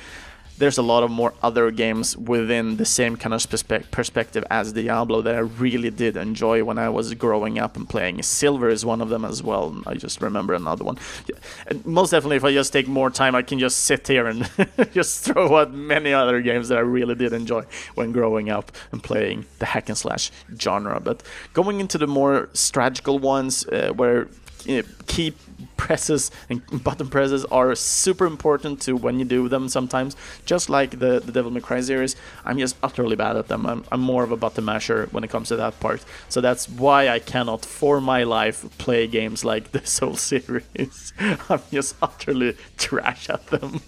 there's 0.59 0.79
a 0.79 0.83
lot 0.83 1.03
of 1.03 1.11
more 1.11 1.35
other 1.43 1.71
games 1.71 2.17
within 2.17 2.77
the 2.77 2.85
same 2.85 3.17
kind 3.17 3.33
of 3.33 3.41
perspe- 3.43 3.91
perspective 3.91 4.45
as 4.51 4.73
Diablo 4.73 5.23
that 5.23 5.35
I 5.35 5.39
really 5.39 5.91
did 5.91 6.17
enjoy 6.17 6.65
when 6.65 6.79
I 6.79 6.89
was 6.89 7.15
growing 7.15 7.59
up 7.59 7.77
and 7.77 7.89
playing. 7.89 8.23
Silver 8.23 8.69
is 8.69 8.85
one 8.85 9.01
of 9.01 9.09
them 9.09 9.25
as 9.25 9.43
well. 9.43 9.81
I 9.87 9.95
just 9.95 10.21
remember 10.21 10.55
another 10.55 10.85
one. 10.85 10.99
And 11.67 11.85
most 11.87 12.11
definitely, 12.11 12.37
if 12.37 12.45
I 12.45 12.53
just 12.53 12.73
take 12.73 12.89
more 12.89 13.11
time, 13.11 13.35
I 13.35 13.43
can 13.43 13.59
just 13.59 13.85
sit 13.85 14.07
here 14.09 14.27
and 14.27 14.51
just 14.93 15.25
throw 15.25 15.57
out 15.57 15.73
many 15.73 16.13
other 16.13 16.41
games 16.43 16.69
that 16.69 16.79
I 16.79 16.83
really 16.83 17.15
did 17.15 17.33
enjoy 17.33 17.65
when 17.95 18.13
growing 18.13 18.51
up 18.51 18.73
and 18.93 19.03
playing 19.03 19.47
the 19.61 19.67
hack 19.67 19.89
and 19.89 19.97
slash 19.97 20.31
genre. 20.59 21.01
But 21.01 21.23
going 21.53 21.81
into 21.81 21.99
the 21.99 22.07
more 22.07 22.49
strategical 22.53 23.19
ones, 23.19 23.67
uh, 23.69 23.93
where 23.95 24.29
you 24.65 24.83
know, 24.83 24.89
key 25.07 25.35
presses 25.79 26.31
and 26.51 26.61
button 26.85 27.09
presses 27.09 27.47
are 27.47 27.74
super 27.74 28.26
important 28.26 28.83
to 28.83 28.95
when 28.95 29.18
you 29.18 29.24
do 29.24 29.49
them 29.49 29.70
sometimes. 29.70 30.14
Just 30.45 30.68
like 30.68 30.99
the, 30.99 31.20
the 31.20 31.33
Devil 31.33 31.51
May 31.51 31.61
Cry 31.61 31.81
series, 31.81 32.14
I'm 32.45 32.59
just 32.59 32.76
utterly 32.83 33.16
bad 33.16 33.37
at 33.37 33.49
them. 33.49 33.64
I'm, 33.64 33.85
I'm 33.91 34.01
more 34.01 34.24
of 34.24 34.31
a 34.31 34.37
button 34.37 34.66
masher 34.66 35.09
when 35.12 35.24
it 35.24 35.31
comes 35.31 35.49
to 35.49 35.57
that 35.57 35.81
part. 35.81 36.05
So 36.29 36.43
that's 36.43 36.68
why 36.68 37.09
I 37.09 37.18
cannot, 37.18 37.64
for 37.64 38.01
my 38.03 38.24
life, 38.24 38.66
play 38.76 39.07
games 39.07 39.43
like 39.45 39.72
the 39.72 39.87
Soul 39.87 40.16
series. 40.16 41.14
I'm 41.49 41.62
just 41.70 41.97
utterly 42.03 42.57
trash 42.76 43.31
at 43.31 43.47
them. 43.47 43.81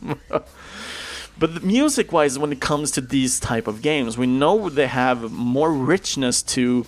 But 1.39 1.55
the 1.55 1.61
music 1.61 2.13
wise, 2.13 2.39
when 2.39 2.53
it 2.53 2.61
comes 2.61 2.91
to 2.93 3.01
these 3.01 3.41
type 3.41 3.67
of 3.67 3.81
games, 3.81 4.19
we 4.19 4.27
know 4.27 4.69
they 4.69 4.87
have 4.87 5.33
more 5.33 5.73
richness 5.73 6.43
to 6.55 6.87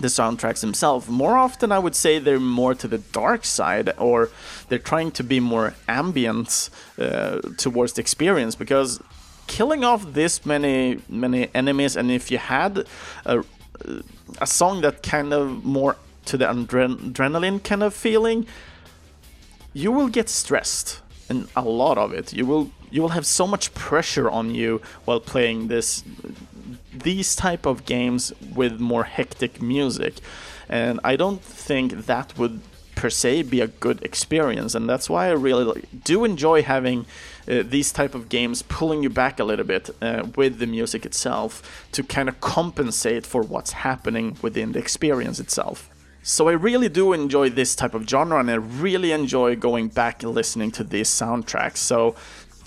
the 0.00 0.08
soundtracks 0.08 0.60
themselves. 0.60 1.08
More 1.08 1.36
often, 1.36 1.70
I 1.70 1.78
would 1.78 1.94
say 1.94 2.18
they're 2.18 2.40
more 2.40 2.74
to 2.74 2.88
the 2.88 2.98
dark 2.98 3.44
side, 3.44 3.92
or 3.98 4.30
they're 4.68 4.78
trying 4.78 5.10
to 5.12 5.24
be 5.24 5.40
more 5.40 5.74
ambient 5.86 6.70
uh, 6.98 7.40
towards 7.56 7.92
the 7.92 8.00
experience. 8.00 8.54
Because 8.54 9.00
killing 9.46 9.84
off 9.84 10.12
this 10.12 10.46
many 10.46 11.00
many 11.08 11.48
enemies, 11.54 11.96
and 11.96 12.10
if 12.10 12.30
you 12.30 12.38
had 12.38 12.86
a, 13.26 13.44
a 14.40 14.46
song 14.46 14.80
that 14.80 15.02
kind 15.02 15.32
of 15.32 15.64
more 15.64 15.96
to 16.24 16.36
the 16.36 16.46
adrenaline 16.46 17.62
kind 17.62 17.82
of 17.82 17.94
feeling, 17.94 18.46
you 19.74 19.92
will 19.92 20.08
get 20.08 20.28
stressed, 20.28 21.00
and 21.28 21.48
a 21.54 21.62
lot 21.62 21.98
of 21.98 22.12
it. 22.12 22.32
You 22.32 22.46
will 22.46 22.70
you 22.92 23.00
will 23.02 23.10
have 23.10 23.26
so 23.26 23.46
much 23.46 23.74
pressure 23.74 24.30
on 24.30 24.54
you 24.54 24.80
while 25.04 25.20
playing 25.20 25.68
this 25.68 26.04
these 26.92 27.34
type 27.34 27.66
of 27.66 27.84
games 27.84 28.32
with 28.54 28.78
more 28.78 29.04
hectic 29.04 29.60
music. 29.60 30.14
And 30.68 31.00
i 31.02 31.16
don't 31.16 31.42
think 31.42 32.06
that 32.06 32.38
would 32.38 32.60
per 32.94 33.10
se 33.10 33.42
be 33.42 33.60
a 33.60 33.66
good 33.66 34.02
experience. 34.02 34.74
And 34.74 34.88
that's 34.88 35.08
why 35.10 35.26
i 35.28 35.32
really 35.32 35.82
do 36.04 36.24
enjoy 36.24 36.62
having 36.62 37.06
uh, 37.48 37.62
these 37.64 37.90
type 37.90 38.14
of 38.14 38.28
games 38.28 38.62
pulling 38.62 39.02
you 39.02 39.10
back 39.10 39.40
a 39.40 39.44
little 39.44 39.64
bit 39.64 39.90
uh, 40.00 40.24
with 40.36 40.58
the 40.58 40.66
music 40.66 41.04
itself 41.04 41.86
to 41.92 42.02
kind 42.02 42.28
of 42.28 42.40
compensate 42.40 43.26
for 43.26 43.42
what's 43.42 43.72
happening 43.72 44.36
within 44.42 44.72
the 44.72 44.78
experience 44.78 45.40
itself. 45.40 45.88
So 46.24 46.48
I 46.48 46.52
really 46.52 46.88
do 46.88 47.12
enjoy 47.12 47.50
this 47.50 47.74
type 47.74 47.94
of 47.94 48.08
genre 48.08 48.38
and 48.38 48.48
I 48.48 48.54
really 48.54 49.10
enjoy 49.10 49.56
going 49.56 49.88
back 49.88 50.22
and 50.22 50.32
listening 50.32 50.70
to 50.72 50.84
these 50.84 51.08
soundtracks. 51.08 51.78
So 51.78 52.14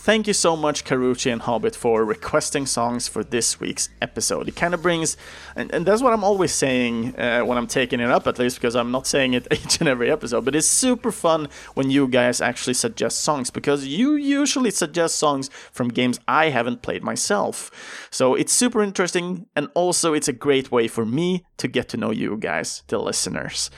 Thank 0.05 0.27
you 0.27 0.33
so 0.33 0.55
much, 0.55 0.85
Karuchi 0.85 1.31
and 1.31 1.41
Hobbit, 1.41 1.75
for 1.75 2.05
requesting 2.05 2.67
songs 2.67 3.07
for 3.07 3.23
this 3.23 3.59
week's 3.59 3.89
episode. 4.03 4.47
It 4.47 4.55
kind 4.55 4.75
of 4.75 4.83
brings, 4.83 5.17
and, 5.55 5.73
and 5.73 5.83
that's 5.83 6.03
what 6.03 6.13
I'm 6.13 6.23
always 6.23 6.53
saying 6.53 7.19
uh, 7.19 7.41
when 7.41 7.57
I'm 7.57 7.65
taking 7.65 7.99
it 7.99 8.11
up, 8.11 8.27
at 8.27 8.37
least 8.37 8.57
because 8.57 8.75
I'm 8.75 8.91
not 8.91 9.07
saying 9.07 9.33
it 9.33 9.47
each 9.51 9.79
and 9.79 9.89
every 9.89 10.11
episode, 10.11 10.45
but 10.45 10.55
it's 10.55 10.67
super 10.67 11.11
fun 11.11 11.47
when 11.73 11.89
you 11.89 12.07
guys 12.07 12.39
actually 12.39 12.75
suggest 12.75 13.21
songs 13.21 13.49
because 13.49 13.87
you 13.87 14.13
usually 14.13 14.69
suggest 14.69 15.15
songs 15.15 15.49
from 15.71 15.87
games 15.87 16.19
I 16.27 16.49
haven't 16.49 16.83
played 16.83 17.03
myself. 17.03 17.71
So 18.11 18.35
it's 18.35 18.53
super 18.53 18.83
interesting, 18.83 19.47
and 19.55 19.69
also 19.73 20.13
it's 20.13 20.27
a 20.27 20.33
great 20.33 20.71
way 20.71 20.87
for 20.87 21.03
me 21.03 21.45
to 21.57 21.67
get 21.67 21.89
to 21.89 21.97
know 21.97 22.11
you 22.11 22.37
guys, 22.37 22.83
the 22.89 22.99
listeners. 22.99 23.71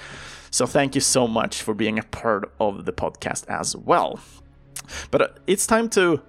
So 0.52 0.66
thank 0.66 0.94
you 0.94 1.00
so 1.00 1.26
much 1.26 1.62
for 1.62 1.74
being 1.74 1.98
a 1.98 2.04
part 2.04 2.52
of 2.60 2.84
the 2.84 2.92
podcast 2.92 3.48
as 3.48 3.78
well. 3.78 4.20
But 5.12 5.22
uh, 5.22 5.28
it's 5.48 5.68
time 5.68 5.90
to 5.90 6.22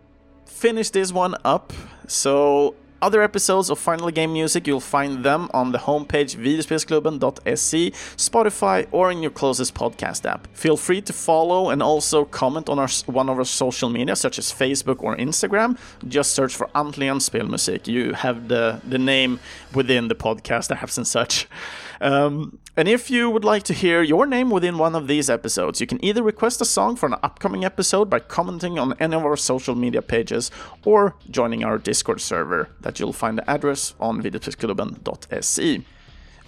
finish 0.46 0.90
this 0.90 1.12
one 1.12 1.34
up. 1.44 1.72
So 2.06 2.74
other 3.00 3.22
episodes 3.22 3.70
of 3.70 3.78
Final 3.78 4.10
Game 4.10 4.32
Music, 4.32 4.66
you'll 4.66 4.80
find 4.80 5.24
them 5.24 5.48
on 5.54 5.70
the 5.72 5.78
homepage 5.78 6.36
videospelsklubben.se, 6.36 7.90
Spotify, 7.90 8.88
or 8.90 9.12
in 9.12 9.22
your 9.22 9.30
closest 9.30 9.74
podcast 9.74 10.28
app. 10.28 10.48
Feel 10.52 10.76
free 10.76 11.00
to 11.02 11.12
follow 11.12 11.70
and 11.70 11.82
also 11.82 12.24
comment 12.24 12.68
on 12.68 12.78
our, 12.78 12.88
one 13.06 13.28
of 13.28 13.38
our 13.38 13.44
social 13.44 13.88
media, 13.88 14.16
such 14.16 14.38
as 14.38 14.52
Facebook 14.52 15.02
or 15.02 15.16
Instagram. 15.16 15.78
Just 16.08 16.32
search 16.32 16.56
for 16.56 16.66
Antlian 16.74 17.20
Spelmusik. 17.20 17.86
You 17.86 18.14
have 18.14 18.48
the, 18.48 18.80
the 18.84 18.98
name 18.98 19.38
within 19.74 20.08
the 20.08 20.16
podcast 20.16 20.76
apps 20.76 20.96
and 20.96 21.06
such. 21.06 21.46
Um, 22.00 22.60
and 22.78 22.86
if 22.86 23.10
you 23.10 23.28
would 23.28 23.44
like 23.44 23.64
to 23.64 23.74
hear 23.74 24.02
your 24.02 24.24
name 24.24 24.50
within 24.50 24.78
one 24.78 24.94
of 24.94 25.08
these 25.08 25.28
episodes, 25.28 25.80
you 25.80 25.86
can 25.88 25.98
either 26.04 26.22
request 26.22 26.60
a 26.60 26.64
song 26.64 26.94
for 26.94 27.06
an 27.06 27.16
upcoming 27.24 27.64
episode 27.64 28.08
by 28.08 28.20
commenting 28.20 28.78
on 28.78 28.94
any 29.00 29.16
of 29.16 29.24
our 29.24 29.36
social 29.36 29.74
media 29.74 30.00
pages 30.00 30.52
or 30.84 31.16
joining 31.28 31.64
our 31.64 31.76
Discord 31.76 32.20
server 32.20 32.68
that 32.80 33.00
you'll 33.00 33.12
find 33.12 33.36
the 33.36 33.50
address 33.50 33.94
on 33.98 34.22
videospelsklubben.se. 34.22 35.84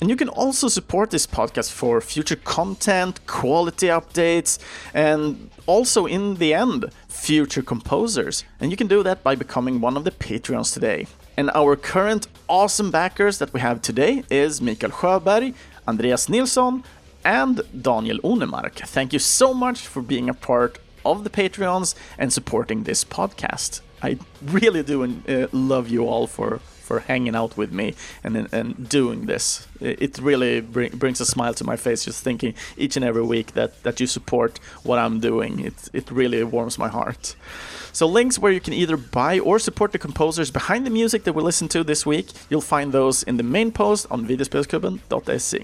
And 0.01 0.09
you 0.09 0.15
can 0.15 0.29
also 0.29 0.69
support 0.69 1.11
this 1.11 1.27
podcast 1.27 1.73
for 1.73 2.01
future 2.01 2.37
content, 2.37 3.27
quality 3.27 3.89
updates, 3.89 4.61
and 4.95 5.51
also 5.67 6.07
in 6.07 6.37
the 6.37 6.55
end, 6.55 6.93
future 7.09 7.63
composers. 7.63 8.45
And 8.61 8.71
you 8.71 8.77
can 8.77 8.87
do 8.87 9.03
that 9.03 9.25
by 9.25 9.35
becoming 9.35 9.81
one 9.81 9.97
of 9.97 10.05
the 10.05 10.13
Patreons 10.13 10.73
today. 10.73 11.09
And 11.37 11.51
our 11.55 11.75
current 11.75 12.29
awesome 12.49 12.91
backers 12.91 13.39
that 13.39 13.53
we 13.53 13.61
have 13.61 13.83
today 13.83 14.25
is 14.31 14.61
Mikael 14.61 14.91
Sjöberg, 14.91 15.55
Andreas 15.87 16.29
Nilsson, 16.29 16.85
and 17.25 17.61
Daniel 17.83 18.19
Onemark. 18.19 18.87
Thank 18.87 19.13
you 19.13 19.19
so 19.19 19.53
much 19.53 19.87
for 19.87 20.03
being 20.03 20.29
a 20.29 20.35
part 20.35 20.79
of 21.05 21.25
the 21.25 21.31
Patreons 21.31 21.95
and 22.19 22.33
supporting 22.33 22.85
this 22.85 23.05
podcast. 23.05 23.81
I 24.03 24.19
really 24.43 24.83
do 24.83 25.05
uh, 25.05 25.47
love 25.53 25.89
you 25.89 26.07
all 26.07 26.27
for 26.27 26.61
for 26.91 26.99
hanging 27.13 27.37
out 27.37 27.57
with 27.57 27.73
me 27.81 27.95
and 28.25 28.35
and 28.59 28.89
doing 28.89 29.27
this. 29.27 29.45
It 29.81 30.19
really 30.19 30.61
bring, 30.61 30.91
brings 31.03 31.21
a 31.21 31.27
smile 31.35 31.55
to 31.55 31.65
my 31.73 31.77
face 31.77 32.01
just 32.09 32.25
thinking 32.25 32.53
each 32.77 32.97
and 32.99 33.05
every 33.11 33.27
week 33.35 33.49
that 33.59 33.71
that 33.85 34.01
you 34.01 34.09
support 34.09 34.53
what 34.89 34.99
I'm 35.05 35.21
doing. 35.21 35.53
It 35.69 35.79
it 35.93 36.11
really 36.11 36.43
warms 36.57 36.77
my 36.85 36.91
heart. 36.99 37.37
So 37.93 38.05
links 38.19 38.37
where 38.43 38.53
you 38.57 38.63
can 38.67 38.75
either 38.83 38.97
buy 39.21 39.35
or 39.49 39.59
support 39.61 39.91
the 39.93 39.99
composers 39.99 40.51
behind 40.51 40.81
the 40.87 40.95
music 41.01 41.21
that 41.25 41.35
we 41.37 41.43
listen 41.51 41.69
to 41.69 41.85
this 41.85 42.03
week, 42.13 42.27
you'll 42.49 42.69
find 42.75 42.93
those 42.93 43.17
in 43.29 43.37
the 43.37 43.49
main 43.57 43.71
post 43.73 44.07
on 44.11 44.27
videospelsklubben.se. 44.31 45.61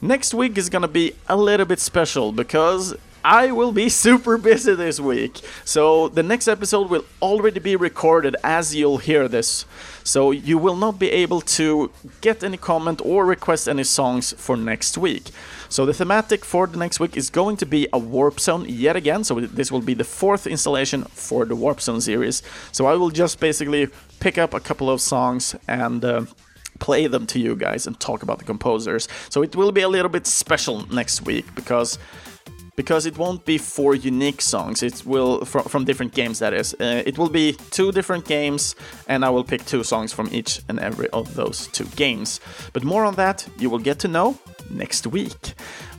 Next 0.00 0.34
week 0.34 0.58
is 0.58 0.68
gonna 0.74 0.94
be 1.02 1.06
a 1.34 1.36
little 1.48 1.68
bit 1.72 1.80
special 1.80 2.26
because 2.42 2.94
I 3.26 3.50
will 3.50 3.72
be 3.72 3.88
super 4.06 4.38
busy 4.38 4.76
this 4.76 5.00
week. 5.00 5.40
So 5.64 6.08
the 6.08 6.22
next 6.22 6.46
episode 6.46 6.88
will 6.88 7.04
already 7.20 7.58
be 7.58 7.74
recorded 7.74 8.36
as 8.44 8.72
you'll 8.72 8.98
hear 8.98 9.26
this. 9.26 9.66
So 10.04 10.30
you 10.30 10.58
will 10.58 10.76
not 10.76 11.00
be 11.00 11.10
able 11.10 11.40
to 11.58 11.90
get 12.20 12.44
any 12.44 12.56
comment 12.56 13.02
or 13.04 13.26
request 13.26 13.66
any 13.68 13.82
songs 13.82 14.32
for 14.38 14.56
next 14.56 14.96
week. 14.96 15.30
So 15.68 15.84
the 15.84 15.92
thematic 15.92 16.44
for 16.44 16.68
the 16.68 16.78
next 16.78 17.00
week 17.00 17.16
is 17.16 17.28
going 17.28 17.56
to 17.56 17.66
be 17.66 17.88
a 17.92 17.98
Warp 17.98 18.38
Zone 18.38 18.64
yet 18.68 18.94
again. 18.94 19.24
So 19.24 19.40
this 19.40 19.72
will 19.72 19.80
be 19.80 19.94
the 19.94 20.04
fourth 20.04 20.46
installation 20.46 21.02
for 21.02 21.44
the 21.44 21.56
Warp 21.56 21.80
Zone 21.80 22.00
series. 22.00 22.44
So 22.70 22.86
I 22.86 22.94
will 22.94 23.10
just 23.10 23.40
basically 23.40 23.88
pick 24.20 24.38
up 24.38 24.54
a 24.54 24.60
couple 24.60 24.88
of 24.88 25.00
songs 25.00 25.56
and 25.66 26.04
uh, 26.04 26.26
play 26.78 27.08
them 27.08 27.26
to 27.26 27.40
you 27.40 27.56
guys 27.56 27.88
and 27.88 27.98
talk 27.98 28.22
about 28.22 28.38
the 28.38 28.44
composers. 28.44 29.08
So 29.30 29.42
it 29.42 29.56
will 29.56 29.72
be 29.72 29.82
a 29.82 29.88
little 29.88 30.10
bit 30.10 30.28
special 30.28 30.86
next 30.94 31.22
week 31.22 31.52
because 31.56 31.98
because 32.76 33.06
it 33.06 33.18
won't 33.18 33.44
be 33.44 33.58
four 33.58 33.94
unique 33.94 34.40
songs. 34.40 34.82
It 34.82 35.04
will 35.04 35.44
from, 35.44 35.64
from 35.64 35.84
different 35.84 36.14
games. 36.14 36.38
That 36.38 36.54
is, 36.54 36.74
uh, 36.74 37.02
it 37.06 37.18
will 37.18 37.30
be 37.30 37.56
two 37.70 37.90
different 37.92 38.26
games, 38.26 38.76
and 39.08 39.24
I 39.24 39.30
will 39.30 39.44
pick 39.44 39.64
two 39.64 39.82
songs 39.82 40.12
from 40.12 40.28
each 40.30 40.60
and 40.68 40.78
every 40.78 41.08
of 41.10 41.34
those 41.34 41.66
two 41.68 41.86
games. 41.96 42.40
But 42.72 42.84
more 42.84 43.04
on 43.04 43.14
that 43.14 43.48
you 43.58 43.70
will 43.70 43.82
get 43.82 43.98
to 44.00 44.08
know 44.08 44.38
next 44.70 45.06
week. 45.06 45.54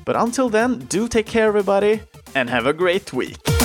But 0.05 0.15
until 0.15 0.49
then, 0.49 0.79
do 0.87 1.07
take 1.07 1.25
care, 1.25 1.47
everybody, 1.47 2.01
and 2.33 2.49
have 2.49 2.65
a 2.65 2.73
great 2.73 3.11
week. 3.11 3.56